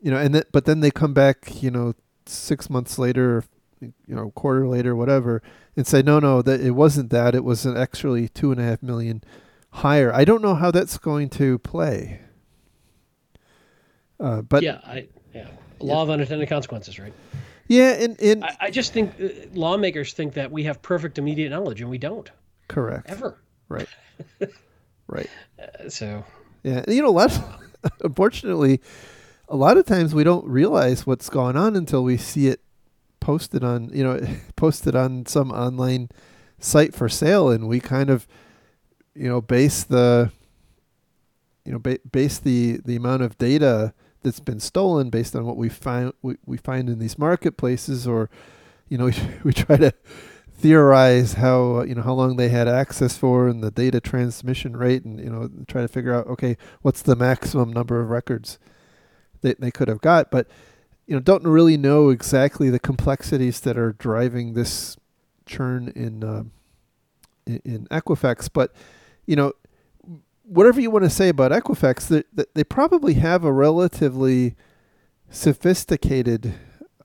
you 0.00 0.10
know, 0.10 0.18
and 0.18 0.34
that 0.34 0.52
but 0.52 0.64
then 0.64 0.80
they 0.80 0.90
come 0.90 1.14
back, 1.14 1.62
you 1.62 1.70
know, 1.70 1.94
six 2.26 2.70
months 2.70 2.98
later, 2.98 3.44
you 3.80 3.92
know, 4.14 4.30
quarter 4.30 4.66
later, 4.66 4.94
whatever, 4.94 5.42
and 5.76 5.86
say 5.86 6.02
no, 6.02 6.18
no, 6.18 6.42
that 6.42 6.60
it 6.60 6.72
wasn't 6.72 7.10
that. 7.10 7.34
It 7.34 7.44
was 7.44 7.66
an 7.66 7.76
actually 7.76 8.28
two 8.28 8.50
and 8.50 8.60
a 8.60 8.64
half 8.64 8.82
million 8.82 9.22
higher. 9.70 10.12
I 10.14 10.24
don't 10.24 10.42
know 10.42 10.54
how 10.54 10.70
that's 10.70 10.98
going 10.98 11.30
to 11.30 11.58
play. 11.58 12.20
Uh, 14.24 14.40
but 14.40 14.62
yeah, 14.62 14.80
I 14.84 15.06
yeah, 15.34 15.48
law 15.80 15.96
yeah. 15.96 16.02
of 16.02 16.10
unintended 16.10 16.48
consequences, 16.48 16.98
right? 16.98 17.12
Yeah, 17.68 17.92
and, 17.92 18.18
and 18.20 18.42
I, 18.42 18.56
I 18.60 18.70
just 18.70 18.94
think 18.94 19.12
uh, 19.20 19.28
lawmakers 19.52 20.14
think 20.14 20.32
that 20.34 20.50
we 20.50 20.64
have 20.64 20.80
perfect 20.80 21.18
immediate 21.18 21.50
knowledge, 21.50 21.82
and 21.82 21.90
we 21.90 21.98
don't. 21.98 22.30
Correct. 22.68 23.10
Ever. 23.10 23.38
Right. 23.68 23.88
right. 25.08 25.28
Uh, 25.58 25.90
so. 25.90 26.24
Yeah, 26.62 26.84
you 26.88 27.02
know, 27.02 27.08
a 27.08 27.10
lot. 27.10 27.36
Of, 27.36 27.92
unfortunately, 28.04 28.80
a 29.46 29.56
lot 29.56 29.76
of 29.76 29.84
times 29.84 30.14
we 30.14 30.24
don't 30.24 30.46
realize 30.46 31.06
what's 31.06 31.28
going 31.28 31.56
on 31.56 31.76
until 31.76 32.02
we 32.02 32.16
see 32.16 32.46
it 32.48 32.62
posted 33.20 33.62
on, 33.62 33.90
you 33.92 34.02
know, 34.02 34.26
posted 34.56 34.96
on 34.96 35.26
some 35.26 35.50
online 35.50 36.08
site 36.58 36.94
for 36.94 37.10
sale, 37.10 37.50
and 37.50 37.68
we 37.68 37.78
kind 37.78 38.08
of, 38.08 38.26
you 39.14 39.28
know, 39.28 39.42
base 39.42 39.84
the, 39.84 40.32
you 41.66 41.72
know, 41.72 41.78
ba- 41.78 42.00
base 42.10 42.38
the 42.38 42.80
the 42.86 42.96
amount 42.96 43.22
of 43.22 43.36
data 43.36 43.92
that's 44.24 44.40
been 44.40 44.60
stolen 44.60 45.10
based 45.10 45.36
on 45.36 45.46
what 45.46 45.56
we 45.56 45.68
find 45.68 46.12
we, 46.22 46.36
we 46.44 46.56
find 46.56 46.88
in 46.88 46.98
these 46.98 47.18
marketplaces 47.18 48.06
or 48.06 48.28
you 48.88 48.98
know 48.98 49.06
we, 49.06 49.14
we 49.44 49.52
try 49.52 49.76
to 49.76 49.92
theorize 50.56 51.34
how 51.34 51.82
you 51.82 51.94
know 51.94 52.02
how 52.02 52.12
long 52.12 52.36
they 52.36 52.48
had 52.48 52.66
access 52.66 53.16
for 53.16 53.48
and 53.48 53.62
the 53.62 53.70
data 53.70 54.00
transmission 54.00 54.76
rate 54.76 55.04
and 55.04 55.20
you 55.20 55.30
know 55.30 55.48
try 55.68 55.82
to 55.82 55.88
figure 55.88 56.12
out 56.12 56.26
okay 56.26 56.56
what's 56.82 57.02
the 57.02 57.14
maximum 57.14 57.72
number 57.72 58.00
of 58.00 58.10
records 58.10 58.58
that 59.44 59.60
they 59.60 59.70
could 59.70 59.88
have 59.88 60.00
got. 60.00 60.30
But 60.30 60.48
you 61.06 61.14
know 61.14 61.20
don't 61.20 61.44
really 61.46 61.76
know 61.76 62.08
exactly 62.08 62.70
the 62.70 62.80
complexities 62.80 63.60
that 63.60 63.78
are 63.78 63.92
driving 63.92 64.54
this 64.54 64.96
churn 65.46 65.92
in 65.94 66.24
uh, 66.24 66.44
in, 67.46 67.60
in 67.64 67.86
Equifax. 67.86 68.48
But 68.52 68.72
you 69.26 69.36
know 69.36 69.52
whatever 70.44 70.80
you 70.80 70.90
want 70.90 71.04
to 71.04 71.10
say 71.10 71.28
about 71.28 71.50
Equifax, 71.50 72.08
they, 72.32 72.44
they 72.54 72.64
probably 72.64 73.14
have 73.14 73.44
a 73.44 73.52
relatively 73.52 74.54
sophisticated, 75.30 76.54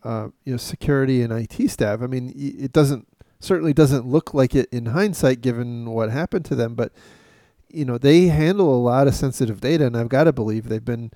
uh, 0.03 0.29
you 0.45 0.53
know, 0.53 0.57
security 0.57 1.21
and 1.21 1.33
IT 1.33 1.69
staff. 1.69 2.01
I 2.01 2.07
mean, 2.07 2.33
it 2.35 2.71
doesn't 2.71 3.07
certainly 3.39 3.73
doesn't 3.73 4.05
look 4.05 4.33
like 4.33 4.53
it 4.53 4.67
in 4.71 4.87
hindsight, 4.87 5.41
given 5.41 5.89
what 5.89 6.09
happened 6.09 6.45
to 6.45 6.55
them. 6.55 6.75
But 6.75 6.91
you 7.69 7.85
know, 7.85 7.97
they 7.97 8.27
handle 8.27 8.73
a 8.73 8.81
lot 8.81 9.07
of 9.07 9.15
sensitive 9.15 9.61
data, 9.61 9.85
and 9.85 9.95
I've 9.95 10.09
got 10.09 10.25
to 10.25 10.33
believe 10.33 10.67
they've 10.67 10.83
been, 10.83 11.11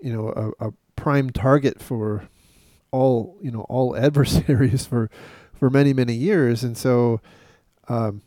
you 0.00 0.12
know, 0.12 0.54
a, 0.60 0.68
a 0.68 0.72
prime 0.96 1.30
target 1.30 1.80
for 1.80 2.28
all 2.90 3.38
you 3.40 3.50
know 3.50 3.62
all 3.68 3.96
adversaries 4.08 4.86
for 4.86 5.10
for 5.52 5.70
many 5.70 5.92
many 5.92 6.14
years, 6.14 6.64
and 6.64 6.76
so. 6.76 7.20
Um, 7.88 8.22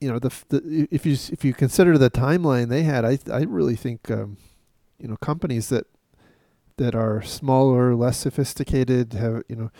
you 0.00 0.10
know 0.10 0.18
the, 0.18 0.32
the 0.48 0.88
if 0.90 1.04
you 1.04 1.12
if 1.12 1.44
you 1.44 1.52
consider 1.52 1.98
the 1.98 2.10
timeline 2.10 2.68
they 2.68 2.82
had, 2.82 3.04
I 3.04 3.18
I 3.30 3.42
really 3.42 3.76
think 3.76 4.10
um, 4.10 4.38
you 4.98 5.08
know 5.08 5.16
companies 5.16 5.68
that 5.68 5.86
that 6.76 6.94
are 6.94 7.20
smaller, 7.22 7.94
less 7.94 8.18
sophisticated 8.18 9.12
have 9.12 9.42
you 9.48 9.56
know 9.56 9.70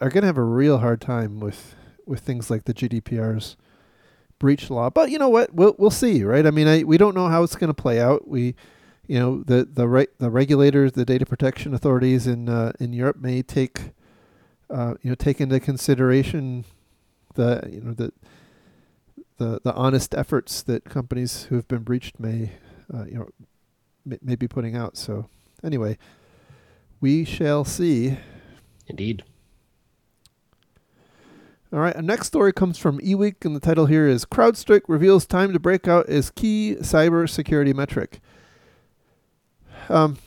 are 0.00 0.10
going 0.10 0.22
to 0.22 0.26
have 0.26 0.38
a 0.38 0.42
real 0.42 0.78
hard 0.78 1.00
time 1.00 1.40
with 1.40 1.74
with 2.06 2.20
things 2.20 2.50
like 2.50 2.64
the 2.64 2.74
GDPR's 2.74 3.56
breach 4.38 4.68
law. 4.68 4.90
But 4.90 5.10
you 5.10 5.18
know 5.18 5.28
what? 5.30 5.54
We'll 5.54 5.74
we'll 5.78 5.90
see, 5.90 6.22
right? 6.22 6.46
I 6.46 6.50
mean, 6.50 6.68
I 6.68 6.84
we 6.84 6.98
don't 6.98 7.14
know 7.14 7.28
how 7.28 7.42
it's 7.42 7.56
going 7.56 7.68
to 7.68 7.82
play 7.82 8.00
out. 8.00 8.28
We 8.28 8.54
you 9.06 9.18
know 9.18 9.42
the 9.42 9.64
the 9.64 9.88
re- 9.88 10.06
the 10.18 10.30
regulators, 10.30 10.92
the 10.92 11.04
data 11.04 11.26
protection 11.26 11.74
authorities 11.74 12.26
in 12.26 12.48
uh, 12.48 12.72
in 12.78 12.92
Europe 12.92 13.16
may 13.16 13.42
take 13.42 13.92
uh, 14.70 14.94
you 15.02 15.10
know 15.10 15.14
take 15.14 15.40
into 15.40 15.58
consideration 15.60 16.64
the 17.34 17.68
you 17.70 17.80
know 17.80 17.92
the 17.92 18.12
the 19.38 19.60
the 19.62 19.74
honest 19.74 20.14
efforts 20.14 20.62
that 20.62 20.84
companies 20.84 21.44
who 21.44 21.56
have 21.56 21.68
been 21.68 21.82
breached 21.82 22.18
may 22.20 22.52
uh, 22.92 23.04
you 23.04 23.14
know 23.14 23.28
may, 24.04 24.18
may 24.22 24.36
be 24.36 24.48
putting 24.48 24.76
out. 24.76 24.96
So 24.96 25.28
anyway, 25.62 25.98
we 27.00 27.24
shall 27.24 27.64
see. 27.64 28.18
Indeed. 28.86 29.24
All 31.72 31.80
right, 31.80 31.96
our 31.96 32.02
next 32.02 32.28
story 32.28 32.52
comes 32.52 32.78
from 32.78 33.00
eWeek, 33.00 33.44
and 33.44 33.56
the 33.56 33.60
title 33.60 33.86
here 33.86 34.06
is 34.06 34.24
CrowdStrike 34.24 34.82
reveals 34.86 35.26
time 35.26 35.52
to 35.52 35.58
break 35.58 35.88
out 35.88 36.08
as 36.08 36.30
key 36.30 36.76
cyber 36.78 37.28
security 37.28 37.72
metric. 37.72 38.20
Um, 39.88 40.18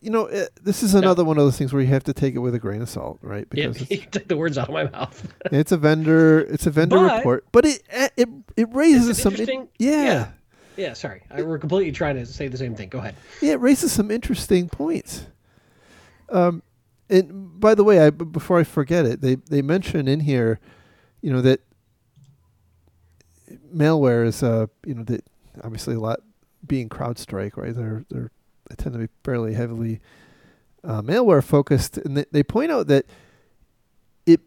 you 0.00 0.10
know, 0.10 0.26
it, 0.26 0.50
this 0.62 0.82
is 0.82 0.94
another 0.94 1.24
one 1.24 1.38
of 1.38 1.44
those 1.44 1.56
things 1.56 1.72
where 1.72 1.82
you 1.82 1.88
have 1.88 2.04
to 2.04 2.12
take 2.12 2.34
it 2.34 2.38
with 2.38 2.54
a 2.54 2.58
grain 2.58 2.82
of 2.82 2.88
salt, 2.88 3.18
right? 3.22 3.48
Because 3.48 3.80
yeah, 3.90 3.98
you 4.00 4.06
took 4.06 4.28
the 4.28 4.36
words 4.36 4.58
out 4.58 4.68
of 4.68 4.74
my 4.74 4.84
mouth. 4.84 5.32
it's 5.52 5.72
a 5.72 5.76
vendor, 5.76 6.40
it's 6.40 6.66
a 6.66 6.70
vendor 6.70 6.96
but, 6.96 7.16
report, 7.18 7.44
but 7.52 7.64
it 7.64 7.82
eh, 7.90 8.08
it 8.16 8.28
it 8.56 8.74
raises 8.74 9.20
some 9.20 9.32
interesting. 9.32 9.68
yeah. 9.78 10.04
yeah. 10.04 10.28
Yeah, 10.76 10.92
sorry. 10.92 11.22
I, 11.30 11.40
we're 11.40 11.58
completely 11.58 11.90
trying 11.90 12.16
to 12.16 12.26
say 12.26 12.48
the 12.48 12.58
same 12.58 12.74
thing. 12.74 12.90
Go 12.90 12.98
ahead. 12.98 13.16
Yeah, 13.40 13.52
it 13.52 13.60
raises 13.60 13.92
some 13.92 14.10
interesting 14.10 14.68
points. 14.68 15.24
Um, 16.28 16.62
and 17.08 17.58
by 17.58 17.74
the 17.74 17.82
way, 17.82 18.00
I 18.04 18.10
before 18.10 18.58
I 18.58 18.64
forget 18.64 19.06
it, 19.06 19.22
they 19.22 19.36
they 19.36 19.62
mention 19.62 20.06
in 20.06 20.20
here, 20.20 20.60
you 21.22 21.32
know 21.32 21.40
that 21.40 21.60
malware 23.74 24.26
is 24.26 24.42
uh 24.42 24.66
you 24.84 24.94
know 24.94 25.04
that 25.04 25.24
obviously 25.62 25.94
a 25.94 26.00
lot 26.00 26.20
being 26.66 26.88
CrowdStrike, 26.88 27.56
right? 27.56 27.74
They're 27.74 28.04
they're 28.10 28.30
they 28.68 28.76
tend 28.76 28.94
to 28.94 28.98
be 28.98 29.08
fairly 29.24 29.54
heavily 29.54 30.00
uh, 30.84 31.02
malware 31.02 31.42
focused, 31.42 31.98
and 31.98 32.16
they, 32.16 32.24
they 32.30 32.42
point 32.42 32.70
out 32.70 32.86
that 32.86 33.06
it 34.24 34.40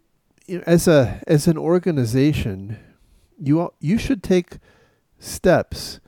you 0.47 0.57
know, 0.57 0.63
as 0.65 0.88
a 0.88 1.22
as 1.28 1.47
an 1.47 1.57
organization, 1.57 2.78
you 3.38 3.59
all, 3.59 3.74
you 3.80 3.97
should 3.97 4.24
take 4.24 4.57
steps 5.20 5.99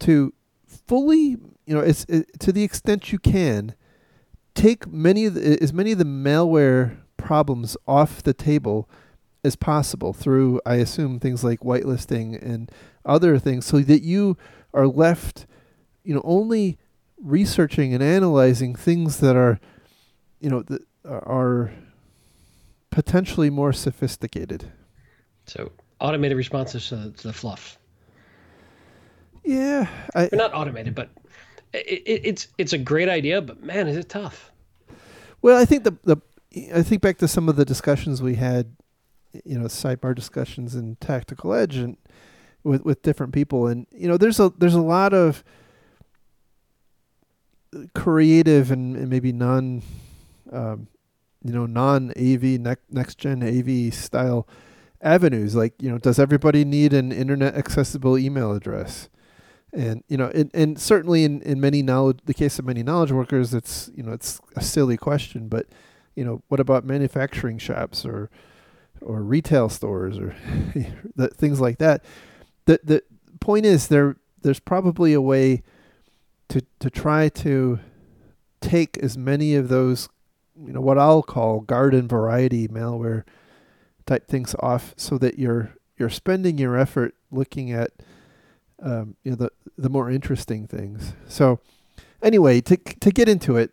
to 0.00 0.34
fully 0.66 1.36
you 1.66 1.74
know 1.74 1.80
as, 1.80 2.04
as, 2.06 2.24
to 2.38 2.52
the 2.52 2.62
extent 2.64 3.12
you 3.12 3.18
can 3.18 3.74
take 4.54 4.86
many 4.86 5.24
of 5.24 5.34
the, 5.34 5.58
as 5.62 5.72
many 5.72 5.92
of 5.92 5.98
the 5.98 6.04
malware 6.04 6.98
problems 7.16 7.76
off 7.86 8.22
the 8.22 8.34
table 8.34 8.88
as 9.44 9.56
possible 9.56 10.12
through 10.12 10.60
I 10.66 10.76
assume 10.76 11.20
things 11.20 11.44
like 11.44 11.60
whitelisting 11.60 12.40
and 12.42 12.70
other 13.04 13.38
things 13.38 13.66
so 13.66 13.78
that 13.80 14.02
you 14.02 14.36
are 14.72 14.86
left 14.86 15.46
you 16.02 16.14
know 16.14 16.22
only 16.24 16.78
researching 17.24 17.94
and 17.94 18.02
analyzing 18.02 18.74
things 18.74 19.18
that 19.18 19.34
are, 19.34 19.58
you 20.40 20.50
know, 20.50 20.62
that 20.62 20.82
are 21.04 21.72
potentially 22.90 23.50
more 23.50 23.72
sophisticated. 23.72 24.70
So 25.46 25.72
automated 26.00 26.36
responses 26.36 26.88
to, 26.90 27.10
to 27.10 27.26
the 27.28 27.32
fluff. 27.32 27.78
Yeah, 29.44 29.88
I, 30.14 30.28
not 30.32 30.54
automated, 30.54 30.94
but 30.94 31.10
it, 31.72 32.02
it, 32.06 32.20
it's 32.24 32.48
it's 32.56 32.72
a 32.72 32.78
great 32.78 33.08
idea. 33.08 33.42
But 33.42 33.62
man, 33.62 33.88
is 33.88 33.96
it 33.96 34.08
tough? 34.08 34.50
Well, 35.42 35.60
I 35.60 35.64
think 35.64 35.84
the 35.84 35.96
the 36.04 36.16
I 36.74 36.82
think 36.82 37.02
back 37.02 37.18
to 37.18 37.28
some 37.28 37.48
of 37.48 37.56
the 37.56 37.64
discussions 37.64 38.22
we 38.22 38.36
had, 38.36 38.74
you 39.44 39.58
know, 39.58 39.66
sidebar 39.66 40.14
discussions 40.14 40.74
in 40.74 40.96
Tactical 40.96 41.52
Edge 41.52 41.76
and 41.76 41.98
with 42.62 42.84
with 42.84 43.02
different 43.02 43.34
people, 43.34 43.66
and 43.66 43.86
you 43.90 44.08
know, 44.08 44.16
there's 44.16 44.40
a 44.40 44.50
there's 44.56 44.74
a 44.74 44.80
lot 44.80 45.12
of 45.12 45.44
creative 47.94 48.70
and, 48.70 48.96
and 48.96 49.08
maybe 49.08 49.32
non, 49.32 49.82
um, 50.52 50.88
you 51.42 51.52
know, 51.52 51.66
non 51.66 52.10
AV 52.10 52.60
next 52.60 52.84
next 52.90 53.18
gen 53.18 53.42
AV 53.42 53.92
style 53.92 54.48
avenues. 55.00 55.54
Like 55.54 55.74
you 55.80 55.90
know, 55.90 55.98
does 55.98 56.18
everybody 56.18 56.64
need 56.64 56.92
an 56.92 57.12
internet 57.12 57.54
accessible 57.54 58.18
email 58.18 58.52
address? 58.52 59.08
And 59.72 60.04
you 60.08 60.16
know, 60.16 60.30
and, 60.34 60.50
and 60.54 60.78
certainly 60.80 61.24
in, 61.24 61.42
in 61.42 61.60
many 61.60 61.82
knowledge, 61.82 62.20
the 62.24 62.34
case 62.34 62.58
of 62.58 62.64
many 62.64 62.82
knowledge 62.82 63.12
workers, 63.12 63.52
it's 63.54 63.90
you 63.94 64.02
know, 64.02 64.12
it's 64.12 64.40
a 64.56 64.62
silly 64.62 64.96
question. 64.96 65.48
But 65.48 65.66
you 66.14 66.24
know, 66.24 66.42
what 66.48 66.60
about 66.60 66.84
manufacturing 66.84 67.58
shops 67.58 68.04
or 68.04 68.30
or 69.00 69.22
retail 69.22 69.68
stores 69.68 70.18
or 70.18 70.34
things 71.34 71.60
like 71.60 71.78
that? 71.78 72.04
The 72.66 72.80
the 72.82 73.02
point 73.40 73.66
is 73.66 73.88
there 73.88 74.16
there's 74.42 74.60
probably 74.60 75.12
a 75.12 75.20
way 75.20 75.62
to 76.54 76.62
to 76.78 76.88
try 76.88 77.28
to 77.28 77.80
take 78.60 78.96
as 78.98 79.18
many 79.18 79.56
of 79.56 79.68
those, 79.68 80.08
you 80.56 80.72
know, 80.72 80.80
what 80.80 80.98
I'll 80.98 81.22
call 81.22 81.60
garden 81.60 82.06
variety 82.06 82.68
malware 82.68 83.24
type 84.06 84.28
things 84.28 84.54
off, 84.60 84.94
so 84.96 85.18
that 85.18 85.36
you're 85.36 85.74
you're 85.98 86.10
spending 86.10 86.56
your 86.56 86.76
effort 86.76 87.16
looking 87.32 87.72
at 87.72 87.90
um, 88.80 89.16
you 89.24 89.32
know 89.32 89.36
the 89.36 89.50
the 89.76 89.88
more 89.88 90.08
interesting 90.08 90.68
things. 90.68 91.14
So 91.26 91.58
anyway, 92.22 92.60
to 92.60 92.76
to 92.76 93.10
get 93.10 93.28
into 93.28 93.56
it, 93.56 93.72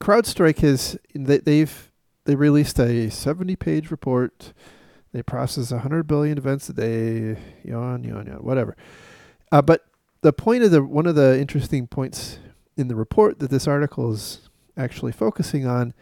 CrowdStrike 0.00 0.60
has 0.60 0.96
they, 1.16 1.38
they've 1.38 1.90
they 2.26 2.36
released 2.36 2.78
a 2.78 3.10
70 3.10 3.56
page 3.56 3.90
report. 3.90 4.52
They 5.12 5.22
process 5.22 5.72
100 5.72 6.04
billion 6.04 6.38
events 6.38 6.68
a 6.68 6.74
day, 6.74 7.40
yawn, 7.64 8.04
yawn, 8.04 8.26
yawn, 8.26 8.44
whatever. 8.44 8.76
Uh, 9.50 9.62
but 9.62 9.84
the 10.26 10.32
point 10.32 10.64
of 10.64 10.72
the 10.72 10.82
one 10.82 11.06
of 11.06 11.14
the 11.14 11.38
interesting 11.38 11.86
points 11.86 12.40
in 12.76 12.88
the 12.88 12.96
report 12.96 13.38
that 13.38 13.48
this 13.48 13.68
article 13.68 14.12
is 14.12 14.48
actually 14.76 15.12
focusing 15.12 15.64
on 15.64 15.94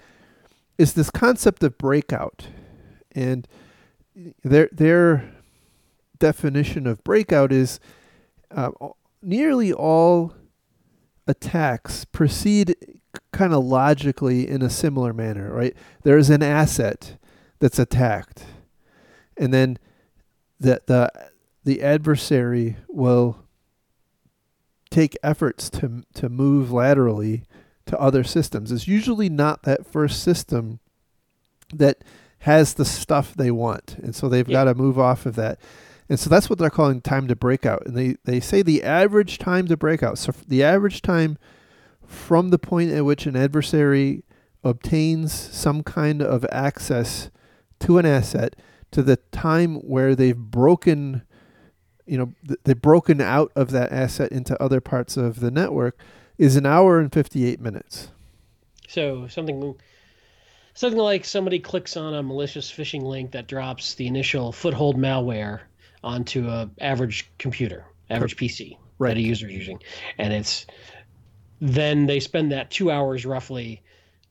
is 0.79 0.95
this 0.95 1.11
concept 1.11 1.63
of 1.63 1.77
breakout, 1.77 2.49
and 3.13 3.47
their 4.43 4.71
their 4.73 5.31
definition 6.19 6.87
of 6.87 7.05
breakout 7.05 7.53
is 7.53 7.81
uh, 8.51 8.71
nearly 9.21 9.75
all 9.75 10.33
attacks 11.27 12.07
proceed 12.07 12.75
kind 13.31 13.53
of 13.53 13.63
logically 13.63 14.49
in 14.49 14.63
a 14.63 14.71
similar 14.71 15.13
manner, 15.13 15.53
right? 15.53 15.77
There's 16.03 16.31
an 16.31 16.43
asset 16.43 17.19
that's 17.59 17.79
attacked, 17.79 18.47
and 19.37 19.53
then 19.53 19.79
the 20.59 20.81
the 20.87 21.11
the 21.63 21.83
adversary 21.83 22.79
will 22.89 23.44
take 24.95 25.17
efforts 25.23 25.69
to 25.71 26.05
to 26.15 26.29
move 26.29 26.71
laterally 26.71 27.45
to 27.87 27.99
other 28.01 28.25
systems. 28.25 28.71
It's 28.71 28.89
usually 28.89 29.29
not 29.29 29.65
that 29.65 29.87
first 29.87 30.23
system 30.23 30.79
that 31.75 31.99
has 32.41 32.75
the 32.75 32.85
stuff 32.85 33.35
they 33.35 33.51
want, 33.51 33.97
and 33.99 34.15
so 34.15 34.29
they've 34.29 34.49
yeah. 34.49 34.61
got 34.61 34.65
to 34.65 34.75
move 34.75 34.99
off 34.99 35.27
of 35.27 35.35
that. 35.37 35.59
And 36.09 36.21
so 36.21 36.29
that's 36.29 36.51
what 36.51 36.59
they're 36.59 36.71
calling 36.71 37.01
time 37.01 37.29
to 37.29 37.37
breakout. 37.37 37.87
And 37.87 37.97
they, 37.97 38.17
they 38.25 38.39
say 38.39 38.61
the 38.61 38.83
average 38.83 39.39
time 39.39 39.67
to 39.69 39.77
breakout. 39.77 40.19
So 40.19 40.33
the 40.47 40.63
average 40.63 41.01
time 41.01 41.39
from 42.07 42.51
the 42.51 42.59
point 42.59 42.93
at 42.93 43.07
which 43.07 43.25
an 43.25 43.37
adversary 43.37 44.23
obtains 44.63 45.33
some 45.33 45.83
kind 45.83 46.21
of 46.21 46.45
access 46.53 47.31
to 47.81 47.97
an 47.97 48.05
asset 48.05 48.55
to 48.91 49.03
the 49.03 49.17
time 49.33 49.77
where 49.77 50.15
they've 50.15 50.37
broken 50.37 51.23
you 52.07 52.19
know 52.19 52.33
th- 52.47 52.61
they've 52.65 52.81
broken 52.81 53.21
out 53.21 53.53
of 53.55 53.71
that 53.71 53.93
asset 53.93 54.33
into 54.33 54.61
other 54.63 54.81
parts 54.81 55.17
of 55.17 55.41
the 55.41 55.51
network 55.51 55.99
is 56.39 56.57
an 56.57 56.67
hour 56.67 56.99
and 56.99 57.13
58 57.13 57.61
minutes 57.61 58.09
so 58.89 59.27
something 59.29 59.75
something 60.75 61.01
like 61.01 61.25
somebody 61.25 61.59
clicks 61.59 61.97
on 61.97 62.15
a 62.15 62.23
malicious 62.23 62.71
phishing 62.71 63.03
link 63.03 63.33
that 63.33 63.47
drops 63.47 63.95
the 63.95 64.07
initial 64.07 64.53
foothold 64.53 64.97
malware 64.97 65.61
onto 66.03 66.49
a 66.49 66.71
average 66.81 67.31
computer 67.39 67.85
average 68.11 68.37
pc 68.37 68.77
right. 68.99 69.11
that 69.11 69.17
a 69.17 69.23
user 69.23 69.47
is 69.47 69.55
using 69.55 69.79
and 70.19 70.33
it's 70.33 70.67
then 71.61 72.07
they 72.07 72.21
spend 72.21 72.53
that 72.53 72.71
two 72.71 72.91
hours 72.91 73.25
roughly 73.25 73.83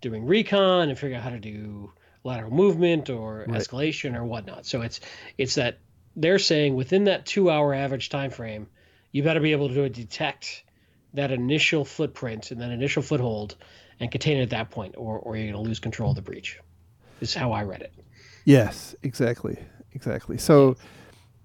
doing 0.02 0.26
recon 0.26 0.90
and 0.90 0.98
figuring 1.00 1.16
out 1.16 1.24
how 1.24 1.30
to 1.30 1.40
do 1.40 1.92
lateral 2.24 2.52
movement 2.52 3.10
or 3.10 3.46
right. 3.48 3.60
escalation 3.60 4.16
or 4.16 4.24
whatnot. 4.24 4.66
So 4.66 4.82
it's 4.82 5.00
it's 5.38 5.56
that 5.56 5.80
they're 6.16 6.40
saying 6.40 6.76
within 6.76 7.06
that 7.06 7.26
two 7.26 7.50
hour 7.50 7.74
average 7.74 8.10
time 8.10 8.32
frame, 8.32 8.68
you 9.12 9.24
better 9.24 9.40
be 9.40 9.52
able 9.52 9.70
to 9.70 9.90
detect 9.90 10.64
that 11.14 11.32
initial 11.32 11.86
footprint 11.86 12.52
and 12.52 12.62
that 12.62 12.72
initial 12.72 13.04
foothold 13.04 13.56
and 14.00 14.12
contain 14.12 14.38
it 14.38 14.44
at 14.44 14.50
that 14.50 14.72
point, 14.72 14.96
or 14.98 15.20
or 15.20 15.36
you're 15.36 15.52
going 15.52 15.64
to 15.64 15.68
lose 15.68 15.80
control 15.80 16.12
of 16.12 16.16
the 16.16 16.22
breach. 16.22 16.60
Is 17.22 17.34
how 17.34 17.52
I 17.52 17.64
read 17.64 17.82
it. 17.82 17.94
Yes, 18.46 18.96
exactly, 19.04 19.58
exactly. 19.94 20.38
So 20.38 20.76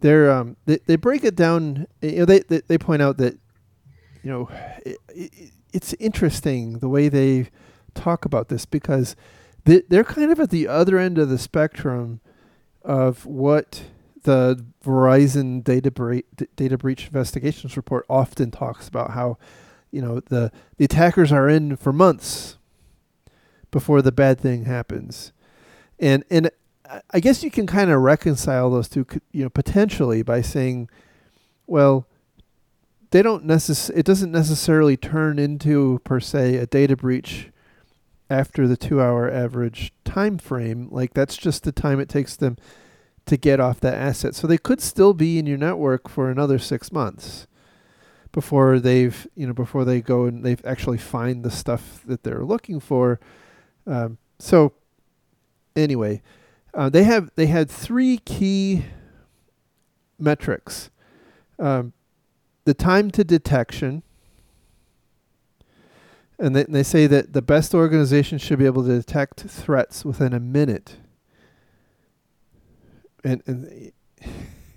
they're 0.00 0.30
um 0.30 0.56
they, 0.66 0.78
they 0.86 0.96
break 0.96 1.24
it 1.24 1.36
down. 1.36 1.86
You 2.02 2.20
know, 2.20 2.24
they, 2.24 2.40
they 2.40 2.62
they 2.66 2.78
point 2.78 3.02
out 3.02 3.18
that 3.18 3.38
you 4.22 4.30
know 4.30 4.48
it, 4.84 4.98
it, 5.08 5.50
it's 5.72 5.94
interesting 5.94 6.78
the 6.78 6.88
way 6.88 7.08
they 7.08 7.50
talk 7.94 8.24
about 8.24 8.48
this 8.48 8.64
because 8.64 9.14
they, 9.64 9.82
they're 9.88 10.04
kind 10.04 10.32
of 10.32 10.40
at 10.40 10.50
the 10.50 10.66
other 10.66 10.98
end 10.98 11.18
of 11.18 11.28
the 11.28 11.38
spectrum 11.38 12.20
of 12.82 13.26
what 13.26 13.82
the 14.22 14.64
Verizon 14.84 15.62
data, 15.62 15.90
bre- 15.90 16.18
data 16.56 16.78
breach 16.78 17.06
investigations 17.06 17.76
report 17.76 18.04
often 18.08 18.50
talks 18.50 18.88
about 18.88 19.12
how 19.12 19.38
you 19.90 20.02
know 20.02 20.20
the 20.20 20.52
the 20.76 20.84
attackers 20.84 21.32
are 21.32 21.48
in 21.48 21.76
for 21.76 21.92
months 21.92 22.58
before 23.70 24.02
the 24.02 24.12
bad 24.12 24.40
thing 24.40 24.64
happens. 24.64 25.32
And 25.98 26.24
and 26.30 26.50
I 27.10 27.20
guess 27.20 27.42
you 27.42 27.50
can 27.50 27.66
kind 27.66 27.90
of 27.90 28.00
reconcile 28.00 28.70
those 28.70 28.88
two 28.88 29.06
you 29.32 29.42
know 29.42 29.50
potentially 29.50 30.22
by 30.22 30.40
saying 30.40 30.88
well 31.66 32.06
they 33.10 33.22
don't 33.22 33.46
necess- 33.46 33.90
it 33.94 34.04
doesn't 34.04 34.32
necessarily 34.32 34.96
turn 34.96 35.38
into 35.38 36.00
per 36.04 36.20
se 36.20 36.56
a 36.56 36.66
data 36.66 36.96
breach 36.96 37.50
after 38.30 38.68
the 38.68 38.76
2 38.76 39.00
hour 39.00 39.30
average 39.30 39.92
time 40.04 40.36
frame 40.38 40.88
like 40.90 41.14
that's 41.14 41.36
just 41.36 41.62
the 41.62 41.72
time 41.72 41.98
it 42.00 42.08
takes 42.08 42.36
them 42.36 42.56
to 43.28 43.36
get 43.36 43.60
off 43.60 43.80
that 43.80 43.94
asset 43.94 44.34
so 44.34 44.46
they 44.46 44.58
could 44.58 44.80
still 44.80 45.14
be 45.14 45.38
in 45.38 45.46
your 45.46 45.58
network 45.58 46.08
for 46.08 46.30
another 46.30 46.58
6 46.58 46.92
months 46.92 47.46
before 48.32 48.78
they've 48.78 49.26
you 49.34 49.46
know 49.46 49.52
before 49.52 49.84
they 49.84 50.00
go 50.00 50.24
and 50.24 50.44
they've 50.44 50.64
actually 50.64 50.98
find 50.98 51.44
the 51.44 51.50
stuff 51.50 52.02
that 52.06 52.22
they're 52.24 52.44
looking 52.44 52.80
for 52.80 53.18
um, 53.86 54.18
so 54.38 54.72
anyway 55.76 56.20
uh, 56.74 56.88
they 56.88 57.04
have 57.04 57.30
they 57.36 57.46
had 57.46 57.70
three 57.70 58.18
key 58.18 58.84
metrics 60.18 60.90
um, 61.58 61.92
the 62.68 62.74
time 62.74 63.10
to 63.12 63.24
detection. 63.24 64.02
And 66.38 66.54
they, 66.54 66.64
they 66.64 66.82
say 66.82 67.06
that 67.06 67.32
the 67.32 67.42
best 67.42 67.74
organizations 67.74 68.42
should 68.42 68.58
be 68.58 68.66
able 68.66 68.84
to 68.84 68.96
detect 68.96 69.40
threats 69.40 70.04
within 70.04 70.32
a 70.32 70.38
minute. 70.38 70.98
And, 73.24 73.42
and 73.46 73.92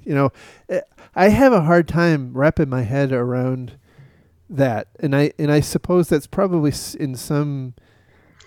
you 0.03 0.15
know, 0.15 0.31
eh, 0.69 0.81
I 1.15 1.29
have 1.29 1.53
a 1.53 1.61
hard 1.61 1.87
time 1.87 2.33
wrapping 2.33 2.69
my 2.69 2.81
head 2.81 3.11
around 3.11 3.73
that, 4.49 4.87
and 4.99 5.15
I 5.15 5.31
and 5.39 5.51
I 5.51 5.59
suppose 5.59 6.09
that's 6.09 6.27
probably 6.27 6.73
in 6.99 7.15
some 7.15 7.73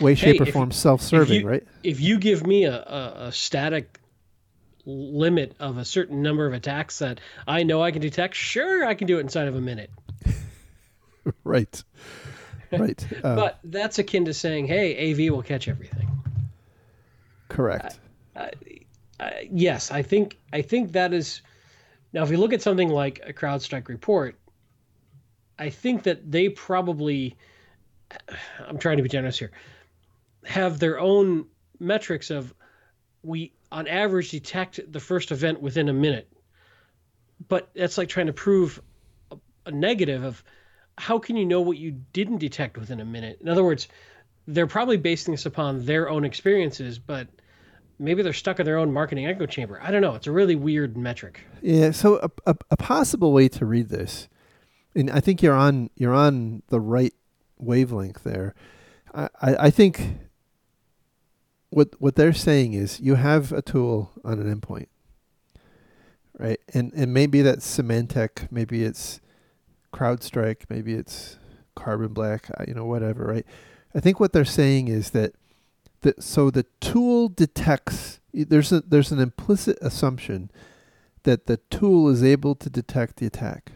way, 0.00 0.14
shape, 0.14 0.42
hey, 0.42 0.48
or 0.48 0.52
form 0.52 0.70
self-serving, 0.70 1.46
right? 1.46 1.64
If 1.82 2.00
you 2.00 2.18
give 2.18 2.46
me 2.46 2.64
a, 2.64 2.74
a, 2.74 3.14
a 3.26 3.32
static 3.32 4.00
limit 4.86 5.54
of 5.60 5.78
a 5.78 5.84
certain 5.84 6.22
number 6.22 6.46
of 6.46 6.52
attacks 6.52 6.98
that 6.98 7.20
I 7.46 7.62
know 7.62 7.82
I 7.82 7.90
can 7.90 8.02
detect, 8.02 8.34
sure, 8.34 8.84
I 8.84 8.94
can 8.94 9.06
do 9.06 9.18
it 9.18 9.20
inside 9.20 9.48
of 9.48 9.54
a 9.54 9.60
minute. 9.60 9.90
right. 11.44 11.82
Right. 12.72 13.06
Uh, 13.24 13.36
but 13.36 13.58
that's 13.64 13.98
akin 13.98 14.24
to 14.26 14.34
saying, 14.34 14.66
hey, 14.66 15.10
AV 15.10 15.32
will 15.32 15.42
catch 15.42 15.68
everything. 15.68 16.10
Correct. 17.48 17.98
Uh, 19.24 19.30
yes, 19.50 19.90
I 19.90 20.02
think 20.02 20.38
I 20.52 20.62
think 20.62 20.92
that 20.92 21.12
is. 21.12 21.40
Now, 22.12 22.22
if 22.22 22.30
you 22.30 22.36
look 22.36 22.52
at 22.52 22.62
something 22.62 22.88
like 22.88 23.20
a 23.26 23.32
CrowdStrike 23.32 23.88
report, 23.88 24.38
I 25.58 25.70
think 25.70 26.04
that 26.04 26.30
they 26.30 26.48
probably, 26.48 27.36
I'm 28.68 28.78
trying 28.78 28.98
to 28.98 29.02
be 29.02 29.08
generous 29.08 29.38
here, 29.38 29.50
have 30.44 30.78
their 30.78 31.00
own 31.00 31.46
metrics 31.80 32.30
of 32.30 32.54
we 33.22 33.52
on 33.72 33.88
average 33.88 34.30
detect 34.30 34.80
the 34.92 35.00
first 35.00 35.32
event 35.32 35.60
within 35.60 35.88
a 35.88 35.92
minute. 35.92 36.30
But 37.48 37.70
that's 37.74 37.98
like 37.98 38.08
trying 38.08 38.26
to 38.26 38.32
prove 38.32 38.80
a, 39.32 39.36
a 39.66 39.70
negative 39.72 40.22
of 40.22 40.44
how 40.96 41.18
can 41.18 41.36
you 41.36 41.46
know 41.46 41.62
what 41.62 41.78
you 41.78 41.90
didn't 42.12 42.38
detect 42.38 42.78
within 42.78 43.00
a 43.00 43.04
minute? 43.04 43.38
In 43.40 43.48
other 43.48 43.64
words, 43.64 43.88
they're 44.46 44.66
probably 44.66 44.98
basing 44.98 45.32
this 45.32 45.46
upon 45.46 45.84
their 45.84 46.08
own 46.08 46.24
experiences, 46.24 46.98
but 46.98 47.26
maybe 47.98 48.22
they're 48.22 48.32
stuck 48.32 48.58
in 48.60 48.66
their 48.66 48.78
own 48.78 48.92
marketing 48.92 49.26
echo 49.26 49.46
chamber. 49.46 49.80
I 49.82 49.90
don't 49.90 50.02
know. 50.02 50.14
It's 50.14 50.26
a 50.26 50.32
really 50.32 50.54
weird 50.54 50.96
metric. 50.96 51.40
Yeah. 51.62 51.90
So 51.90 52.16
a, 52.16 52.30
a, 52.50 52.56
a, 52.70 52.76
possible 52.76 53.32
way 53.32 53.48
to 53.48 53.64
read 53.64 53.88
this, 53.88 54.28
and 54.94 55.10
I 55.10 55.20
think 55.20 55.42
you're 55.42 55.54
on 55.54 55.90
you're 55.96 56.14
on 56.14 56.62
the 56.68 56.80
right 56.80 57.14
wavelength 57.58 58.24
there. 58.24 58.54
I, 59.14 59.28
I, 59.40 59.56
I 59.56 59.70
think 59.70 60.18
what 61.70 62.00
what 62.00 62.16
they're 62.16 62.32
saying 62.32 62.72
is 62.74 63.00
you 63.00 63.16
have 63.16 63.52
a 63.52 63.62
tool 63.62 64.12
on 64.24 64.38
an 64.38 64.60
endpoint, 64.60 64.88
right? 66.38 66.60
And 66.72 66.92
and 66.94 67.12
maybe 67.12 67.42
that's 67.42 67.78
Symantec, 67.78 68.50
maybe 68.50 68.84
it's 68.84 69.20
CrowdStrike, 69.92 70.64
maybe 70.68 70.94
it's 70.94 71.38
Carbon 71.74 72.12
Black, 72.12 72.50
you 72.66 72.74
know, 72.74 72.84
whatever, 72.84 73.24
right? 73.24 73.46
I 73.94 74.00
think 74.00 74.18
what 74.18 74.32
they're 74.32 74.44
saying 74.44 74.88
is 74.88 75.10
that 75.10 75.34
that 76.04 76.22
so 76.22 76.50
the 76.50 76.64
tool 76.80 77.28
detects 77.28 78.20
there's 78.32 78.72
a 78.72 78.80
there's 78.80 79.12
an 79.12 79.18
implicit 79.18 79.76
assumption 79.82 80.50
that 81.24 81.46
the 81.46 81.56
tool 81.70 82.08
is 82.08 82.22
able 82.22 82.54
to 82.54 82.70
detect 82.70 83.16
the 83.16 83.26
attack. 83.26 83.72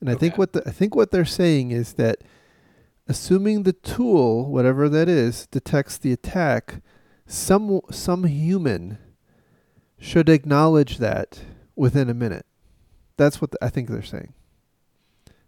And 0.00 0.08
okay. 0.08 0.16
I 0.16 0.18
think 0.18 0.38
what 0.38 0.52
the, 0.52 0.62
I 0.66 0.70
think 0.70 0.94
what 0.94 1.10
they're 1.10 1.24
saying 1.24 1.70
is 1.70 1.94
that 1.94 2.22
assuming 3.06 3.62
the 3.62 3.72
tool, 3.72 4.50
whatever 4.50 4.88
that 4.88 5.08
is, 5.08 5.46
detects 5.46 5.96
the 5.96 6.12
attack, 6.12 6.82
some 7.26 7.80
some 7.90 8.24
human 8.24 8.98
should 9.98 10.28
acknowledge 10.28 10.98
that 10.98 11.40
within 11.74 12.10
a 12.10 12.14
minute. 12.14 12.46
That's 13.16 13.40
what 13.40 13.52
the, 13.52 13.58
I 13.64 13.68
think 13.68 13.88
they're 13.88 14.02
saying. 14.02 14.34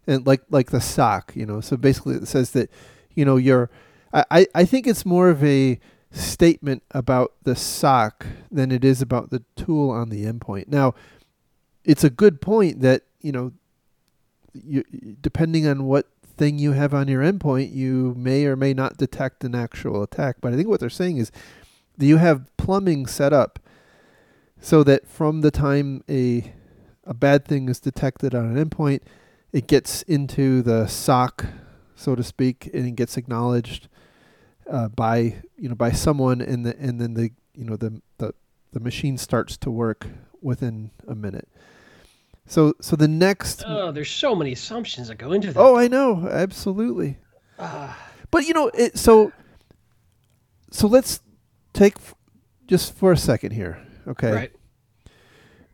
And 0.07 0.27
like 0.27 0.43
like 0.51 0.71
the 0.71 0.81
SOC, 0.81 1.33
you 1.35 1.47
know, 1.47 1.61
so 1.61 1.77
basically 1.77 2.17
it 2.17 2.29
says 2.29 2.53
that, 2.53 2.71
you 3.15 3.25
know, 3.25 3.37
your 3.37 3.71
I, 4.13 4.47
I, 4.55 4.65
think 4.65 4.87
it's 4.87 5.05
more 5.05 5.29
of 5.29 5.45
a 5.45 5.79
statement 6.11 6.83
about 6.93 7.35
the 7.43 7.55
SOC 7.55 8.27
than 8.51 8.73
it 8.73 8.85
is 8.85 9.03
about 9.03 9.31
the 9.31 9.43
tool 9.55 9.91
on 9.91 10.09
the 10.09 10.25
endpoint. 10.25 10.69
Now, 10.69 10.95
it's 11.85 12.05
a 12.05 12.11
good 12.11 12.41
point 12.41 12.81
that 12.81 13.03
you 13.21 13.33
know, 13.33 13.53
you, 14.53 14.85
depending 15.21 15.67
on 15.67 15.85
what 15.85 16.07
thing 16.23 16.59
you 16.59 16.73
have 16.73 16.95
on 16.95 17.09
your 17.09 17.23
endpoint, 17.23 17.75
you 17.75 18.15
may 18.17 18.47
or 18.47 18.57
may 18.57 18.73
not 18.73 18.97
detect 18.97 19.45
an 19.45 19.55
actual 19.55 20.03
attack. 20.03 20.37
But 20.41 20.53
I 20.53 20.57
think 20.57 20.69
what 20.69 20.81
they're 20.81 20.89
saying 20.89 21.19
is 21.19 21.31
that 21.97 22.07
you 22.07 22.17
have 22.17 22.57
plumbing 22.57 23.07
set 23.07 23.33
up 23.33 23.59
so 24.61 24.83
that 24.85 25.07
from 25.07 25.41
the 25.41 25.51
time 25.51 26.03
a 26.09 26.53
a 27.05 27.15
bad 27.15 27.47
thing 27.47 27.71
is 27.71 27.81
detected 27.81 28.35
on 28.35 28.55
an 28.55 28.63
endpoint, 28.63 29.01
it 29.51 29.67
gets 29.67 30.03
into 30.03 30.61
the 30.61 30.87
SOC, 30.87 31.47
so 31.97 32.15
to 32.15 32.23
speak, 32.23 32.69
and 32.75 32.87
it 32.87 32.97
gets 32.97 33.17
acknowledged 33.17 33.89
uh, 34.69 34.89
by 34.89 35.37
you 35.57 35.69
know 35.69 35.75
by 35.75 35.91
someone, 35.93 36.41
and 36.41 36.65
the 36.67 36.77
and 36.79 37.01
then 37.01 37.15
the 37.15 37.31
you 37.55 37.65
know 37.65 37.77
the 37.77 38.01
the 38.19 38.35
the 38.73 38.81
machine 38.81 39.17
starts 39.19 39.57
to 39.59 39.71
work 39.71 40.07
within 40.43 40.91
a 41.07 41.15
minute. 41.15 41.49
So 42.47 42.75
so 42.81 42.97
the 42.97 43.09
next 43.09 43.63
Oh, 43.67 43.93
there's 43.93 44.11
so 44.11 44.35
many 44.35 44.53
assumptions 44.53 45.09
that 45.09 45.17
go 45.17 45.33
into 45.33 45.53
that. 45.53 45.59
Oh, 45.61 45.77
I 45.77 45.89
know. 45.89 46.29
Absolutely. 46.31 47.19
Uh, 47.59 47.93
But 48.31 48.47
you 48.47 48.55
know, 48.55 48.69
it, 48.75 48.99
so 48.99 49.33
so 50.71 50.87
let's 50.87 51.21
take 51.73 51.97
f- 51.97 52.15
just 52.67 52.95
for 52.97 53.13
a 53.13 53.17
second 53.17 53.53
here. 53.53 53.79
Okay. 54.07 54.33
Right. 54.33 54.53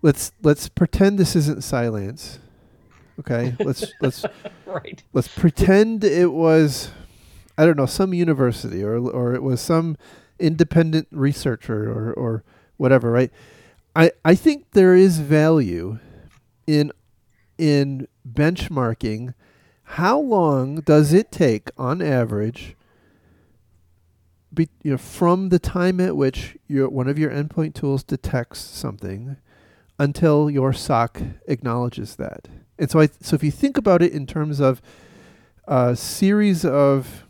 Let's 0.02 0.32
let's 0.42 0.68
pretend 0.68 1.18
this 1.18 1.34
isn't 1.36 1.62
silence. 1.64 2.38
Okay? 3.20 3.54
Let's 3.60 3.92
let's 4.00 4.24
Right. 4.66 5.02
let's 5.12 5.28
pretend 5.28 6.02
it 6.04 6.32
was 6.32 6.90
I 7.56 7.66
don't 7.66 7.76
know, 7.76 7.86
some 7.86 8.14
university 8.14 8.82
or 8.82 8.96
or 8.96 9.34
it 9.34 9.42
was 9.42 9.60
some 9.60 9.96
independent 10.38 11.08
researcher 11.10 11.90
or 11.90 12.12
or 12.12 12.44
whatever, 12.76 13.10
right? 13.10 13.32
I 13.94 14.12
I 14.24 14.34
think 14.34 14.72
there 14.72 14.94
is 14.94 15.18
value 15.18 15.98
in 16.66 16.92
in 17.58 18.08
benchmarking 18.28 19.34
how 19.84 20.18
long 20.18 20.76
does 20.80 21.12
it 21.12 21.30
take 21.30 21.70
on 21.76 22.00
average 22.00 22.74
be, 24.52 24.68
you 24.82 24.92
know, 24.92 24.98
from 24.98 25.48
the 25.48 25.58
time 25.58 26.00
at 26.00 26.16
which 26.16 26.56
your 26.68 26.88
one 26.88 27.08
of 27.08 27.18
your 27.18 27.30
endpoint 27.30 27.74
tools 27.74 28.02
detects 28.02 28.60
something 28.60 29.36
until 29.98 30.50
your 30.50 30.72
SOC 30.72 31.20
acknowledges 31.46 32.16
that. 32.16 32.48
And 32.78 32.90
so 32.90 33.00
I 33.00 33.08
so 33.20 33.34
if 33.34 33.42
you 33.42 33.50
think 33.50 33.76
about 33.76 34.02
it 34.02 34.12
in 34.12 34.26
terms 34.26 34.60
of 34.60 34.80
a 35.66 35.96
series 35.96 36.64
of 36.64 37.23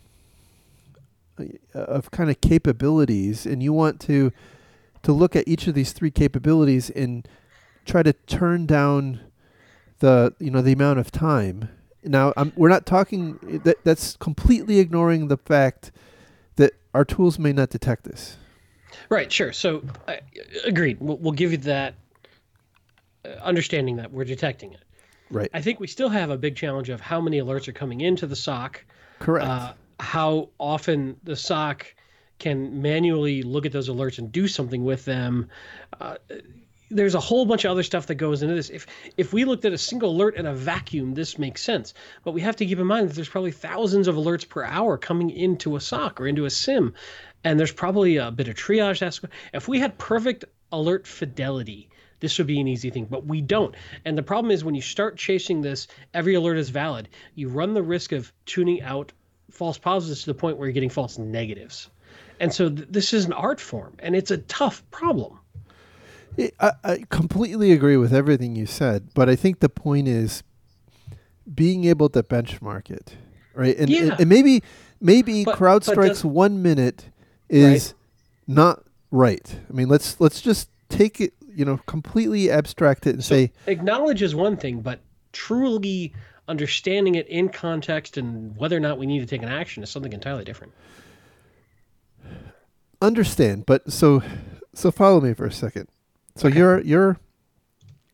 of 1.73 2.11
kind 2.11 2.29
of 2.29 2.39
capabilities 2.41 3.45
and 3.45 3.61
you 3.61 3.73
want 3.73 3.99
to 3.99 4.31
to 5.03 5.11
look 5.11 5.35
at 5.35 5.47
each 5.47 5.67
of 5.67 5.75
these 5.75 5.91
three 5.91 6.11
capabilities 6.11 6.89
and 6.89 7.27
try 7.85 8.01
to 8.01 8.13
turn 8.13 8.65
down 8.65 9.19
the 9.99 10.33
you 10.39 10.49
know 10.49 10.61
the 10.61 10.73
amount 10.73 10.99
of 10.99 11.11
time 11.11 11.69
now 12.03 12.33
I'm, 12.37 12.53
we're 12.55 12.69
not 12.69 12.85
talking 12.85 13.61
that 13.63 13.83
that's 13.83 14.15
completely 14.17 14.79
ignoring 14.79 15.27
the 15.27 15.37
fact 15.37 15.91
that 16.55 16.73
our 16.93 17.05
tools 17.05 17.37
may 17.37 17.53
not 17.53 17.69
detect 17.69 18.03
this 18.05 18.37
Right. 19.09 19.31
Sure. 19.31 19.53
So, 19.53 19.83
I 20.07 20.19
agreed. 20.65 20.97
We'll, 20.99 21.17
we'll 21.17 21.33
give 21.33 21.51
you 21.51 21.57
that 21.59 21.95
uh, 23.23 23.29
understanding 23.41 23.97
that 23.97 24.11
we're 24.11 24.25
detecting 24.25 24.73
it. 24.73 24.81
right 25.29 25.49
I 25.53 25.61
think 25.61 25.79
we 25.79 25.87
still 25.87 26.09
have 26.09 26.29
a 26.29 26.37
big 26.37 26.55
challenge 26.55 26.89
of 26.89 27.01
how 27.01 27.21
many 27.21 27.39
alerts 27.39 27.67
are 27.67 27.73
coming 27.73 28.01
into 28.01 28.27
the 28.27 28.35
SOC, 28.35 28.83
correct 29.19 29.47
uh, 29.47 29.73
how 29.99 30.49
often 30.59 31.17
the 31.23 31.35
SOC 31.35 31.95
can 32.39 32.81
manually 32.81 33.43
look 33.43 33.65
at 33.65 33.71
those 33.71 33.89
alerts 33.89 34.19
and 34.19 34.31
do 34.31 34.47
something 34.47 34.83
with 34.83 35.05
them. 35.05 35.49
Uh, 35.99 36.15
there's 36.91 37.15
a 37.15 37.19
whole 37.19 37.45
bunch 37.45 37.65
of 37.65 37.71
other 37.71 37.83
stuff 37.83 38.07
that 38.07 38.15
goes 38.15 38.43
into 38.43 38.55
this. 38.55 38.69
If 38.69 38.85
if 39.17 39.33
we 39.33 39.45
looked 39.45 39.65
at 39.65 39.73
a 39.73 39.77
single 39.77 40.11
alert 40.11 40.35
in 40.35 40.45
a 40.45 40.53
vacuum, 40.53 41.13
this 41.13 41.39
makes 41.39 41.63
sense. 41.63 41.93
But 42.23 42.33
we 42.33 42.41
have 42.41 42.57
to 42.57 42.65
keep 42.65 42.77
in 42.77 42.85
mind 42.85 43.09
that 43.09 43.15
there's 43.15 43.29
probably 43.29 43.51
thousands 43.51 44.07
of 44.07 44.15
alerts 44.15 44.47
per 44.47 44.63
hour 44.63 44.97
coming 44.97 45.31
into 45.31 45.75
a 45.75 45.81
SOC 45.81 46.21
or 46.21 46.27
into 46.27 46.45
a 46.45 46.49
SIEM, 46.49 46.93
and 47.43 47.59
there's 47.59 47.71
probably 47.71 48.17
a 48.17 48.31
bit 48.31 48.47
of 48.47 48.55
triage. 48.55 48.99
That's 48.99 49.21
if 49.53 49.67
we 49.67 49.79
had 49.79 49.97
perfect 49.97 50.45
alert 50.71 51.07
fidelity. 51.07 51.89
This 52.19 52.37
would 52.37 52.47
be 52.47 52.61
an 52.61 52.67
easy 52.67 52.89
thing, 52.91 53.07
but 53.09 53.25
we 53.25 53.41
don't. 53.41 53.75
And 54.05 54.17
the 54.17 54.23
problem 54.23 54.51
is 54.51 54.63
when 54.63 54.73
you 54.73 54.81
start 54.81 55.17
chasing 55.17 55.61
this, 55.61 55.87
every 56.13 56.35
alert 56.35 56.57
is 56.57 56.69
valid. 56.69 57.09
You 57.35 57.49
run 57.49 57.73
the 57.73 57.83
risk 57.83 58.13
of 58.13 58.31
tuning 58.45 58.81
out 58.81 59.11
false 59.55 59.77
positives 59.77 60.21
to 60.21 60.27
the 60.27 60.33
point 60.33 60.57
where 60.57 60.67
you're 60.67 60.73
getting 60.73 60.89
false 60.89 61.17
negatives. 61.17 61.89
And 62.39 62.53
so 62.53 62.69
th- 62.69 62.87
this 62.91 63.13
is 63.13 63.25
an 63.25 63.33
art 63.33 63.61
form, 63.61 63.95
and 63.99 64.15
it's 64.15 64.29
a 64.31 64.37
tough 64.39 64.83
problem. 64.91 65.39
I, 66.37 66.51
I 66.59 66.71
I 66.83 67.03
completely 67.09 67.71
agree 67.71 67.95
with 67.95 68.13
everything 68.13 68.57
you 68.57 68.65
said 68.65 69.07
but 69.13 69.29
i 69.29 69.37
think 69.37 69.61
the 69.61 69.69
point 69.69 70.09
is 70.09 70.43
being 71.53 71.85
able 71.85 72.09
to 72.09 72.21
benchmark 72.23 72.89
it 72.91 73.15
right 73.53 73.77
and, 73.77 73.89
and, 73.89 74.07
Yeah. 74.07 74.15
and 74.19 74.27
maybe 74.27 74.61
maybe 74.99 75.45
But- 75.45 75.51
but 75.57 75.59
CrowdStrike's 75.59 76.09
does- 76.23 76.25
one 76.25 76.61
minute 76.61 77.05
is 77.47 77.93
not 78.47 78.83
right 79.11 79.59
i 79.69 79.73
mean 79.73 79.87
let's 79.87 80.19
let's 80.19 80.41
just 80.41 80.69
take 80.89 81.21
it 81.21 81.33
you 81.55 81.63
know 81.63 81.77
completely 81.85 82.51
abstract 82.51 83.07
it 83.07 83.11
and 83.11 83.23
So 83.23 83.35
say 83.35 83.51
acknowledge 83.67 84.21
is 84.21 84.35
one 84.35 84.57
thing, 84.57 84.81
but 84.81 84.99
truly 85.31 86.11
understanding 86.47 87.15
it 87.15 87.27
in 87.27 87.49
context 87.49 88.17
and 88.17 88.55
whether 88.57 88.75
or 88.77 88.79
not 88.79 88.97
we 88.97 89.05
need 89.05 89.19
to 89.19 89.25
take 89.25 89.41
an 89.41 89.49
action 89.49 89.81
is 89.83 89.89
something 89.89 90.13
entirely 90.13 90.43
different. 90.43 90.73
understand 93.01 93.65
but 93.65 93.91
so 93.91 94.21
so 94.73 94.89
follow 94.89 95.19
me 95.21 95.33
for 95.33 95.45
a 95.45 95.51
second 95.51 95.87
so 96.35 96.47
Okay. 96.47 96.57
you're 96.57 96.81
you're 96.81 97.17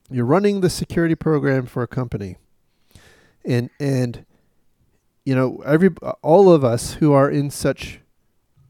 you're 0.10 0.26
running 0.26 0.62
the 0.62 0.70
security 0.70 1.16
program 1.16 1.66
for 1.66 1.84
a 1.84 1.88
company 1.88 2.38
and 3.46 3.70
and 3.80 4.26
you 5.24 5.36
know 5.36 5.62
every 5.66 5.90
all 6.24 6.52
of 6.52 6.64
us 6.64 6.96
who 6.96 7.14
are 7.14 7.30
in 7.30 7.50
such 7.50 8.00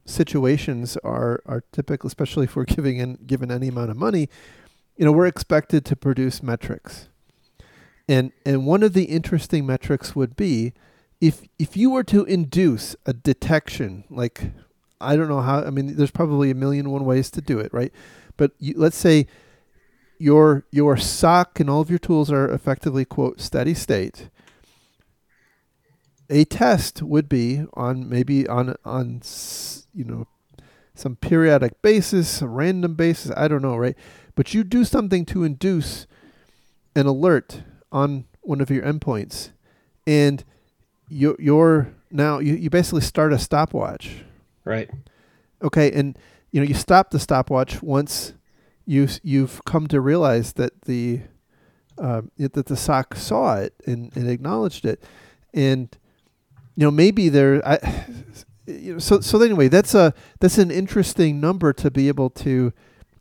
situations 0.05 0.97
are 0.97 1.41
are 1.45 1.64
typical 1.72 2.07
especially 2.07 2.43
if 2.43 2.55
we're 2.55 2.66
giving 2.66 2.97
in 2.97 3.16
given 3.26 3.49
any 3.49 3.70
amount 3.70 3.89
of 3.89 3.95
money 3.97 4.28
you 4.97 5.05
know 5.05 5.12
we're 5.12 5.26
expected 5.28 5.86
to 5.86 5.95
produce 5.95 6.43
metrics 6.43 7.07
and 8.12 8.34
and 8.45 8.66
one 8.66 8.84
of 8.84 8.91
the 8.91 9.05
interesting 9.05 9.66
metrics 9.66 10.16
would 10.16 10.36
be 10.36 10.74
if 11.22 11.47
if 11.57 11.78
you 11.78 11.89
were 11.89 12.03
to 12.03 12.26
induce 12.26 12.93
a 13.05 13.14
detection 13.14 14.03
like 14.09 14.51
I 14.99 15.16
don't 15.16 15.30
know 15.30 15.39
how 15.39 15.64
I 15.64 15.70
mean 15.70 15.95
there's 15.95 16.12
probably 16.12 16.51
a 16.51 16.55
million 16.55 16.89
one 16.89 17.05
ways 17.05 17.32
to 17.32 17.41
do 17.41 17.57
it 17.57 17.74
right? 17.74 17.93
But 18.36 18.51
you, 18.59 18.74
let's 18.76 18.97
say 18.97 19.28
your 20.20 20.66
your 20.72 20.97
SOC 20.97 21.62
and 21.62 21.70
all 21.70 21.80
of 21.80 21.89
your 21.89 21.99
tools 21.99 22.30
are 22.30 22.51
effectively 22.51 23.05
quote 23.05 23.39
steady 23.39 23.74
state. 23.74 24.30
A 26.30 26.43
test 26.43 27.01
would 27.01 27.30
be 27.30 27.64
on 27.76 28.09
maybe 28.09 28.45
on 28.45 28.76
on 28.84 29.22
you 29.93 30.03
know 30.03 30.28
some 30.95 31.16
periodic 31.16 31.82
basis 31.82 32.41
a 32.41 32.47
random 32.47 32.95
basis 32.95 33.32
I 33.38 33.47
don't 33.47 33.62
know 33.62 33.78
right? 33.78 33.95
But 34.36 34.53
you 34.53 34.66
do 34.66 34.84
something 34.84 35.24
to 35.28 35.45
induce 35.45 36.07
an 36.93 37.05
alert 37.05 37.64
on 37.92 38.26
one 38.42 38.62
of 38.62 38.70
your 38.70 38.84
endpoints. 38.84 39.52
And 40.08 40.44
you 41.10 41.36
you're 41.39 41.94
now 42.10 42.39
you, 42.39 42.56
you 42.56 42.70
basically 42.70 43.02
start 43.02 43.34
a 43.34 43.39
stopwatch. 43.39 44.24
Right. 44.66 44.89
Okay, 45.62 45.92
and 45.92 46.18
you 46.52 46.62
know 46.62 46.68
you 46.68 46.74
stop 46.74 47.12
the 47.12 47.20
stopwatch 47.20 47.82
once 47.84 48.34
you 48.86 49.08
you've 49.24 49.64
come 49.66 49.88
to 49.88 50.02
realize 50.02 50.54
that 50.54 50.82
the 50.84 51.22
um, 51.98 52.32
it- 52.38 52.54
that 52.54 52.66
the 52.66 52.76
SOC 52.76 53.16
saw 53.16 53.56
it 53.58 53.74
and, 53.86 54.16
and 54.16 54.30
acknowledged 54.30 54.86
it, 54.86 55.04
and 55.54 55.96
you 56.76 56.86
know 56.86 56.92
maybe 56.92 57.30
there 57.30 57.62
I 57.68 58.06
you 58.66 58.94
know 58.94 59.00
so 59.00 59.20
so 59.20 59.39
anyway 59.42 59.68
that's 59.68 59.94
a 59.94 60.14
that's 60.39 60.58
an 60.58 60.72
interesting 60.72 61.39
number 61.39 61.74
to 61.74 61.92
be 61.92 62.08
able 62.08 62.30
to 62.32 62.74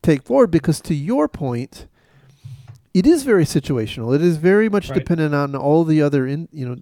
take 0.02 0.22
forward 0.22 0.50
because 0.50 0.80
to 0.82 0.94
your 0.94 1.28
point 1.28 1.86
it 2.92 3.06
is 3.06 3.22
very 3.22 3.44
situational 3.44 4.14
it 4.14 4.22
is 4.22 4.36
very 4.36 4.68
much 4.68 4.88
Right. 4.88 4.98
dependent 4.98 5.34
on 5.34 5.54
all 5.54 5.84
the 5.84 6.02
other 6.02 6.26
in 6.26 6.48
you 6.52 6.68
know 6.68 6.76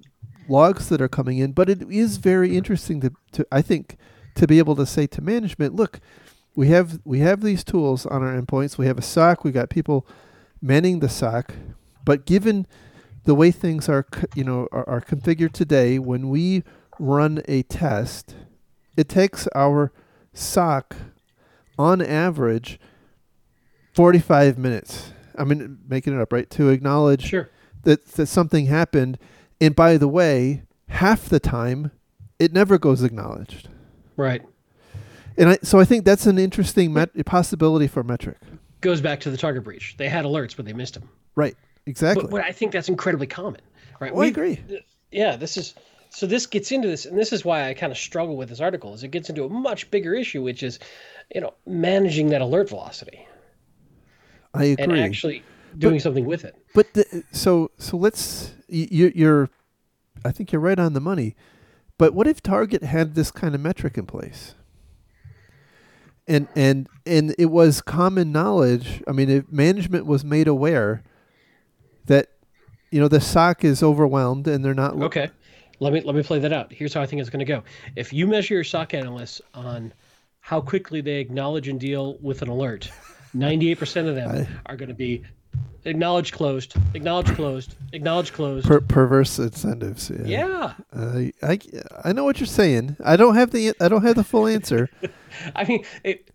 logs 0.48 0.88
that 0.88 1.00
are 1.00 1.08
coming 1.08 1.38
in 1.38 1.52
but 1.52 1.68
it 1.68 1.82
is 1.90 2.16
very 2.16 2.48
mm-hmm. 2.48 2.58
interesting 2.58 3.00
to, 3.00 3.12
to 3.32 3.46
I 3.52 3.62
think 3.62 3.96
to 4.38 4.46
be 4.46 4.58
able 4.58 4.76
to 4.76 4.86
say 4.86 5.06
to 5.08 5.20
management, 5.20 5.74
look, 5.74 6.00
we 6.54 6.68
have 6.68 7.00
we 7.04 7.20
have 7.20 7.42
these 7.42 7.62
tools 7.62 8.06
on 8.06 8.22
our 8.22 8.40
endpoints. 8.40 8.78
We 8.78 8.86
have 8.86 8.98
a 8.98 9.02
SOC. 9.02 9.44
We 9.44 9.52
got 9.52 9.68
people 9.68 10.06
manning 10.62 11.00
the 11.00 11.08
SOC, 11.08 11.54
but 12.04 12.24
given 12.24 12.66
the 13.24 13.34
way 13.34 13.50
things 13.50 13.88
are, 13.88 14.06
you 14.34 14.44
know, 14.44 14.68
are, 14.72 14.88
are 14.88 15.00
configured 15.00 15.52
today, 15.52 15.98
when 15.98 16.30
we 16.30 16.62
run 16.98 17.42
a 17.46 17.62
test, 17.64 18.34
it 18.96 19.08
takes 19.08 19.46
our 19.54 19.92
SOC 20.32 20.96
on 21.78 22.00
average 22.00 22.80
45 23.92 24.56
minutes. 24.58 25.12
I 25.38 25.44
mean, 25.44 25.78
making 25.88 26.14
it 26.14 26.20
up, 26.20 26.32
right? 26.32 26.48
To 26.50 26.68
acknowledge 26.70 27.22
Sure. 27.24 27.48
that, 27.84 28.04
that 28.12 28.26
something 28.26 28.66
happened. 28.66 29.18
And 29.60 29.74
by 29.74 29.96
the 29.96 30.08
way, 30.08 30.62
half 30.88 31.28
the 31.28 31.40
time, 31.40 31.90
it 32.38 32.52
never 32.52 32.78
goes 32.78 33.02
acknowledged. 33.02 33.68
Right. 34.16 34.42
And 35.36 35.50
I, 35.50 35.58
so 35.62 35.78
I 35.78 35.84
think 35.84 36.04
that's 36.04 36.26
an 36.26 36.38
interesting 36.38 36.92
met- 36.92 37.24
possibility 37.24 37.86
for 37.86 38.02
metric. 38.02 38.38
Goes 38.80 39.00
back 39.00 39.20
to 39.20 39.30
the 39.30 39.36
Target 39.36 39.64
breach. 39.64 39.96
They 39.96 40.08
had 40.08 40.24
alerts, 40.24 40.56
but 40.56 40.64
they 40.64 40.72
missed 40.72 40.94
them. 40.94 41.08
Right. 41.36 41.56
Exactly. 41.86 42.22
But, 42.22 42.30
but 42.32 42.44
I 42.44 42.52
think 42.52 42.72
that's 42.72 42.88
incredibly 42.88 43.26
common. 43.26 43.60
Right. 44.00 44.12
Oh, 44.12 44.18
we 44.18 44.26
I 44.26 44.28
agree. 44.28 44.60
Yeah. 45.10 45.36
This 45.36 45.56
is 45.56 45.74
so. 46.10 46.26
This 46.26 46.46
gets 46.46 46.70
into 46.70 46.86
this, 46.88 47.06
and 47.06 47.18
this 47.18 47.32
is 47.32 47.44
why 47.44 47.68
I 47.68 47.74
kind 47.74 47.90
of 47.92 47.98
struggle 47.98 48.36
with 48.36 48.48
this 48.48 48.60
article. 48.60 48.94
Is 48.94 49.02
it 49.02 49.08
gets 49.08 49.28
into 49.28 49.44
a 49.44 49.48
much 49.48 49.90
bigger 49.90 50.14
issue, 50.14 50.42
which 50.42 50.62
is, 50.62 50.78
you 51.34 51.40
know, 51.40 51.54
managing 51.66 52.28
that 52.30 52.40
alert 52.40 52.68
velocity 52.68 53.26
I 54.54 54.64
agree. 54.64 54.84
and 54.84 54.98
actually 54.98 55.42
doing 55.76 56.00
something 56.00 56.24
with 56.24 56.44
it. 56.44 56.56
But 56.74 56.92
the, 56.94 57.24
so 57.32 57.70
so 57.78 57.96
let's 57.96 58.52
you, 58.68 59.12
you're, 59.14 59.50
I 60.24 60.32
think 60.32 60.52
you're 60.52 60.60
right 60.60 60.78
on 60.78 60.92
the 60.92 61.00
money. 61.00 61.36
But 61.96 62.14
what 62.14 62.26
if 62.26 62.42
Target 62.42 62.82
had 62.82 63.14
this 63.14 63.30
kind 63.30 63.54
of 63.54 63.60
metric 63.60 63.98
in 63.98 64.06
place? 64.06 64.54
And 66.26 66.46
and 66.54 66.88
and 67.06 67.34
it 67.38 67.46
was 67.46 67.80
common 67.80 68.32
knowledge. 68.32 69.02
I 69.08 69.12
mean, 69.12 69.30
if 69.30 69.50
management 69.50 70.06
was 70.06 70.24
made 70.24 70.46
aware 70.46 71.02
that 72.06 72.28
you 72.90 73.00
know 73.00 73.08
the 73.08 73.20
SOC 73.20 73.64
is 73.64 73.82
overwhelmed 73.82 74.46
and 74.46 74.64
they're 74.64 74.74
not. 74.74 74.94
Okay, 75.02 75.30
let 75.80 75.92
me 75.92 76.02
let 76.02 76.14
me 76.14 76.22
play 76.22 76.38
that 76.38 76.52
out. 76.52 76.70
Here's 76.70 76.92
how 76.92 77.00
I 77.00 77.06
think 77.06 77.20
it's 77.20 77.30
going 77.30 77.44
to 77.44 77.46
go. 77.46 77.62
If 77.96 78.12
you 78.12 78.26
measure 78.26 78.54
your 78.54 78.64
SOC 78.64 78.92
analysts 78.94 79.40
on 79.54 79.92
how 80.40 80.60
quickly 80.60 81.00
they 81.00 81.18
acknowledge 81.18 81.68
and 81.68 81.80
deal 81.80 82.18
with 82.20 82.42
an 82.42 82.48
alert, 82.48 82.90
98% 83.36 84.08
of 84.08 84.14
them 84.14 84.30
I- 84.30 84.70
are 84.70 84.76
going 84.76 84.88
to 84.88 84.94
be 84.94 85.22
acknowledge 85.84 86.32
closed, 86.32 86.74
acknowledge 86.94 87.28
closed, 87.34 87.74
acknowledge 87.92 88.32
closed. 88.32 88.66
Per- 88.66 88.80
perverse 88.80 89.38
incentives. 89.38 90.10
Yeah. 90.10 90.26
yeah, 90.26 90.72
Uh, 90.92 91.22
I 91.42 91.58
I 92.04 92.12
know 92.12 92.24
what 92.24 92.40
you're 92.40 92.46
saying. 92.46 92.96
I 93.04 93.16
don't 93.16 93.34
have 93.36 93.50
the 93.52 93.72
I 93.80 93.88
don't 93.88 94.02
have 94.02 94.16
the 94.16 94.24
full 94.24 94.46
answer. 94.46 94.88
I 95.56 95.64
mean, 95.64 95.84
it, 96.04 96.30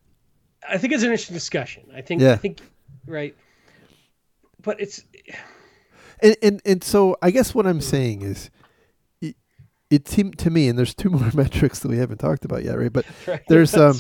I 0.68 0.78
think 0.78 0.94
it's 0.94 1.04
an 1.04 1.08
interesting 1.10 1.34
discussion. 1.36 1.84
I 1.94 2.02
think, 2.02 2.22
Yeah. 2.22 2.34
I 2.34 2.38
think, 2.38 2.60
right. 3.06 3.36
But 4.62 4.80
it's 4.80 5.04
and, 6.22 6.36
and 6.42 6.62
and 6.66 6.84
so 6.84 7.18
I 7.22 7.32
guess 7.32 7.54
what 7.54 7.68
I'm 7.68 7.82
saying 7.82 8.22
is, 8.22 8.50
it 9.94 10.08
seemed 10.08 10.40
to 10.40 10.50
me, 10.50 10.68
and 10.68 10.78
there's 10.78 10.94
two 10.94 11.10
more 11.12 11.32
metrics 11.34 11.80
that 11.80 11.90
we 11.90 11.98
haven't 11.98 12.18
talked 12.18 12.46
about 12.46 12.64
yet, 12.64 12.78
right? 12.78 12.92
But 12.92 13.06
right. 13.28 13.42
there's 13.48 13.76
um, 13.78 14.00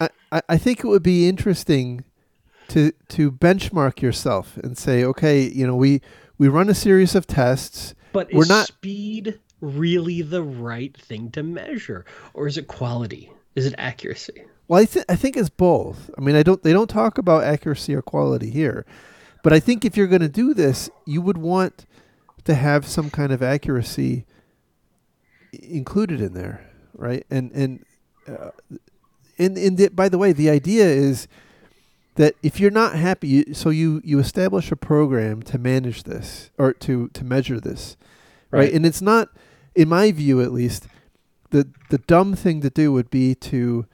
I, 0.00 0.42
I 0.48 0.58
think 0.58 0.80
it 0.80 0.86
would 0.86 1.02
be 1.02 1.28
interesting 1.28 2.04
to 2.68 2.92
to 3.08 3.30
benchmark 3.30 4.02
yourself 4.02 4.56
and 4.58 4.76
say, 4.76 5.04
okay, 5.04 5.42
you 5.42 5.66
know, 5.66 5.76
we 5.76 6.02
we 6.38 6.48
run 6.48 6.68
a 6.68 6.74
series 6.74 7.14
of 7.14 7.26
tests. 7.26 7.94
But 8.12 8.32
We're 8.32 8.42
is 8.42 8.48
not- 8.48 8.66
speed 8.66 9.38
really 9.60 10.22
the 10.22 10.42
right 10.42 10.96
thing 10.96 11.30
to 11.30 11.42
measure, 11.42 12.04
or 12.34 12.46
is 12.46 12.58
it 12.58 12.66
quality? 12.66 13.30
Is 13.54 13.66
it 13.66 13.74
accuracy? 13.78 14.44
Well, 14.68 14.82
I 14.82 14.84
think 14.84 15.06
I 15.08 15.16
think 15.16 15.36
it's 15.36 15.48
both. 15.48 16.10
I 16.18 16.20
mean, 16.20 16.34
I 16.34 16.42
don't 16.42 16.62
they 16.62 16.72
don't 16.72 16.90
talk 16.90 17.18
about 17.18 17.44
accuracy 17.44 17.94
or 17.94 18.02
quality 18.02 18.50
here, 18.50 18.84
but 19.44 19.52
I 19.52 19.60
think 19.60 19.84
if 19.84 19.96
you're 19.96 20.08
going 20.08 20.22
to 20.22 20.28
do 20.28 20.52
this, 20.54 20.90
you 21.06 21.22
would 21.22 21.38
want 21.38 21.86
to 22.44 22.54
have 22.54 22.86
some 22.86 23.10
kind 23.10 23.32
of 23.32 23.42
accuracy 23.42 24.24
included 25.62 26.20
in 26.20 26.34
there, 26.34 26.64
right? 26.94 27.24
And 27.30 27.52
and 27.52 27.84
uh, 28.28 28.50
and 29.38 29.56
and 29.56 29.78
the, 29.78 29.88
by 29.88 30.08
the 30.08 30.18
way, 30.18 30.32
the 30.32 30.50
idea 30.50 30.86
is 30.86 31.28
that 32.16 32.34
if 32.42 32.58
you're 32.58 32.70
not 32.70 32.96
happy, 32.96 33.28
you, 33.28 33.54
so 33.54 33.70
you 33.70 34.00
you 34.04 34.18
establish 34.18 34.72
a 34.72 34.76
program 34.76 35.42
to 35.42 35.58
manage 35.58 36.04
this 36.04 36.50
or 36.58 36.72
to 36.72 37.08
to 37.08 37.24
measure 37.24 37.60
this, 37.60 37.96
right? 38.50 38.60
Right. 38.60 38.72
And 38.72 38.86
it's 38.86 39.02
not, 39.02 39.28
in 39.74 39.88
my 39.88 40.12
view 40.12 40.40
at 40.40 40.52
least, 40.52 40.86
the 41.50 41.68
the 41.90 41.98
dumb 41.98 42.34
thing 42.34 42.60
to 42.62 42.70
do 42.70 42.92
would 42.92 43.10
be 43.10 43.34
to 43.34 43.86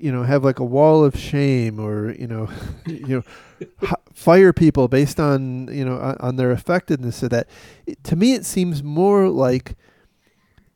you 0.00 0.10
know 0.10 0.22
have 0.22 0.42
like 0.42 0.58
a 0.58 0.64
wall 0.64 1.04
of 1.04 1.16
shame 1.16 1.78
or 1.78 2.12
you 2.12 2.26
know 2.26 2.48
you 2.86 3.22
know 3.60 3.88
fire 4.12 4.52
people 4.52 4.88
based 4.88 5.20
on 5.20 5.68
you 5.72 5.84
know 5.84 5.98
on, 5.98 6.16
on 6.20 6.36
their 6.36 6.50
effectiveness 6.50 7.22
of 7.22 7.30
that 7.30 7.46
it, 7.86 8.02
to 8.02 8.16
me 8.16 8.32
it 8.32 8.44
seems 8.44 8.82
more 8.82 9.28
like 9.28 9.76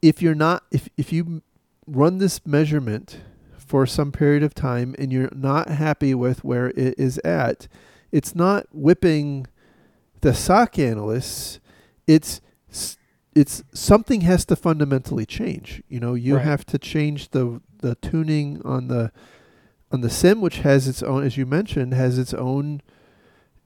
if 0.05 0.21
you're 0.23 0.35
not 0.35 0.63
if 0.71 0.89
if 0.97 1.13
you 1.13 1.43
run 1.87 2.19
this 2.19 2.45
measurement 2.47 3.21
for 3.57 3.87
some 3.87 4.13
period 4.13 4.43
of 4.43 4.55
time 4.55 4.95
and 4.99 5.11
you're 5.13 5.31
not 5.35 5.69
happy 5.69 6.15
with 6.15 6.45
where 6.45 6.69
it 6.71 6.95
is 6.99 7.19
at 7.25 7.67
it's 8.13 8.35
not 8.35 8.67
whipping 8.73 9.47
the 10.21 10.35
SOC 10.35 10.79
analysts 10.79 11.61
it's 12.07 12.41
it's 13.35 13.65
something 13.73 14.21
has 14.21 14.45
to 14.45 14.55
fundamentally 14.57 15.25
change 15.27 15.83
you 15.89 15.99
know 15.99 16.15
you 16.15 16.37
Right. 16.37 16.45
have 16.45 16.65
to 16.67 16.79
change 16.79 17.31
the 17.31 17.61
the 17.79 17.95
tuning 17.97 18.61
on 18.65 18.89
the 18.89 19.11
on 19.91 20.03
the 20.03 20.11
SIEM 20.11 20.41
which 20.43 20.59
has 20.59 20.87
its 20.87 21.03
own 21.03 21.25
as 21.25 21.37
you 21.39 21.47
mentioned 21.47 21.95
has 21.95 22.19
its 22.19 22.35
own 22.35 22.83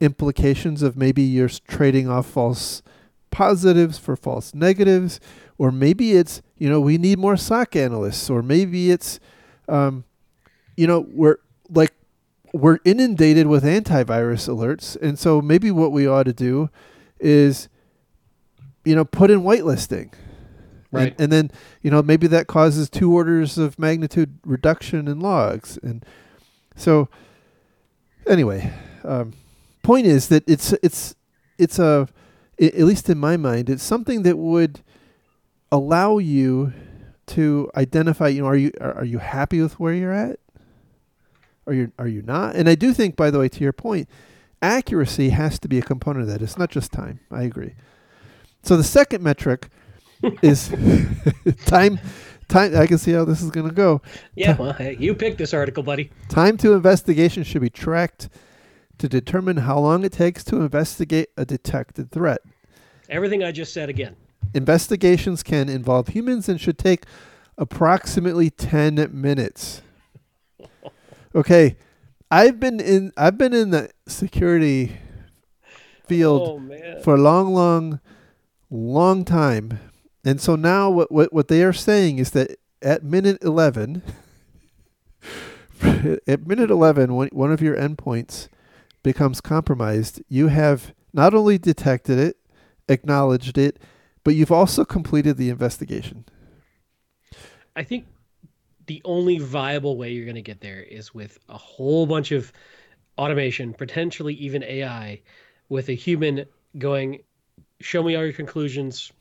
implications 0.01 0.83
of 0.83 0.97
maybe 0.97 1.23
you're 1.23 1.49
trading 1.49 2.09
off 2.09 2.27
false 2.27 2.83
positives 3.31 3.99
for 3.99 4.15
false 4.17 4.55
negatives 4.55 5.19
or 5.59 5.71
maybe 5.73 6.13
it's 6.13 6.41
you 6.57 6.69
know 6.69 6.81
we 6.81 6.97
need 6.97 7.19
more 7.19 7.37
SOC 7.37 7.77
analysts 7.77 8.31
or 8.31 8.43
maybe 8.43 8.91
it's 8.91 9.21
um, 9.69 10.05
you 10.77 10.87
know 10.87 11.07
we're 11.11 11.39
like 11.69 11.93
we're 12.53 12.79
inundated 12.85 13.47
with 13.47 13.65
antivirus 13.65 14.49
alerts. 14.49 14.97
And 15.01 15.19
so 15.19 15.43
maybe 15.43 15.71
what 15.71 15.93
we 15.93 16.07
ought 16.07 16.25
to 16.25 16.33
do 16.33 16.71
is 17.21 17.69
you 18.85 18.95
know 18.95 19.05
put 19.05 19.31
in 19.31 19.43
whitelisting. 19.43 20.13
Right. 20.91 21.09
and, 21.13 21.21
and 21.21 21.33
then 21.33 21.51
you 21.83 21.91
know 21.91 22.03
maybe 22.03 22.27
that 22.29 22.47
causes 22.47 22.89
two 22.89 23.13
orders 23.13 23.59
of 23.59 23.79
magnitude 23.79 24.39
reduction 24.47 25.07
in 25.09 25.21
logs. 25.21 25.79
And 25.83 26.05
so 26.77 27.09
anyway 28.27 28.73
um, 29.05 29.33
point 29.83 30.07
is 30.07 30.29
that 30.29 30.45
it's 30.47 30.73
it's 30.83 31.15
it's 31.59 31.79
a 31.79 32.09
at 32.61 32.81
least 32.81 33.09
in 33.09 33.19
my 33.19 33.37
mind 33.37 33.71
it's 33.71 33.83
something 33.83 34.23
that 34.23 34.37
would 34.37 34.81
allow 35.71 36.19
you 36.19 36.73
to 37.27 37.71
identify 37.77 38.29
you 38.29 38.41
know 38.41 38.49
are 38.49 38.57
you 38.57 38.73
are, 38.81 39.05
you 39.05 39.19
happy 39.19 39.61
with 39.61 39.79
where 39.79 39.93
you're 39.93 40.13
at 40.13 40.39
are 41.67 41.75
you 41.75 41.93
are 41.99 42.09
you 42.09 42.23
not 42.23 42.57
and 42.57 42.69
i 42.69 42.75
do 42.75 42.93
think 42.93 43.17
by 43.17 43.31
the 43.31 43.39
way 43.39 43.49
to 43.49 43.63
your 43.63 43.73
point 43.73 44.09
accuracy 44.63 45.29
has 45.31 45.59
to 45.59 45.69
be 45.69 45.79
a 45.79 45.83
component 45.83 46.23
of 46.23 46.29
that 46.29 46.41
it's 46.43 46.57
not 46.57 46.71
just 46.71 46.91
time 46.91 47.21
i 47.31 47.43
agree 47.43 47.75
so 48.63 48.77
the 48.77 48.85
second 48.85 49.23
metric 49.23 49.69
is 50.43 50.69
time 51.67 52.01
time 52.49 52.75
i 52.75 52.87
can 52.87 52.97
see 52.97 53.13
how 53.13 53.25
this 53.25 53.43
is 53.43 53.51
going 53.51 53.69
to 53.69 53.75
go 53.75 54.01
Yeah, 54.35 54.57
well, 54.57 54.73
hey, 54.73 54.97
you 54.99 55.15
picked 55.15 55.37
this 55.39 55.53
article, 55.53 55.83
buddy. 55.83 56.11
Time 56.29 56.57
to 56.59 56.73
investigation 56.73 57.43
should 57.43 57.61
be 57.61 57.71
tracked 57.71 58.31
to 58.99 59.09
determine 59.09 59.59
how 59.59 59.79
long 59.79 60.05
it 60.05 60.13
takes 60.13 60.43
to 60.45 60.57
investigate 60.57 61.29
a 61.37 61.45
detected 61.45 62.11
threat. 62.11 62.41
Everything 63.09 63.45
I 63.45 63.53
just 63.53 63.73
said 63.73 63.89
again. 63.89 64.17
Investigations 64.55 65.43
can 65.43 65.69
involve 65.69 66.09
humans 66.09 66.49
and 66.49 66.61
should 66.61 66.79
take 66.79 67.05
approximately 67.57 68.51
10 68.51 69.09
minutes. 69.13 69.83
Okay, 71.35 71.77
I've 72.31 72.59
been 72.59 72.81
in 72.81 73.13
I've 73.17 73.39
been 73.39 73.53
in 73.55 73.71
the 73.71 73.91
security 74.07 74.97
field 76.07 76.63
Oh 76.63 77.01
for 77.03 77.15
a 77.15 77.19
long 77.19 77.53
long 77.53 78.01
long 78.71 79.25
time. 79.25 79.79
And 80.25 80.41
so 80.41 80.57
now 80.57 80.91
what 80.91 81.13
what, 81.13 81.33
what 81.33 81.49
they 81.49 81.63
are 81.63 81.73
saying 81.73 82.19
is 82.19 82.31
that 82.33 82.59
at 82.83 83.05
minute 83.05 83.39
11 83.43 84.03
at 86.27 86.47
minute 86.47 86.71
11 86.71 87.15
when 87.15 87.29
one 87.29 87.53
of 87.53 87.61
your 87.61 87.77
endpoints 87.77 88.49
becomes 89.03 89.41
compromised, 89.41 90.23
you 90.29 90.49
have 90.49 90.93
not 91.13 91.35
only 91.35 91.59
detected 91.59 92.19
it, 92.19 92.37
acknowledged 92.89 93.57
it, 93.57 93.79
but 94.29 94.35
you've 94.35 94.53
also 94.53 94.85
completed 94.85 95.39
the 95.39 95.49
investigation. 95.49 96.23
I 97.75 97.83
think 97.83 98.05
the 98.85 99.01
only 99.07 99.39
viable 99.39 99.97
way 99.97 100.13
you're 100.13 100.27
going 100.27 100.35
to 100.35 100.43
get 100.43 100.61
there 100.61 100.83
is 100.83 101.15
with 101.15 101.39
a 101.49 101.57
whole 101.57 102.05
bunch 102.05 102.31
of 102.31 102.53
automation, 103.17 103.73
potentially 103.73 104.35
even 104.35 104.63
AI, 104.63 105.23
with 105.71 105.89
a 105.89 105.95
human 105.95 106.45
going, 106.77 107.21
"Show 107.81 108.03
me 108.03 108.17
all 108.17 108.23
your 108.25 108.35
conclusions." 108.35 109.13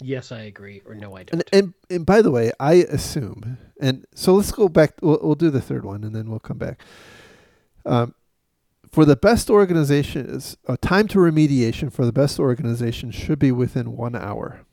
Yes, 0.00 0.32
I 0.32 0.44
agree, 0.44 0.80
or 0.86 0.94
no, 0.94 1.14
I 1.18 1.24
don't. 1.24 1.32
And, 1.32 1.44
and 1.52 1.74
and 1.90 2.06
by 2.06 2.22
the 2.22 2.30
way, 2.30 2.50
I 2.58 2.86
assume, 2.88 3.58
and 3.78 4.06
so 4.14 4.36
let's 4.36 4.52
go 4.52 4.70
back. 4.70 4.94
We'll, 5.02 5.20
we'll 5.20 5.34
do 5.34 5.50
the 5.50 5.60
third 5.60 5.84
one, 5.84 6.02
and 6.02 6.14
then 6.14 6.30
we'll 6.30 6.38
come 6.38 6.56
back. 6.56 6.80
Um, 7.84 8.14
for 8.90 9.04
the 9.04 9.16
best 9.16 9.48
organizations, 9.48 10.56
uh, 10.66 10.76
time 10.80 11.06
to 11.08 11.18
remediation 11.18 11.92
for 11.92 12.04
the 12.04 12.12
best 12.12 12.38
organization 12.40 13.10
should 13.10 13.38
be 13.38 13.52
within 13.52 13.96
one 13.96 14.16
hour. 14.16 14.66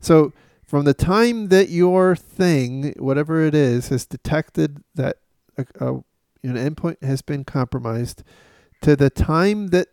So 0.00 0.32
from 0.64 0.84
the 0.84 0.94
time 0.94 1.48
that 1.48 1.70
your 1.70 2.16
thing, 2.16 2.94
whatever 2.98 3.40
it 3.42 3.54
is, 3.54 3.88
has 3.88 4.04
detected 4.04 4.82
that 4.94 5.16
a, 5.56 5.64
a, 5.80 5.94
an 6.42 6.56
endpoint 6.74 7.02
has 7.02 7.22
been 7.22 7.44
compromised, 7.44 8.22
to 8.82 8.96
the 8.96 9.10
time 9.10 9.68
that 9.68 9.88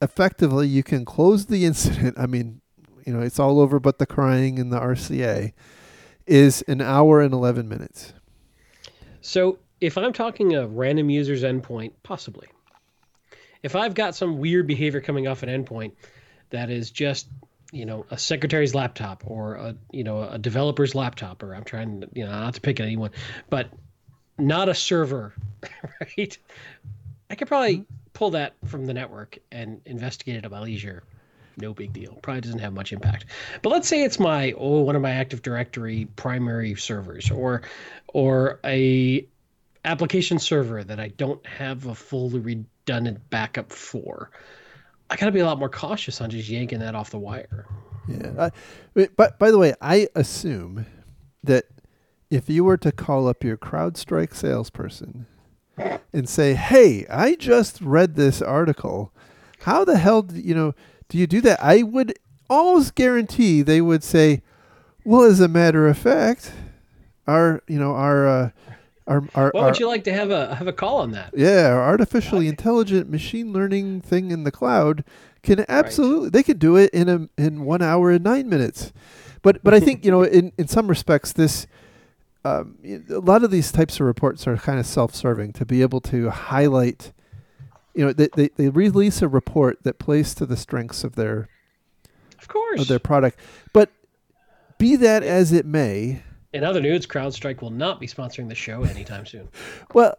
effectively 0.00 0.66
you 0.66 0.82
can 0.82 1.04
close 1.04 1.46
the 1.46 1.64
incident. 1.66 2.18
I 2.18 2.26
mean, 2.26 2.62
you 3.04 3.12
know, 3.12 3.20
it's 3.20 3.38
all 3.38 3.60
over 3.60 3.78
but 3.78 3.98
the 3.98 4.06
crying 4.06 4.58
and 4.58 4.72
the 4.72 4.80
RCA. 4.80 5.52
is 6.26 6.62
an 6.62 6.80
hour 6.80 7.20
and 7.20 7.32
11 7.32 7.68
minutes. 7.68 8.12
So 9.20 9.58
if 9.80 9.98
I'm 9.98 10.12
talking 10.12 10.54
a 10.54 10.66
random 10.66 11.10
user's 11.10 11.42
endpoint, 11.42 11.92
possibly. 12.02 12.48
If 13.62 13.76
I've 13.76 13.94
got 13.94 14.14
some 14.14 14.38
weird 14.38 14.66
behavior 14.66 15.00
coming 15.00 15.26
off 15.26 15.42
an 15.42 15.48
endpoint 15.48 15.92
that 16.50 16.70
is 16.70 16.90
just, 16.90 17.28
you 17.72 17.84
know, 17.84 18.06
a 18.10 18.18
secretary's 18.18 18.74
laptop 18.74 19.24
or 19.26 19.54
a, 19.54 19.76
you 19.90 20.04
know, 20.04 20.22
a 20.22 20.38
developer's 20.38 20.94
laptop, 20.94 21.42
or 21.42 21.54
I'm 21.54 21.64
trying, 21.64 22.04
you 22.14 22.24
know, 22.24 22.30
not 22.30 22.54
to 22.54 22.60
pick 22.60 22.80
anyone, 22.80 23.10
but 23.50 23.68
not 24.38 24.68
a 24.68 24.74
server, 24.74 25.34
right? 26.00 26.38
I 27.30 27.34
could 27.34 27.48
probably 27.48 27.78
mm-hmm. 27.78 27.94
pull 28.14 28.30
that 28.30 28.54
from 28.64 28.86
the 28.86 28.94
network 28.94 29.38
and 29.50 29.80
investigate 29.84 30.36
it 30.36 30.44
at 30.44 30.50
my 30.50 30.60
leisure. 30.60 31.02
No 31.56 31.74
big 31.74 31.92
deal. 31.92 32.16
Probably 32.22 32.40
doesn't 32.40 32.60
have 32.60 32.72
much 32.72 32.92
impact. 32.92 33.26
But 33.62 33.70
let's 33.70 33.88
say 33.88 34.04
it's 34.04 34.20
my 34.20 34.52
oh 34.56 34.80
one 34.80 34.94
of 34.94 35.02
my 35.02 35.10
Active 35.10 35.42
Directory 35.42 36.06
primary 36.14 36.76
servers 36.76 37.32
or 37.32 37.62
or 38.06 38.60
a 38.64 39.26
application 39.88 40.38
server 40.38 40.84
that 40.84 41.00
I 41.00 41.08
don't 41.08 41.44
have 41.46 41.86
a 41.86 41.94
fully 41.94 42.40
redundant 42.40 43.30
backup 43.30 43.72
for. 43.72 44.30
I 45.08 45.16
got 45.16 45.26
to 45.26 45.32
be 45.32 45.40
a 45.40 45.46
lot 45.46 45.58
more 45.58 45.70
cautious 45.70 46.20
on 46.20 46.28
just 46.28 46.48
yanking 46.48 46.80
that 46.80 46.94
off 46.94 47.10
the 47.10 47.18
wire. 47.18 47.66
Yeah. 48.06 48.50
I, 48.94 49.06
but 49.06 49.38
by 49.38 49.50
the 49.50 49.56
way, 49.56 49.74
I 49.80 50.08
assume 50.14 50.84
that 51.42 51.64
if 52.30 52.50
you 52.50 52.64
were 52.64 52.76
to 52.76 52.92
call 52.92 53.28
up 53.28 53.42
your 53.42 53.56
CrowdStrike 53.56 54.34
salesperson 54.34 55.26
and 56.12 56.28
say, 56.28 56.54
"Hey, 56.54 57.06
I 57.08 57.34
just 57.36 57.80
read 57.80 58.14
this 58.14 58.42
article. 58.42 59.14
How 59.60 59.84
the 59.84 59.96
hell, 59.96 60.22
do, 60.22 60.38
you 60.38 60.54
know, 60.54 60.74
do 61.08 61.16
you 61.16 61.26
do 61.26 61.40
that?" 61.42 61.62
I 61.62 61.82
would 61.82 62.18
almost 62.50 62.94
guarantee 62.94 63.62
they 63.62 63.80
would 63.80 64.04
say, 64.04 64.42
"Well, 65.04 65.22
as 65.22 65.40
a 65.40 65.48
matter 65.48 65.86
of 65.86 65.96
fact, 65.96 66.52
our, 67.26 67.62
you 67.66 67.78
know, 67.78 67.94
our 67.94 68.26
uh, 68.26 68.50
our, 69.08 69.24
our, 69.34 69.50
what 69.50 69.60
our, 69.60 69.66
would 69.66 69.78
you 69.78 69.88
like 69.88 70.04
to 70.04 70.12
have 70.12 70.30
a 70.30 70.54
have 70.54 70.68
a 70.68 70.72
call 70.72 70.98
on 70.98 71.12
that? 71.12 71.32
Yeah, 71.34 71.68
our 71.68 71.82
artificially 71.82 72.46
okay. 72.46 72.50
intelligent 72.50 73.10
machine 73.10 73.52
learning 73.52 74.02
thing 74.02 74.30
in 74.30 74.44
the 74.44 74.50
cloud 74.50 75.02
can 75.42 75.64
absolutely 75.68 76.24
right. 76.24 76.32
they 76.34 76.42
could 76.42 76.58
do 76.58 76.76
it 76.76 76.90
in 76.92 77.08
a 77.08 77.28
in 77.40 77.64
one 77.64 77.82
hour 77.82 78.10
and 78.10 78.22
nine 78.22 78.48
minutes. 78.48 78.92
But 79.42 79.64
but 79.64 79.72
I 79.72 79.80
think 79.80 80.04
you 80.04 80.10
know 80.10 80.22
in 80.22 80.52
in 80.58 80.68
some 80.68 80.86
respects 80.88 81.32
this. 81.32 81.66
Um, 82.44 82.78
a 83.10 83.18
lot 83.18 83.42
of 83.42 83.50
these 83.50 83.72
types 83.72 83.98
of 83.98 84.06
reports 84.06 84.46
are 84.46 84.56
kind 84.56 84.78
of 84.78 84.86
self-serving 84.86 85.54
to 85.54 85.66
be 85.66 85.82
able 85.82 86.00
to 86.02 86.30
highlight 86.30 87.12
you 87.94 88.06
know 88.06 88.12
they, 88.12 88.28
they, 88.36 88.48
they 88.56 88.68
release 88.68 89.20
a 89.22 89.28
report 89.28 89.82
that 89.82 89.98
plays 89.98 90.34
to 90.36 90.46
the 90.46 90.56
strengths 90.56 91.02
of 91.02 91.16
their 91.16 91.48
of 92.38 92.46
course 92.46 92.80
of 92.80 92.86
their 92.86 93.00
product 93.00 93.38
but 93.72 93.90
be 94.78 94.94
that 94.94 95.24
as 95.24 95.52
it 95.52 95.66
may 95.66 96.22
in 96.52 96.64
other 96.64 96.80
news, 96.80 97.06
CrowdStrike 97.06 97.60
will 97.60 97.70
not 97.70 98.00
be 98.00 98.06
sponsoring 98.06 98.48
the 98.48 98.54
show 98.54 98.84
anytime 98.84 99.26
soon. 99.26 99.48
well, 99.94 100.14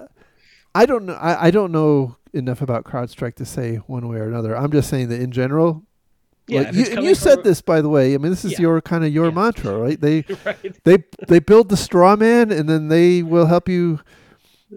I 0.75 0.85
don't 0.85 1.05
know. 1.05 1.13
I, 1.13 1.47
I 1.47 1.51
don't 1.51 1.71
know 1.71 2.17
enough 2.33 2.61
about 2.61 2.83
CrowdStrike 2.83 3.35
to 3.35 3.45
say 3.45 3.77
one 3.77 4.07
way 4.07 4.17
or 4.17 4.27
another. 4.27 4.55
I'm 4.55 4.71
just 4.71 4.89
saying 4.89 5.09
that 5.09 5.21
in 5.21 5.31
general. 5.31 5.83
Yeah, 6.47 6.61
like 6.61 6.73
you, 6.73 6.85
and 6.85 7.03
you 7.03 7.13
said 7.13 7.43
this 7.43 7.61
by 7.61 7.81
the 7.81 7.89
way. 7.89 8.13
I 8.13 8.17
mean, 8.17 8.31
this 8.31 8.43
is 8.43 8.53
yeah. 8.53 8.61
your 8.61 8.81
kind 8.81 9.05
of 9.05 9.13
your 9.13 9.25
yeah. 9.25 9.31
mantra, 9.31 9.77
right? 9.77 9.99
They 10.01 10.25
right. 10.45 10.83
they 10.83 11.03
they 11.27 11.39
build 11.39 11.69
the 11.69 11.77
straw 11.77 12.15
man, 12.15 12.51
and 12.51 12.67
then 12.67 12.87
they 12.87 13.21
will 13.21 13.45
help 13.45 13.69
you. 13.69 13.99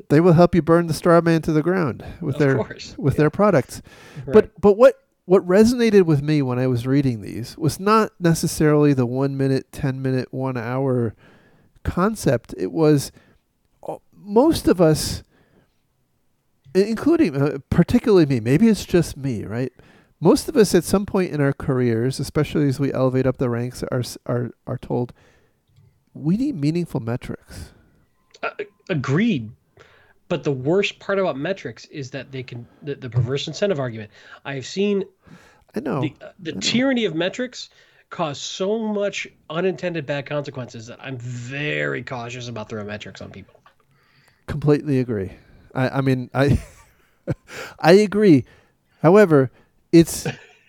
They 0.09 0.21
will 0.21 0.33
help 0.33 0.55
you 0.55 0.63
burn 0.63 0.87
the 0.87 0.95
straw 0.95 1.21
man 1.21 1.43
to 1.43 1.53
the 1.53 1.63
ground 1.63 2.05
with 2.21 2.37
of 2.37 2.41
their 2.41 2.57
course. 2.57 2.95
with 2.99 3.15
yeah. 3.15 3.19
their 3.19 3.31
products. 3.31 3.81
Right. 4.27 4.35
But 4.35 4.61
but 4.61 4.77
what 4.77 4.97
what 5.25 5.47
resonated 5.47 6.03
with 6.03 6.23
me 6.23 6.43
when 6.43 6.59
I 6.59 6.67
was 6.67 6.87
reading 6.87 7.23
these 7.23 7.57
was 7.57 7.81
not 7.81 8.13
necessarily 8.21 8.93
the 8.93 9.07
one 9.07 9.37
minute, 9.37 9.73
ten 9.73 10.03
minute, 10.03 10.29
one 10.31 10.59
hour 10.59 11.15
concept. 11.85 12.55
It 12.57 12.73
was 12.73 13.13
uh, 13.87 13.97
most 14.15 14.69
of 14.69 14.81
us, 14.81 15.23
including 16.75 17.37
uh, 17.37 17.59
particularly 17.71 18.27
me, 18.27 18.41
maybe 18.41 18.69
it's 18.69 18.85
just 18.85 19.17
me, 19.17 19.45
right? 19.45 19.73
Most 20.21 20.49
of 20.49 20.57
us 20.57 20.75
at 20.75 20.85
some 20.85 21.05
point 21.05 21.33
in 21.33 21.41
our 21.41 21.53
careers, 21.53 22.21
especially 22.21 22.69
as 22.69 22.79
we 22.79 22.93
elevate 22.93 23.27
up 23.27 23.39
the 23.39 23.51
ranks, 23.51 23.83
are 23.91 24.03
are 24.27 24.51
are 24.67 24.79
told 24.79 25.13
we 26.15 26.37
need 26.37 26.55
meaningful 26.55 27.01
metrics. 27.01 27.73
Uh, 28.43 28.51
agreed. 28.89 29.51
But 30.29 30.45
the 30.45 30.53
worst 30.53 30.99
part 30.99 31.19
about 31.19 31.37
metrics 31.37 31.85
is 31.87 32.11
that 32.13 32.33
they 32.33 32.43
can 32.43 32.67
the, 32.83 32.95
the 32.95 33.11
perverse 33.11 33.47
incentive 33.49 33.79
argument. 33.79 34.11
I've 34.45 34.65
seen 34.65 35.05
I 35.75 35.81
know 35.81 36.01
the, 36.01 36.15
uh, 36.23 36.33
the 36.39 36.53
I 36.53 36.55
know. 36.55 36.61
tyranny 36.61 37.05
of 37.05 37.15
metrics 37.15 37.69
cause 38.13 38.39
so 38.39 38.79
much 38.79 39.27
unintended 39.49 40.05
bad 40.05 40.27
consequences 40.27 40.87
that 40.87 40.99
I'm 41.03 41.17
very 41.17 42.03
cautious 42.03 42.47
about 42.47 42.69
throwing 42.69 42.87
metrics 42.87 43.23
on 43.23 43.31
people. 43.31 43.59
Completely 44.47 45.01
agree. 45.01 45.33
I, 45.75 45.89
I 45.89 46.01
mean, 46.03 46.31
I 46.35 46.63
I 47.81 47.93
agree. 47.93 48.45
However, 49.01 49.51
it's 49.93 50.27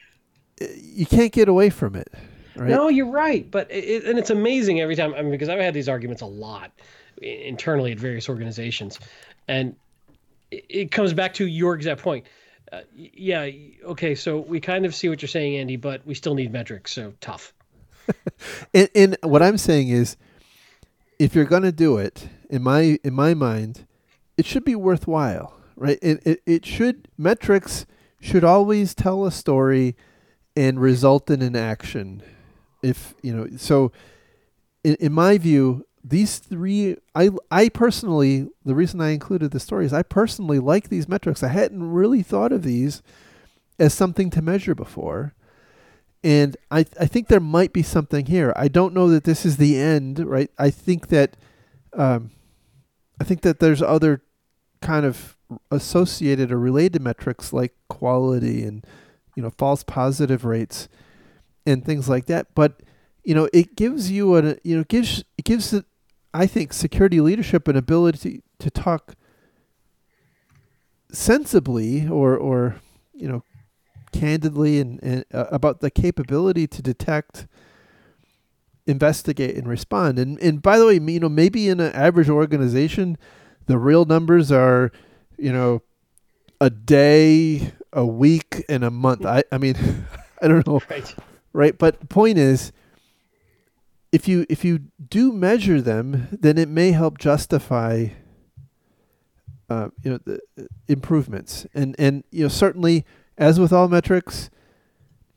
you 0.60 1.06
can't 1.06 1.34
get 1.34 1.50
away 1.50 1.70
from 1.70 1.96
it. 1.96 2.08
Right? 2.56 2.70
No, 2.70 2.88
you're 2.88 3.12
right. 3.12 3.50
But 3.52 3.70
it, 3.70 4.06
and 4.06 4.18
it's 4.18 4.30
amazing 4.30 4.80
every 4.80 4.96
time. 4.96 5.14
I 5.14 5.22
mean, 5.22 5.32
because 5.32 5.50
I've 5.50 5.60
had 5.60 5.74
these 5.74 5.90
arguments 5.90 6.22
a 6.22 6.28
lot 6.28 6.72
internally 7.22 7.92
at 7.92 8.00
various 8.00 8.30
organizations, 8.30 9.00
and 9.50 9.76
it, 10.50 10.66
it 10.70 10.92
comes 10.92 11.12
back 11.14 11.34
to 11.36 11.46
your 11.46 11.76
exact 11.76 12.02
point 12.02 12.26
uh, 12.72 12.82
yeah, 12.96 13.50
okay. 13.86 14.16
So 14.16 14.40
we 14.40 14.60
kind 14.60 14.86
of 14.86 14.96
see 14.96 15.10
what 15.10 15.22
you're 15.22 15.30
saying, 15.30 15.58
Andy, 15.58 15.76
but 15.76 16.06
we 16.06 16.14
still 16.14 16.36
need 16.36 16.52
metrics. 16.52 16.92
So 16.92 17.14
tough. 17.22 17.54
and, 18.74 18.90
and 18.96 19.18
what 19.22 19.42
I'm 19.42 19.58
saying 19.58 19.90
is, 19.90 20.18
if 21.20 21.36
you're 21.36 21.46
going 21.46 21.64
to 21.64 21.72
do 21.72 21.98
it, 21.98 22.28
in 22.50 22.64
my 22.64 23.00
in 23.04 23.14
my 23.14 23.34
mind, 23.34 23.88
it 24.38 24.46
should 24.46 24.66
be 24.66 24.76
worthwhile, 24.76 25.56
right? 25.76 26.00
It, 26.02 26.22
it 26.26 26.42
it 26.46 26.66
should 26.66 27.08
metrics 27.18 27.86
should 28.20 28.44
always 28.44 28.94
tell 28.94 29.26
a 29.26 29.32
story 29.32 29.96
and 30.56 30.80
result 30.80 31.30
in 31.30 31.42
an 31.42 31.56
action. 31.56 32.22
If 32.82 33.14
you 33.22 33.36
know, 33.36 33.48
so 33.58 33.92
in, 34.84 34.96
in 34.96 35.14
my 35.14 35.38
view, 35.38 35.86
these 36.04 36.40
three 36.40 36.98
I 37.16 37.30
I 37.50 37.70
personally 37.70 38.50
the 38.66 38.76
reason 38.76 39.00
I 39.00 39.12
included 39.12 39.52
the 39.52 39.60
story 39.60 39.86
is 39.86 39.94
I 39.94 40.04
personally 40.04 40.60
like 40.60 40.90
these 40.90 41.08
metrics. 41.08 41.44
I 41.44 41.48
hadn't 41.48 41.92
really 41.92 42.22
thought 42.22 42.52
of 42.52 42.64
these 42.64 43.02
as 43.80 43.94
something 43.94 44.30
to 44.32 44.42
measure 44.42 44.76
before. 44.76 45.34
And 46.24 46.58
I 46.70 46.86
I 47.00 47.06
think 47.06 47.28
there 47.28 47.40
might 47.40 47.74
be 47.74 47.84
something 47.84 48.26
here. 48.26 48.54
I 48.56 48.68
don't 48.68 48.94
know 48.94 49.10
that 49.10 49.24
this 49.24 49.46
is 49.46 49.58
the 49.58 49.78
end, 49.78 50.20
right? 50.20 50.52
I 50.58 50.70
think 50.70 51.08
that 51.08 51.38
um, 51.94 52.32
I 53.20 53.24
think 53.24 53.42
that 53.42 53.60
there's 53.60 53.82
other 53.82 54.22
kind 54.82 55.06
of 55.06 55.38
associated 55.72 56.52
or 56.52 56.60
related 56.60 57.02
metrics 57.02 57.54
like 57.54 57.74
quality 57.88 58.64
and 58.64 58.86
you 59.36 59.44
know 59.44 59.52
false 59.52 59.84
positive 59.84 60.44
rates 60.44 60.90
and 61.66 61.86
things 61.86 62.10
like 62.10 62.26
that. 62.26 62.48
But 62.56 62.82
you 63.24 63.34
know, 63.34 63.48
it 63.54 63.76
gives 63.76 64.12
you 64.12 64.36
a 64.38 64.58
you 64.64 64.78
know 64.78 64.84
gives 64.84 65.24
it 65.38 65.46
gives 65.46 65.74
it 65.74 65.86
I 66.34 66.48
think 66.48 66.74
security 66.74 67.22
leadership 67.22 67.68
and 67.68 67.78
ability 67.78 68.42
to 68.60 68.70
talk 68.70 69.16
sensibly 71.12 72.08
or 72.08 72.36
or 72.36 72.78
you 73.14 73.28
know 73.28 73.44
candidly 74.12 74.80
and, 74.80 75.02
and 75.04 75.26
uh, 75.34 75.46
about 75.52 75.80
the 75.80 75.92
capability 75.92 76.68
to 76.68 76.82
detect 76.82 77.48
investigate 78.86 79.56
and 79.56 79.68
respond. 79.68 80.18
And 80.20 80.40
and 80.40 80.62
by 80.62 80.78
the 80.78 80.86
way 80.86 80.94
you 80.96 81.20
know 81.20 81.30
maybe 81.30 81.70
in 81.70 81.80
an 81.80 81.94
average 81.94 82.30
organization 82.30 83.18
the 83.68 83.78
real 83.78 84.06
numbers 84.06 84.52
are 84.52 84.92
you 85.38 85.54
know 85.54 85.82
a 86.60 86.70
day 86.70 87.74
a 87.92 88.06
week 88.06 88.64
and 88.68 88.84
a 88.84 88.92
month. 88.92 89.26
I 89.26 89.44
i 89.52 89.58
mean 89.58 89.76
i 90.42 90.48
don't 90.48 90.66
know. 90.66 90.82
Right, 90.90 91.16
right? 91.54 91.78
but 91.78 92.00
the 92.00 92.08
point 92.08 92.38
is 92.38 92.72
if 94.14 94.28
you 94.28 94.46
if 94.48 94.64
you 94.64 94.80
do 95.10 95.34
measure 95.34 95.82
them, 95.82 96.28
then 96.32 96.60
it 96.60 96.70
may 96.70 96.92
help 96.92 97.18
justify 97.18 98.10
uh, 99.70 99.90
you 100.04 100.12
know 100.12 100.20
the 100.24 100.40
uh, 100.58 100.64
improvements. 100.88 101.66
And 101.74 101.96
and 101.98 102.24
you 102.30 102.44
know 102.44 102.48
certainly 102.48 103.06
as 103.40 103.60
with 103.60 103.74
all 103.74 103.88
metrics, 103.88 104.52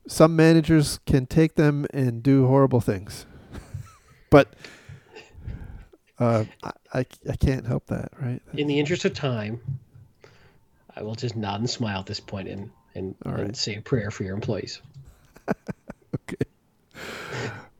some 0.06 0.36
managers 0.36 1.00
can 1.06 1.24
take 1.26 1.54
them 1.54 1.86
and 1.92 2.22
do 2.22 2.46
horrible 2.46 2.82
things. 2.82 3.24
but 4.30 4.54
uh, 6.18 6.44
I, 6.62 6.72
I 6.92 7.06
I 7.30 7.36
can't 7.36 7.66
help 7.66 7.86
that, 7.86 8.12
right? 8.20 8.42
In 8.52 8.66
the 8.66 8.78
interest 8.78 9.06
of 9.06 9.14
time, 9.14 9.58
I 10.94 11.02
will 11.02 11.14
just 11.14 11.34
nod 11.34 11.60
and 11.60 11.70
smile 11.70 12.00
at 12.00 12.06
this 12.06 12.20
point 12.20 12.48
and 12.48 12.70
and, 12.94 13.14
and 13.24 13.56
say 13.56 13.76
a 13.76 13.80
prayer 13.80 14.10
for 14.10 14.22
your 14.22 14.34
employees. 14.34 14.82
okay. 16.14 16.44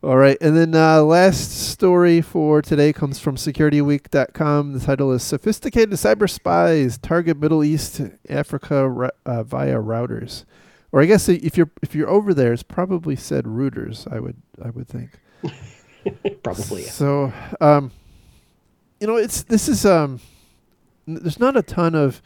All 0.02 0.16
right. 0.16 0.36
And 0.40 0.56
then 0.56 0.74
uh, 0.74 1.02
last 1.02 1.70
story 1.70 2.20
for 2.20 2.60
today 2.62 2.92
comes 2.92 3.18
from 3.18 3.36
securityweek.com. 3.36 4.74
The 4.74 4.80
title 4.80 5.10
is 5.12 5.22
Sophisticated 5.22 5.90
Cyber 5.90 6.28
Spies 6.28 6.98
Target 6.98 7.38
Middle 7.38 7.64
East, 7.64 8.02
Africa 8.28 9.10
uh, 9.24 9.42
via 9.42 9.76
routers. 9.76 10.44
Or 10.92 11.00
I 11.00 11.06
guess 11.06 11.28
if 11.28 11.56
you're 11.56 11.70
if 11.82 11.94
you're 11.94 12.08
over 12.08 12.32
there, 12.32 12.52
it's 12.52 12.62
probably 12.62 13.16
said 13.16 13.44
routers. 13.44 14.10
I 14.10 14.20
would 14.20 14.36
I 14.64 14.70
would 14.70 14.86
think. 14.86 15.18
Probably. 16.42 16.82
So, 16.82 17.32
um, 17.60 17.90
you 19.00 19.06
know, 19.06 19.16
it's 19.16 19.42
this 19.42 19.68
is 19.68 19.84
um, 19.84 20.20
n- 21.08 21.18
there's 21.20 21.40
not 21.40 21.56
a 21.56 21.62
ton 21.62 21.94
of 21.94 22.22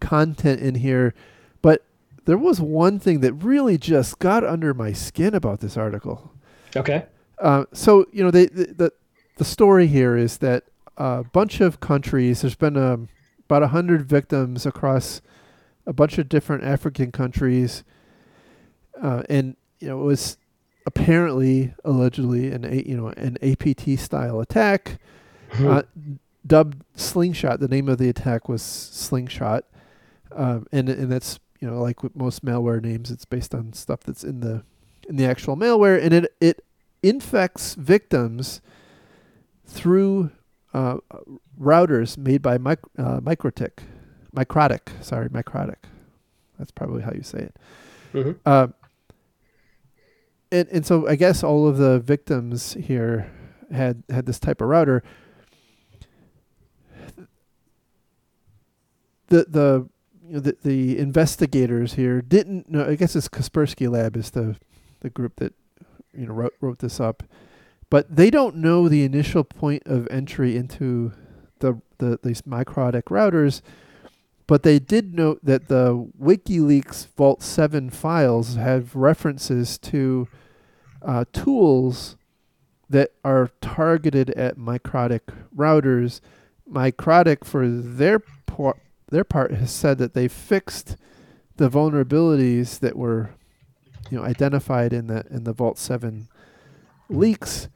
content 0.00 0.60
in 0.60 0.76
here, 0.76 1.14
but 1.60 1.84
there 2.24 2.38
was 2.38 2.60
one 2.60 2.98
thing 2.98 3.20
that 3.20 3.32
really 3.32 3.78
just 3.78 4.18
got 4.18 4.44
under 4.44 4.72
my 4.72 4.92
skin 4.92 5.34
about 5.34 5.60
this 5.60 5.76
article. 5.76 6.32
Okay. 6.74 7.04
Uh, 7.38 7.64
so 7.72 8.06
you 8.12 8.24
know, 8.24 8.30
they, 8.30 8.46
the, 8.46 8.66
the 8.66 8.92
the 9.36 9.44
story 9.44 9.86
here 9.86 10.16
is 10.16 10.38
that 10.38 10.64
a 10.96 11.24
bunch 11.24 11.60
of 11.60 11.80
countries. 11.80 12.40
There's 12.40 12.54
been 12.54 12.76
um, 12.76 13.08
about 13.44 13.62
a 13.62 13.68
hundred 13.68 14.06
victims 14.06 14.66
across 14.66 15.20
a 15.86 15.92
bunch 15.92 16.18
of 16.18 16.28
different 16.28 16.64
African 16.64 17.12
countries, 17.12 17.84
uh, 19.00 19.22
and 19.28 19.56
you 19.78 19.88
know, 19.88 20.00
it 20.00 20.04
was 20.04 20.38
apparently, 20.86 21.74
allegedly, 21.84 22.50
an 22.50 22.64
a, 22.64 22.82
you 22.86 22.96
know 22.96 23.08
an 23.08 23.36
APT 23.42 23.98
style 23.98 24.40
attack, 24.40 24.98
uh, 25.58 25.82
dubbed 26.46 26.82
Slingshot. 26.94 27.60
The 27.60 27.68
name 27.68 27.88
of 27.88 27.98
the 27.98 28.08
attack 28.08 28.48
was 28.48 28.62
Slingshot, 28.62 29.64
um, 30.32 30.66
and 30.72 30.88
and 30.88 31.12
that's 31.12 31.38
you 31.60 31.68
know 31.70 31.82
like 31.82 32.02
with 32.02 32.16
most 32.16 32.44
malware 32.44 32.82
names, 32.82 33.10
it's 33.10 33.24
based 33.24 33.54
on 33.54 33.72
stuff 33.74 34.00
that's 34.00 34.24
in 34.24 34.40
the 34.40 34.64
in 35.08 35.16
the 35.16 35.24
actual 35.24 35.56
malware, 35.56 36.02
and 36.02 36.12
it 36.12 36.34
it 36.40 36.64
infects 37.02 37.74
victims 37.74 38.60
through 39.64 40.30
uh, 40.74 40.98
routers 41.60 42.16
made 42.18 42.42
by 42.42 42.58
mic- 42.58 42.80
uh, 42.98 43.20
MikroTik, 43.20 43.78
MikroTik. 44.34 45.02
Sorry, 45.02 45.28
MikroTik. 45.28 45.76
That's 46.58 46.70
probably 46.70 47.02
how 47.02 47.12
you 47.12 47.22
say 47.22 47.38
it. 47.38 47.56
Mhm. 48.12 48.36
Uh, 48.46 48.68
and 50.52 50.68
and 50.68 50.86
so 50.86 51.06
I 51.08 51.16
guess 51.16 51.42
all 51.42 51.66
of 51.66 51.76
the 51.76 51.98
victims 52.00 52.74
here 52.74 53.30
had 53.72 54.02
had 54.08 54.26
this 54.26 54.38
type 54.38 54.60
of 54.60 54.68
router. 54.68 55.02
The 59.28 59.44
the 59.48 59.88
you 60.28 60.34
know, 60.34 60.40
the, 60.40 60.56
the 60.62 60.98
investigators 60.98 61.94
here 61.94 62.22
didn't 62.22 62.68
know. 62.70 62.84
I 62.86 62.94
guess 62.94 63.14
it's 63.16 63.28
Kaspersky 63.28 63.90
Lab 63.90 64.16
is 64.16 64.30
the 64.30 64.56
the 65.00 65.10
group 65.10 65.36
that 65.36 65.54
you 66.12 66.26
know 66.26 66.32
wrote 66.32 66.54
wrote 66.60 66.78
this 66.78 67.00
up, 67.00 67.22
but 67.90 68.14
they 68.14 68.30
don't 68.30 68.56
know 68.56 68.88
the 68.88 69.04
initial 69.04 69.44
point 69.44 69.82
of 69.86 70.08
entry 70.10 70.56
into 70.56 71.12
the 71.60 71.80
the 71.98 72.18
these 72.22 72.42
MikroTik 72.42 73.04
routers. 73.04 73.62
But 74.46 74.62
they 74.62 74.78
did 74.78 75.12
note 75.12 75.40
that 75.42 75.66
the 75.66 76.08
WikiLeaks 76.20 77.08
Vault 77.16 77.42
7 77.42 77.90
files 77.90 78.54
have 78.54 78.94
references 78.94 79.76
to 79.78 80.28
uh, 81.02 81.24
tools 81.32 82.16
that 82.88 83.12
are 83.24 83.50
targeted 83.60 84.30
at 84.30 84.56
MikroTik 84.56 85.34
routers. 85.54 86.20
MikroTik, 86.70 87.44
for 87.44 87.68
their 87.68 88.20
por- 88.46 88.80
their 89.10 89.24
part, 89.24 89.52
has 89.52 89.70
said 89.70 89.98
that 89.98 90.14
they 90.14 90.28
fixed 90.28 90.96
the 91.56 91.68
vulnerabilities 91.68 92.78
that 92.80 92.96
were, 92.96 93.30
you 94.10 94.18
know, 94.18 94.24
identified 94.24 94.92
in 94.92 95.06
the 95.06 95.24
in 95.30 95.44
the 95.44 95.52
Vault 95.52 95.78
7 95.78 96.28
leaks. 97.08 97.68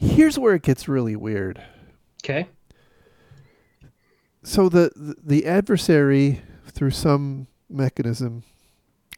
Here's 0.00 0.38
where 0.38 0.54
it 0.54 0.62
gets 0.62 0.88
really 0.88 1.16
weird 1.16 1.62
Okay. 2.24 2.48
so 4.42 4.68
the, 4.68 4.90
the 4.96 5.14
the 5.22 5.46
adversary 5.46 6.40
through 6.66 6.90
some 6.90 7.46
mechanism 7.68 8.42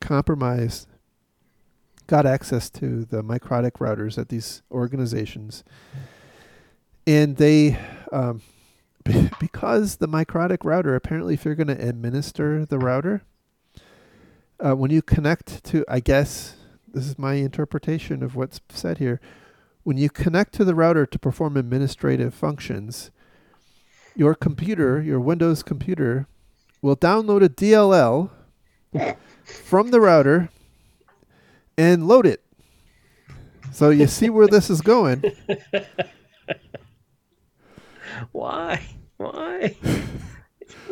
compromised 0.01 0.86
got 2.07 2.26
access 2.26 2.68
to 2.70 3.05
the 3.05 3.22
MikroTik 3.22 3.72
routers 3.72 4.18
at 4.18 4.28
these 4.28 4.62
organizations 4.70 5.64
and 7.07 7.36
they 7.36 7.78
um, 8.12 8.42
because 9.40 9.97
the 9.97 10.09
MikroTik 10.09 10.64
router 10.64 10.94
apparently 10.94 11.34
if 11.34 11.44
you're 11.44 11.55
going 11.55 11.66
to 11.68 11.88
administer 11.88 12.66
the 12.66 12.78
router 12.78 13.22
uh, 14.64 14.74
when 14.74 14.90
you 14.90 15.02
connect 15.02 15.64
to 15.64 15.84
i 15.88 16.00
guess 16.00 16.57
this 16.92 17.07
is 17.07 17.18
my 17.18 17.34
interpretation 17.34 18.22
of 18.22 18.34
what's 18.34 18.61
said 18.68 18.98
here 18.98 19.20
when 19.82 19.96
you 19.96 20.11
connect 20.11 20.52
to 20.54 20.64
the 20.64 20.74
router 20.74 21.07
to 21.07 21.18
perform 21.18 21.57
administrative 21.57 22.34
functions 22.34 23.11
your 24.16 24.34
computer, 24.34 25.00
your 25.00 25.20
Windows 25.20 25.62
computer, 25.62 26.26
will 26.80 26.96
download 26.96 27.44
a 27.44 27.48
DLL 27.48 28.30
from 29.44 29.90
the 29.90 30.00
router 30.00 30.48
and 31.76 32.09
load 32.09 32.26
it. 32.26 32.42
So 33.72 33.90
you 33.90 34.07
see 34.07 34.30
where 34.30 34.46
this 34.48 34.70
is 34.70 34.80
going. 34.80 35.22
Why? 38.32 38.82
Why? 39.18 39.76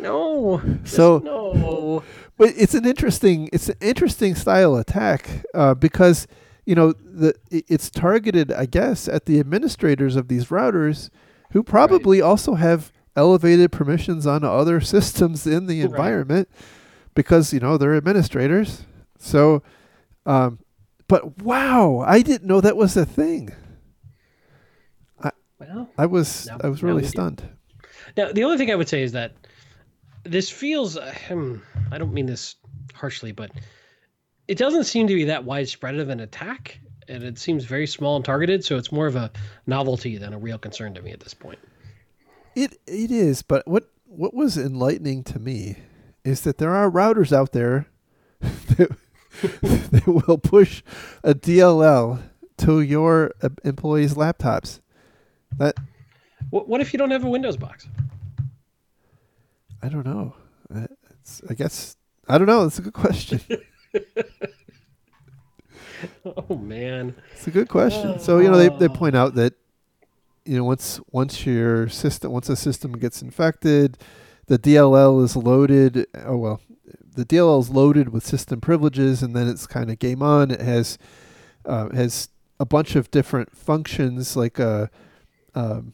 no. 0.01 0.61
So- 0.83 1.19
no. 1.19 2.03
But 2.37 2.49
it's 2.57 2.73
an 2.73 2.85
interesting 2.85 3.47
it's 3.53 3.69
an 3.69 3.77
interesting 3.79 4.35
style 4.35 4.75
attack 4.75 5.45
uh, 5.53 5.73
because 5.73 6.27
you 6.65 6.75
know 6.75 6.91
the 6.91 7.33
it's 7.49 7.89
targeted 7.89 8.51
I 8.51 8.65
guess 8.65 9.07
at 9.07 9.25
the 9.25 9.39
administrators 9.39 10.17
of 10.17 10.27
these 10.27 10.47
routers 10.47 11.09
who 11.51 11.63
probably 11.63 12.19
also 12.21 12.55
have 12.55 12.91
elevated 13.15 13.71
permissions 13.71 14.27
on 14.27 14.43
other 14.43 14.81
systems 14.95 15.47
in 15.47 15.67
the 15.67 15.79
Right. 15.83 15.89
environment 15.89 16.49
because 17.13 17.53
you 17.53 17.61
know 17.61 17.77
they're 17.77 17.95
administrators. 17.95 18.83
So 19.17 19.63
um 20.25 20.59
but 21.07 21.41
wow, 21.41 22.03
I 22.05 22.21
didn't 22.21 22.47
know 22.47 22.59
that 22.59 22.75
was 22.75 22.97
a 22.97 23.05
thing. 23.05 23.53
Well, 25.57 25.89
I 25.97 26.05
was 26.05 26.47
Now- 26.47 26.57
I 26.63 26.67
was 26.67 26.83
really 26.83 27.05
stunned. 27.05 27.43
Now, 28.17 28.31
the 28.33 28.43
only 28.43 28.57
thing 28.57 28.71
I 28.71 28.75
would 28.75 28.89
say 28.89 29.01
is 29.03 29.13
that 29.13 29.31
this 30.25 30.49
feels, 30.49 30.97
uh, 30.97 31.13
hmm, 31.27 31.57
I 31.91 31.97
don't 31.97 32.13
mean 32.13 32.25
this 32.25 32.55
harshly, 32.93 33.31
but 33.31 33.51
it 34.47 34.57
doesn't 34.57 34.85
seem 34.85 35.07
to 35.07 35.15
be 35.15 35.25
that 35.25 35.45
widespread 35.45 35.95
of 35.95 36.09
an 36.09 36.19
attack. 36.19 36.79
And 37.07 37.23
it 37.23 37.37
seems 37.37 37.65
very 37.65 37.85
small 37.85 38.15
and 38.15 38.25
targeted. 38.25 38.65
So 38.65 38.77
it's 38.77 38.91
more 38.91 39.05
of 39.05 39.15
a 39.15 39.31
novelty 39.67 40.17
than 40.17 40.33
a 40.33 40.39
real 40.39 40.57
concern 40.57 40.95
to 40.95 41.01
me 41.01 41.11
at 41.11 41.19
this 41.19 41.35
point. 41.35 41.59
It 42.55 42.79
it 42.87 43.11
is, 43.11 43.41
but 43.41 43.67
what 43.67 43.91
what 44.05 44.33
was 44.33 44.57
enlightening 44.57 45.23
to 45.25 45.39
me 45.39 45.77
is 46.23 46.41
that 46.41 46.57
there 46.57 46.73
are 46.73 46.89
routers 46.89 47.31
out 47.31 47.51
there 47.51 47.87
that, 48.39 48.97
that 49.41 50.07
will 50.07 50.37
push 50.37 50.81
a 51.23 51.35
DLL 51.35 52.23
to 52.57 52.81
your 52.81 53.33
uh, 53.43 53.49
employees' 53.63 54.15
laptops. 54.15 54.79
That 55.57 55.75
What, 56.49 56.67
what 56.67 56.81
if 56.81 56.93
you 56.93 56.97
don't 56.97 57.11
have 57.11 57.23
a 57.23 57.29
Windows 57.29 57.57
box? 57.57 57.87
I 59.85 59.89
don't 59.89 60.05
know. 60.05 60.33
Uh, 60.73 60.87
It's, 61.21 61.41
I 61.49 61.53
guess 61.53 61.95
I 62.27 62.37
don't 62.39 62.47
know. 62.47 62.63
That's 62.63 62.79
a 62.79 62.81
good 62.81 62.93
question. 62.93 63.39
Oh, 66.25 66.57
man. 66.57 67.15
It's 67.33 67.47
a 67.47 67.51
good 67.51 67.69
question. 67.69 68.19
So 68.19 68.39
you 68.39 68.49
know 68.49 68.57
they 68.57 68.69
they 68.69 68.89
point 68.89 69.15
out 69.15 69.35
that 69.35 69.53
you 70.43 70.57
know 70.57 70.63
once 70.63 70.99
once 71.11 71.45
your 71.45 71.87
system 71.87 72.31
once 72.31 72.49
a 72.49 72.55
system 72.55 72.91
gets 72.93 73.21
infected, 73.21 73.97
the 74.47 74.59
DLL 74.59 75.23
is 75.23 75.35
loaded. 75.35 76.05
Oh 76.25 76.37
well, 76.37 76.61
the 77.15 77.25
DLL 77.25 77.61
is 77.61 77.69
loaded 77.69 78.09
with 78.09 78.25
system 78.25 78.59
privileges, 78.59 79.23
and 79.23 79.35
then 79.35 79.47
it's 79.47 79.65
kind 79.65 79.89
of 79.89 79.97
game 79.97 80.21
on. 80.21 80.51
It 80.51 80.61
has 80.61 80.97
uh, 81.65 81.89
has 81.95 82.29
a 82.59 82.65
bunch 82.65 82.95
of 82.95 83.09
different 83.09 83.55
functions 83.55 84.35
like 84.35 84.59
uh, 84.59 84.87
um, 85.55 85.93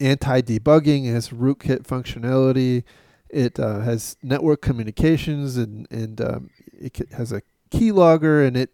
anti 0.00 0.40
debugging. 0.40 1.06
It 1.06 1.12
has 1.12 1.30
rootkit 1.30 1.82
functionality. 1.82 2.84
It 3.28 3.60
uh, 3.60 3.80
has 3.80 4.16
network 4.22 4.60
communications 4.62 5.56
and 5.56 5.86
and 5.90 6.20
um, 6.20 6.50
it 6.72 6.96
has 7.12 7.32
a 7.32 7.42
keylogger 7.70 8.44
and 8.46 8.56
it 8.56 8.70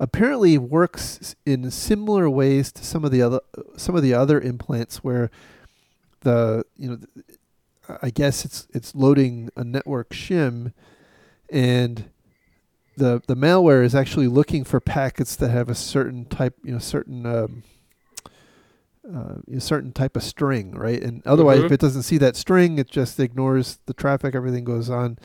apparently 0.00 0.56
works 0.58 1.36
in 1.44 1.70
similar 1.70 2.28
ways 2.28 2.72
to 2.72 2.84
some 2.84 3.04
of 3.04 3.10
the 3.10 3.22
other 3.22 3.40
some 3.76 3.94
of 3.94 4.02
the 4.02 4.14
other 4.14 4.40
implants 4.40 5.04
where 5.04 5.30
the 6.20 6.64
you 6.76 6.88
know 6.90 6.98
I 8.02 8.10
guess 8.10 8.44
it's 8.44 8.66
it's 8.72 8.94
loading 8.94 9.50
a 9.56 9.62
network 9.62 10.10
shim 10.10 10.72
and 11.50 12.10
the 12.96 13.22
the 13.26 13.36
malware 13.36 13.84
is 13.84 13.94
actually 13.94 14.26
looking 14.26 14.64
for 14.64 14.80
packets 14.80 15.36
that 15.36 15.50
have 15.50 15.68
a 15.68 15.74
certain 15.74 16.24
type 16.24 16.56
you 16.64 16.72
know 16.72 16.78
certain 16.78 17.26
um, 17.26 17.62
uh, 19.14 19.36
a 19.56 19.60
certain 19.60 19.92
type 19.92 20.16
of 20.16 20.22
string 20.22 20.72
right? 20.72 21.02
And 21.02 21.22
otherwise 21.26 21.60
if 21.60 21.70
Mhm. 21.70 21.72
it 21.74 21.80
doesn't 21.80 22.02
see 22.02 22.18
that 22.18 22.36
string 22.36 22.78
it 22.78 22.88
just 22.90 23.18
ignores 23.20 23.78
the 23.86 23.94
traffic 23.94 24.34
everything 24.34 24.64
goes 24.64 24.88
on. 24.90 25.18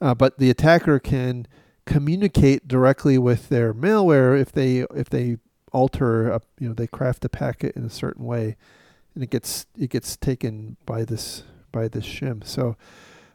Uh, 0.00 0.14
but 0.14 0.38
the 0.38 0.50
attacker 0.50 0.98
can 0.98 1.46
communicate 1.86 2.68
directly 2.68 3.18
with 3.18 3.48
their 3.48 3.72
malware 3.74 4.38
if 4.40 4.52
they 4.52 4.84
if 4.94 5.08
they 5.10 5.36
alter 5.72 6.28
a, 6.30 6.40
you 6.60 6.68
know 6.68 6.74
they 6.74 6.86
craft 6.86 7.24
a 7.24 7.28
packet 7.28 7.74
in 7.74 7.84
a 7.84 7.90
certain 7.90 8.24
way 8.24 8.56
and 9.14 9.24
it 9.24 9.30
gets 9.30 9.66
it 9.78 9.90
gets 9.90 10.16
taken 10.16 10.76
by 10.86 11.04
this 11.04 11.44
by 11.72 11.88
this 11.88 12.04
shim. 12.04 12.44
So 12.46 12.76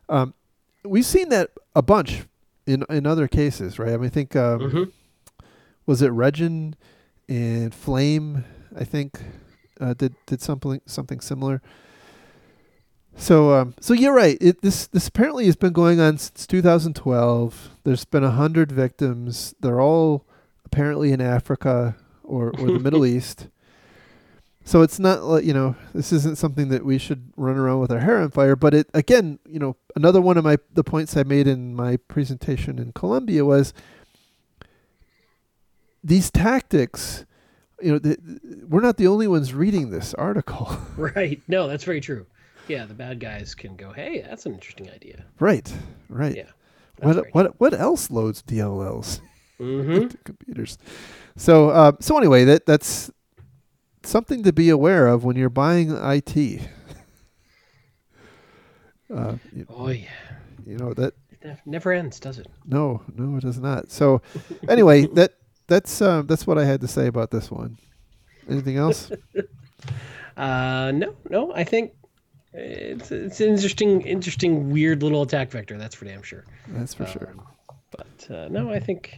um, 0.09 0.33
we've 0.85 1.05
seen 1.05 1.29
that 1.29 1.49
a 1.75 1.81
bunch 1.81 2.23
in 2.65 2.83
in 2.89 3.05
other 3.07 3.27
cases 3.27 3.79
right? 3.79 3.93
I 3.93 3.97
mean 3.97 4.05
i 4.05 4.09
think 4.09 4.35
um, 4.35 4.59
Mhm. 4.61 4.91
was 5.85 6.01
it 6.01 6.09
Regin 6.09 6.75
and 7.27 7.73
Flame 7.73 8.43
I 8.75 8.83
think, 8.83 9.19
uh, 9.79 9.93
did 9.93 10.15
did 10.25 10.41
something 10.41 10.81
something 10.85 11.19
similar. 11.19 11.61
So 13.15 13.53
um, 13.53 13.73
so 13.79 13.93
you're 13.93 14.13
right. 14.13 14.37
It, 14.39 14.61
this 14.61 14.87
this 14.87 15.07
apparently 15.07 15.45
has 15.45 15.55
been 15.55 15.73
going 15.73 15.99
on 15.99 16.17
since 16.17 16.45
2012. 16.45 17.71
There's 17.83 18.05
been 18.05 18.23
a 18.23 18.31
hundred 18.31 18.71
victims. 18.71 19.55
They're 19.59 19.81
all 19.81 20.25
apparently 20.65 21.11
in 21.11 21.19
Africa 21.19 21.95
or 22.23 22.51
or 22.59 22.71
the 22.71 22.79
Middle 22.79 23.05
East. 23.15 23.47
So 24.63 24.81
it's 24.81 24.99
not 24.99 25.23
like 25.23 25.45
you 25.45 25.53
know 25.53 25.75
this 25.93 26.11
isn't 26.11 26.37
something 26.37 26.67
that 26.69 26.85
we 26.85 26.97
should 26.97 27.31
run 27.37 27.57
around 27.57 27.79
with 27.79 27.91
our 27.91 28.01
hair 28.01 28.17
on 28.17 28.31
fire. 28.31 28.55
But 28.55 28.73
it 28.73 28.89
again, 28.93 29.39
you 29.49 29.59
know, 29.59 29.77
another 29.95 30.19
one 30.21 30.37
of 30.37 30.43
my 30.43 30.57
the 30.73 30.83
points 30.83 31.17
I 31.17 31.23
made 31.23 31.47
in 31.47 31.73
my 31.73 31.95
presentation 31.95 32.77
in 32.77 32.91
Colombia 32.91 33.45
was 33.45 33.73
these 36.03 36.29
tactics. 36.29 37.25
You 37.81 37.91
know, 37.93 37.99
the, 37.99 38.65
we're 38.69 38.81
not 38.81 38.97
the 38.97 39.07
only 39.07 39.27
ones 39.27 39.53
reading 39.53 39.89
this 39.91 40.13
article. 40.15 40.75
Right. 40.97 41.41
No, 41.47 41.67
that's 41.67 41.83
very 41.83 42.01
true. 42.01 42.25
Yeah, 42.67 42.85
the 42.85 42.93
bad 42.95 43.19
guys 43.19 43.53
can 43.55 43.75
go, 43.75 43.91
"Hey, 43.93 44.21
that's 44.27 44.45
an 44.45 44.53
interesting 44.55 44.89
idea." 44.89 45.23
right. 45.39 45.71
Right. 46.09 46.35
Yeah. 46.35 46.49
what 46.99 47.25
what 47.33 47.59
what 47.59 47.73
else 47.73 48.09
loads 48.11 48.41
DLLs 48.43 49.21
Mm-hmm. 49.59 49.91
into 49.93 50.17
computers? 50.25 50.77
So 51.35 51.69
uh, 51.69 51.91
so 51.99 52.17
anyway, 52.17 52.43
that 52.45 52.65
that's 52.65 53.11
something 54.03 54.43
to 54.43 54.51
be 54.53 54.69
aware 54.69 55.07
of 55.07 55.23
when 55.23 55.35
you're 55.35 55.49
buying 55.49 55.91
IT. 55.95 56.61
Uh, 59.13 59.35
you, 59.55 59.65
Oh 59.69 59.87
yeah. 59.87 60.05
you 60.65 60.77
know 60.77 60.93
that 60.93 61.13
It 61.41 61.57
never 61.65 61.93
ends, 61.93 62.19
does 62.19 62.39
it? 62.39 62.47
no 62.65 63.01
no 63.15 63.37
it 63.37 63.41
does 63.41 63.57
not. 63.59 63.89
So 63.89 64.21
anyway, 64.67 65.07
that 65.13 65.31
that's 65.67 66.01
uh, 66.01 66.21
that's 66.23 66.45
what 66.47 66.57
I 66.57 66.65
had 66.65 66.81
to 66.81 66.87
say 66.87 67.07
about 67.07 67.31
this 67.31 67.49
one. 67.51 67.77
Anything 68.49 68.77
else? 68.77 69.11
Uh, 70.35 70.91
no, 70.93 71.15
no. 71.31 71.51
I 71.53 71.63
think 71.63 71.93
it's 72.53 73.11
it's 73.11 73.39
an 73.41 73.49
interesting, 73.49 74.01
interesting, 74.01 74.69
weird 74.71 75.01
little 75.01 75.23
attack 75.23 75.49
vector. 75.49 75.77
That's 75.79 75.95
for 75.95 76.05
damn 76.05 76.21
sure. 76.21 76.45
That's 76.67 76.93
for 76.93 77.07
sure. 77.07 77.29
Um, 77.31 77.41
But 77.89 78.35
uh, 78.35 78.47
no, 78.49 78.69
I 78.69 78.79
think 78.79 79.17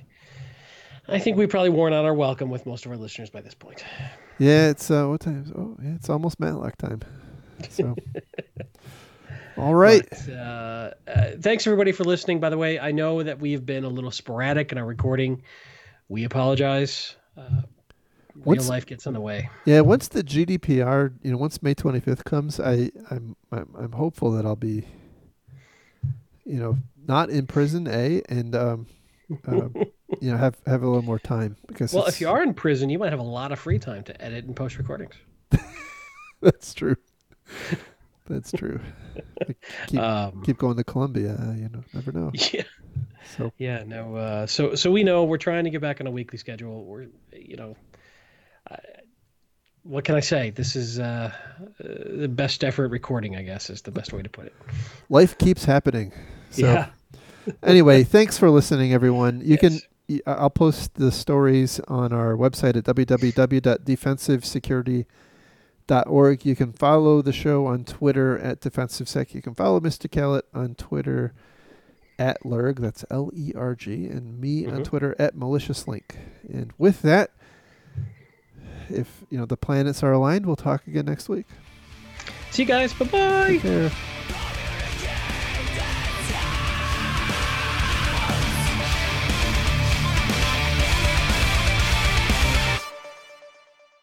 I 1.10 1.20
think 1.20 1.36
we 1.36 1.46
probably 1.46 1.72
worn 1.72 1.92
out 1.92 2.06
our 2.06 2.14
welcome 2.14 2.50
with 2.50 2.66
most 2.66 2.86
of 2.86 2.92
our 2.92 2.98
listeners 2.98 3.30
by 3.30 3.42
this 3.42 3.54
point. 3.54 3.84
Yeah, 4.38 4.70
it's 4.70 4.90
uh, 4.90 5.08
what 5.08 5.20
time? 5.20 5.44
is- 5.46 5.52
Oh, 5.52 5.76
yeah, 5.84 5.96
it's 5.96 6.10
almost 6.10 6.40
Matlock 6.40 6.78
time. 6.78 7.02
So, 7.70 7.96
all 9.58 9.76
right. 9.76 10.08
But, 10.10 10.30
uh, 10.34 10.92
uh, 11.08 11.32
thanks 11.42 11.68
everybody 11.68 11.92
for 11.92 12.06
listening. 12.06 12.40
By 12.40 12.50
the 12.50 12.58
way, 12.58 12.80
I 12.80 12.92
know 12.92 13.24
that 13.24 13.40
we've 13.40 13.66
been 13.66 13.84
a 13.84 13.90
little 13.90 14.12
sporadic 14.12 14.72
in 14.72 14.78
our 14.78 14.86
recording. 14.86 15.44
We 16.10 16.26
apologize. 16.26 17.16
Uh, 17.38 17.62
real 18.36 18.64
life 18.64 18.86
gets 18.86 19.06
in 19.06 19.14
the 19.14 19.22
way. 19.22 19.50
Yeah, 19.66 19.82
once 19.82 20.08
the 20.08 20.24
GDPR, 20.24 21.14
you 21.22 21.32
know, 21.32 21.38
once 21.38 21.62
May 21.64 21.76
25th 21.76 22.24
comes, 22.26 22.60
I 22.60 22.92
I'm 23.10 23.36
I'm, 23.52 23.74
I'm 23.78 23.92
hopeful 23.94 24.32
that 24.32 24.46
I'll 24.46 24.56
be 24.56 24.86
you 26.46 26.60
know, 26.60 26.78
not 27.08 27.30
in 27.30 27.46
prison, 27.46 27.88
A, 27.88 28.22
and 28.28 28.56
um 28.56 28.88
uh, 29.48 29.70
you 30.20 30.32
know, 30.32 30.38
have 30.38 30.58
have 30.66 30.82
a 30.82 30.88
little 30.88 31.04
more 31.04 31.20
time 31.20 31.56
because 31.68 31.94
Well, 31.94 32.08
if 32.08 32.20
you 32.20 32.30
are 32.30 32.42
in 32.42 32.54
prison, 32.54 32.90
you 32.90 32.98
might 32.98 33.12
have 33.12 33.20
a 33.20 33.24
lot 33.24 33.52
of 33.52 33.60
free 33.60 33.80
time 33.80 34.04
to 34.04 34.22
edit 34.22 34.46
and 34.46 34.56
post 34.56 34.78
recordings. 34.78 35.14
that's 36.42 36.74
true. 36.74 36.98
That's 38.30 38.52
true. 38.52 38.80
Keep- 39.88 40.00
Um, 40.00 40.44
Keep 40.44 40.58
going 40.60 40.78
to 40.78 40.84
Colombia, 40.84 41.36
uh, 41.40 41.54
you 41.54 41.68
know, 41.70 41.84
never 41.94 42.12
know. 42.12 42.32
yeah. 42.54 42.64
So 43.38 43.52
Yeah, 43.58 43.84
no. 43.86 44.16
Uh, 44.16 44.48
so 44.48 44.76
so 44.76 44.92
we 44.92 45.04
know 45.04 45.24
we're 45.26 45.38
trying 45.38 45.64
to 45.66 45.70
get 45.70 45.82
back 45.82 46.00
on 46.00 46.08
a 46.08 46.12
weekly 46.12 46.38
schedule. 46.38 46.84
We're 46.86 47.08
you 47.34 47.58
know, 47.58 47.76
uh, 48.70 48.76
what 49.84 50.04
can 50.04 50.16
I 50.16 50.20
say? 50.20 50.52
This 50.52 50.76
is 50.76 51.00
uh, 51.00 51.32
uh, 51.34 51.64
the 52.18 52.28
best 52.28 52.64
effort 52.64 52.90
recording. 52.90 53.36
I 53.36 53.42
guess 53.44 53.70
is 53.70 53.82
the 53.82 53.92
best 53.92 54.14
way 54.14 54.22
to 54.22 54.30
put 54.30 54.46
it. 54.46 54.54
life 55.10 55.38
keeps 55.38 55.66
happening. 55.66 56.12
So 56.52 56.66
yeah. 56.66 56.90
anyway, 57.64 58.04
thanks 58.04 58.38
for 58.38 58.50
listening, 58.50 58.94
everyone. 58.94 59.42
You 59.42 59.58
Yes. 59.60 59.60
can. 59.60 59.80
y- 60.08 60.22
I'll 60.28 60.50
post 60.50 60.96
the 60.96 61.12
stories 61.12 61.80
on 61.88 62.14
our 62.14 62.36
website 62.36 62.76
at 62.76 62.86
www.defensivesecurity.org. 65.90 66.46
You 66.46 66.56
can 66.56 66.72
follow 66.74 67.22
the 67.22 67.34
show 67.34 67.66
on 67.66 67.84
Twitter 67.84 68.38
at 68.38 68.62
DefensiveSec. 68.62 69.34
You 69.34 69.42
can 69.42 69.56
follow 69.56 69.80
Mr. 69.80 70.10
Kalat 70.10 70.44
on 70.54 70.76
Twitter 70.76 71.34
at 72.18 72.42
Lerg, 72.44 72.80
that's 72.80 73.06
L 73.10 73.32
E 73.34 73.54
R 73.56 73.76
G, 73.76 74.08
and 74.08 74.40
me 74.40 74.66
on 74.66 74.80
Mhm. 74.80 74.84
Twitter 74.84 75.16
at 75.18 75.36
MaliciousLink. 75.36 76.16
And 76.52 76.74
with 76.78 77.02
that, 77.04 77.32
if 78.90 79.24
you 79.30 79.38
know 79.38 79.46
the 79.46 79.58
planets 79.58 80.04
are 80.04 80.12
aligned, 80.12 80.46
we'll 80.46 80.56
talk 80.58 80.86
again 80.88 81.06
next 81.06 81.30
week. 81.30 81.46
See 82.52 82.64
you 82.64 82.68
guys. 82.68 82.94
Bye 82.94 83.06
bye. 83.06 83.48
Take 83.48 83.62
care. 83.62 83.92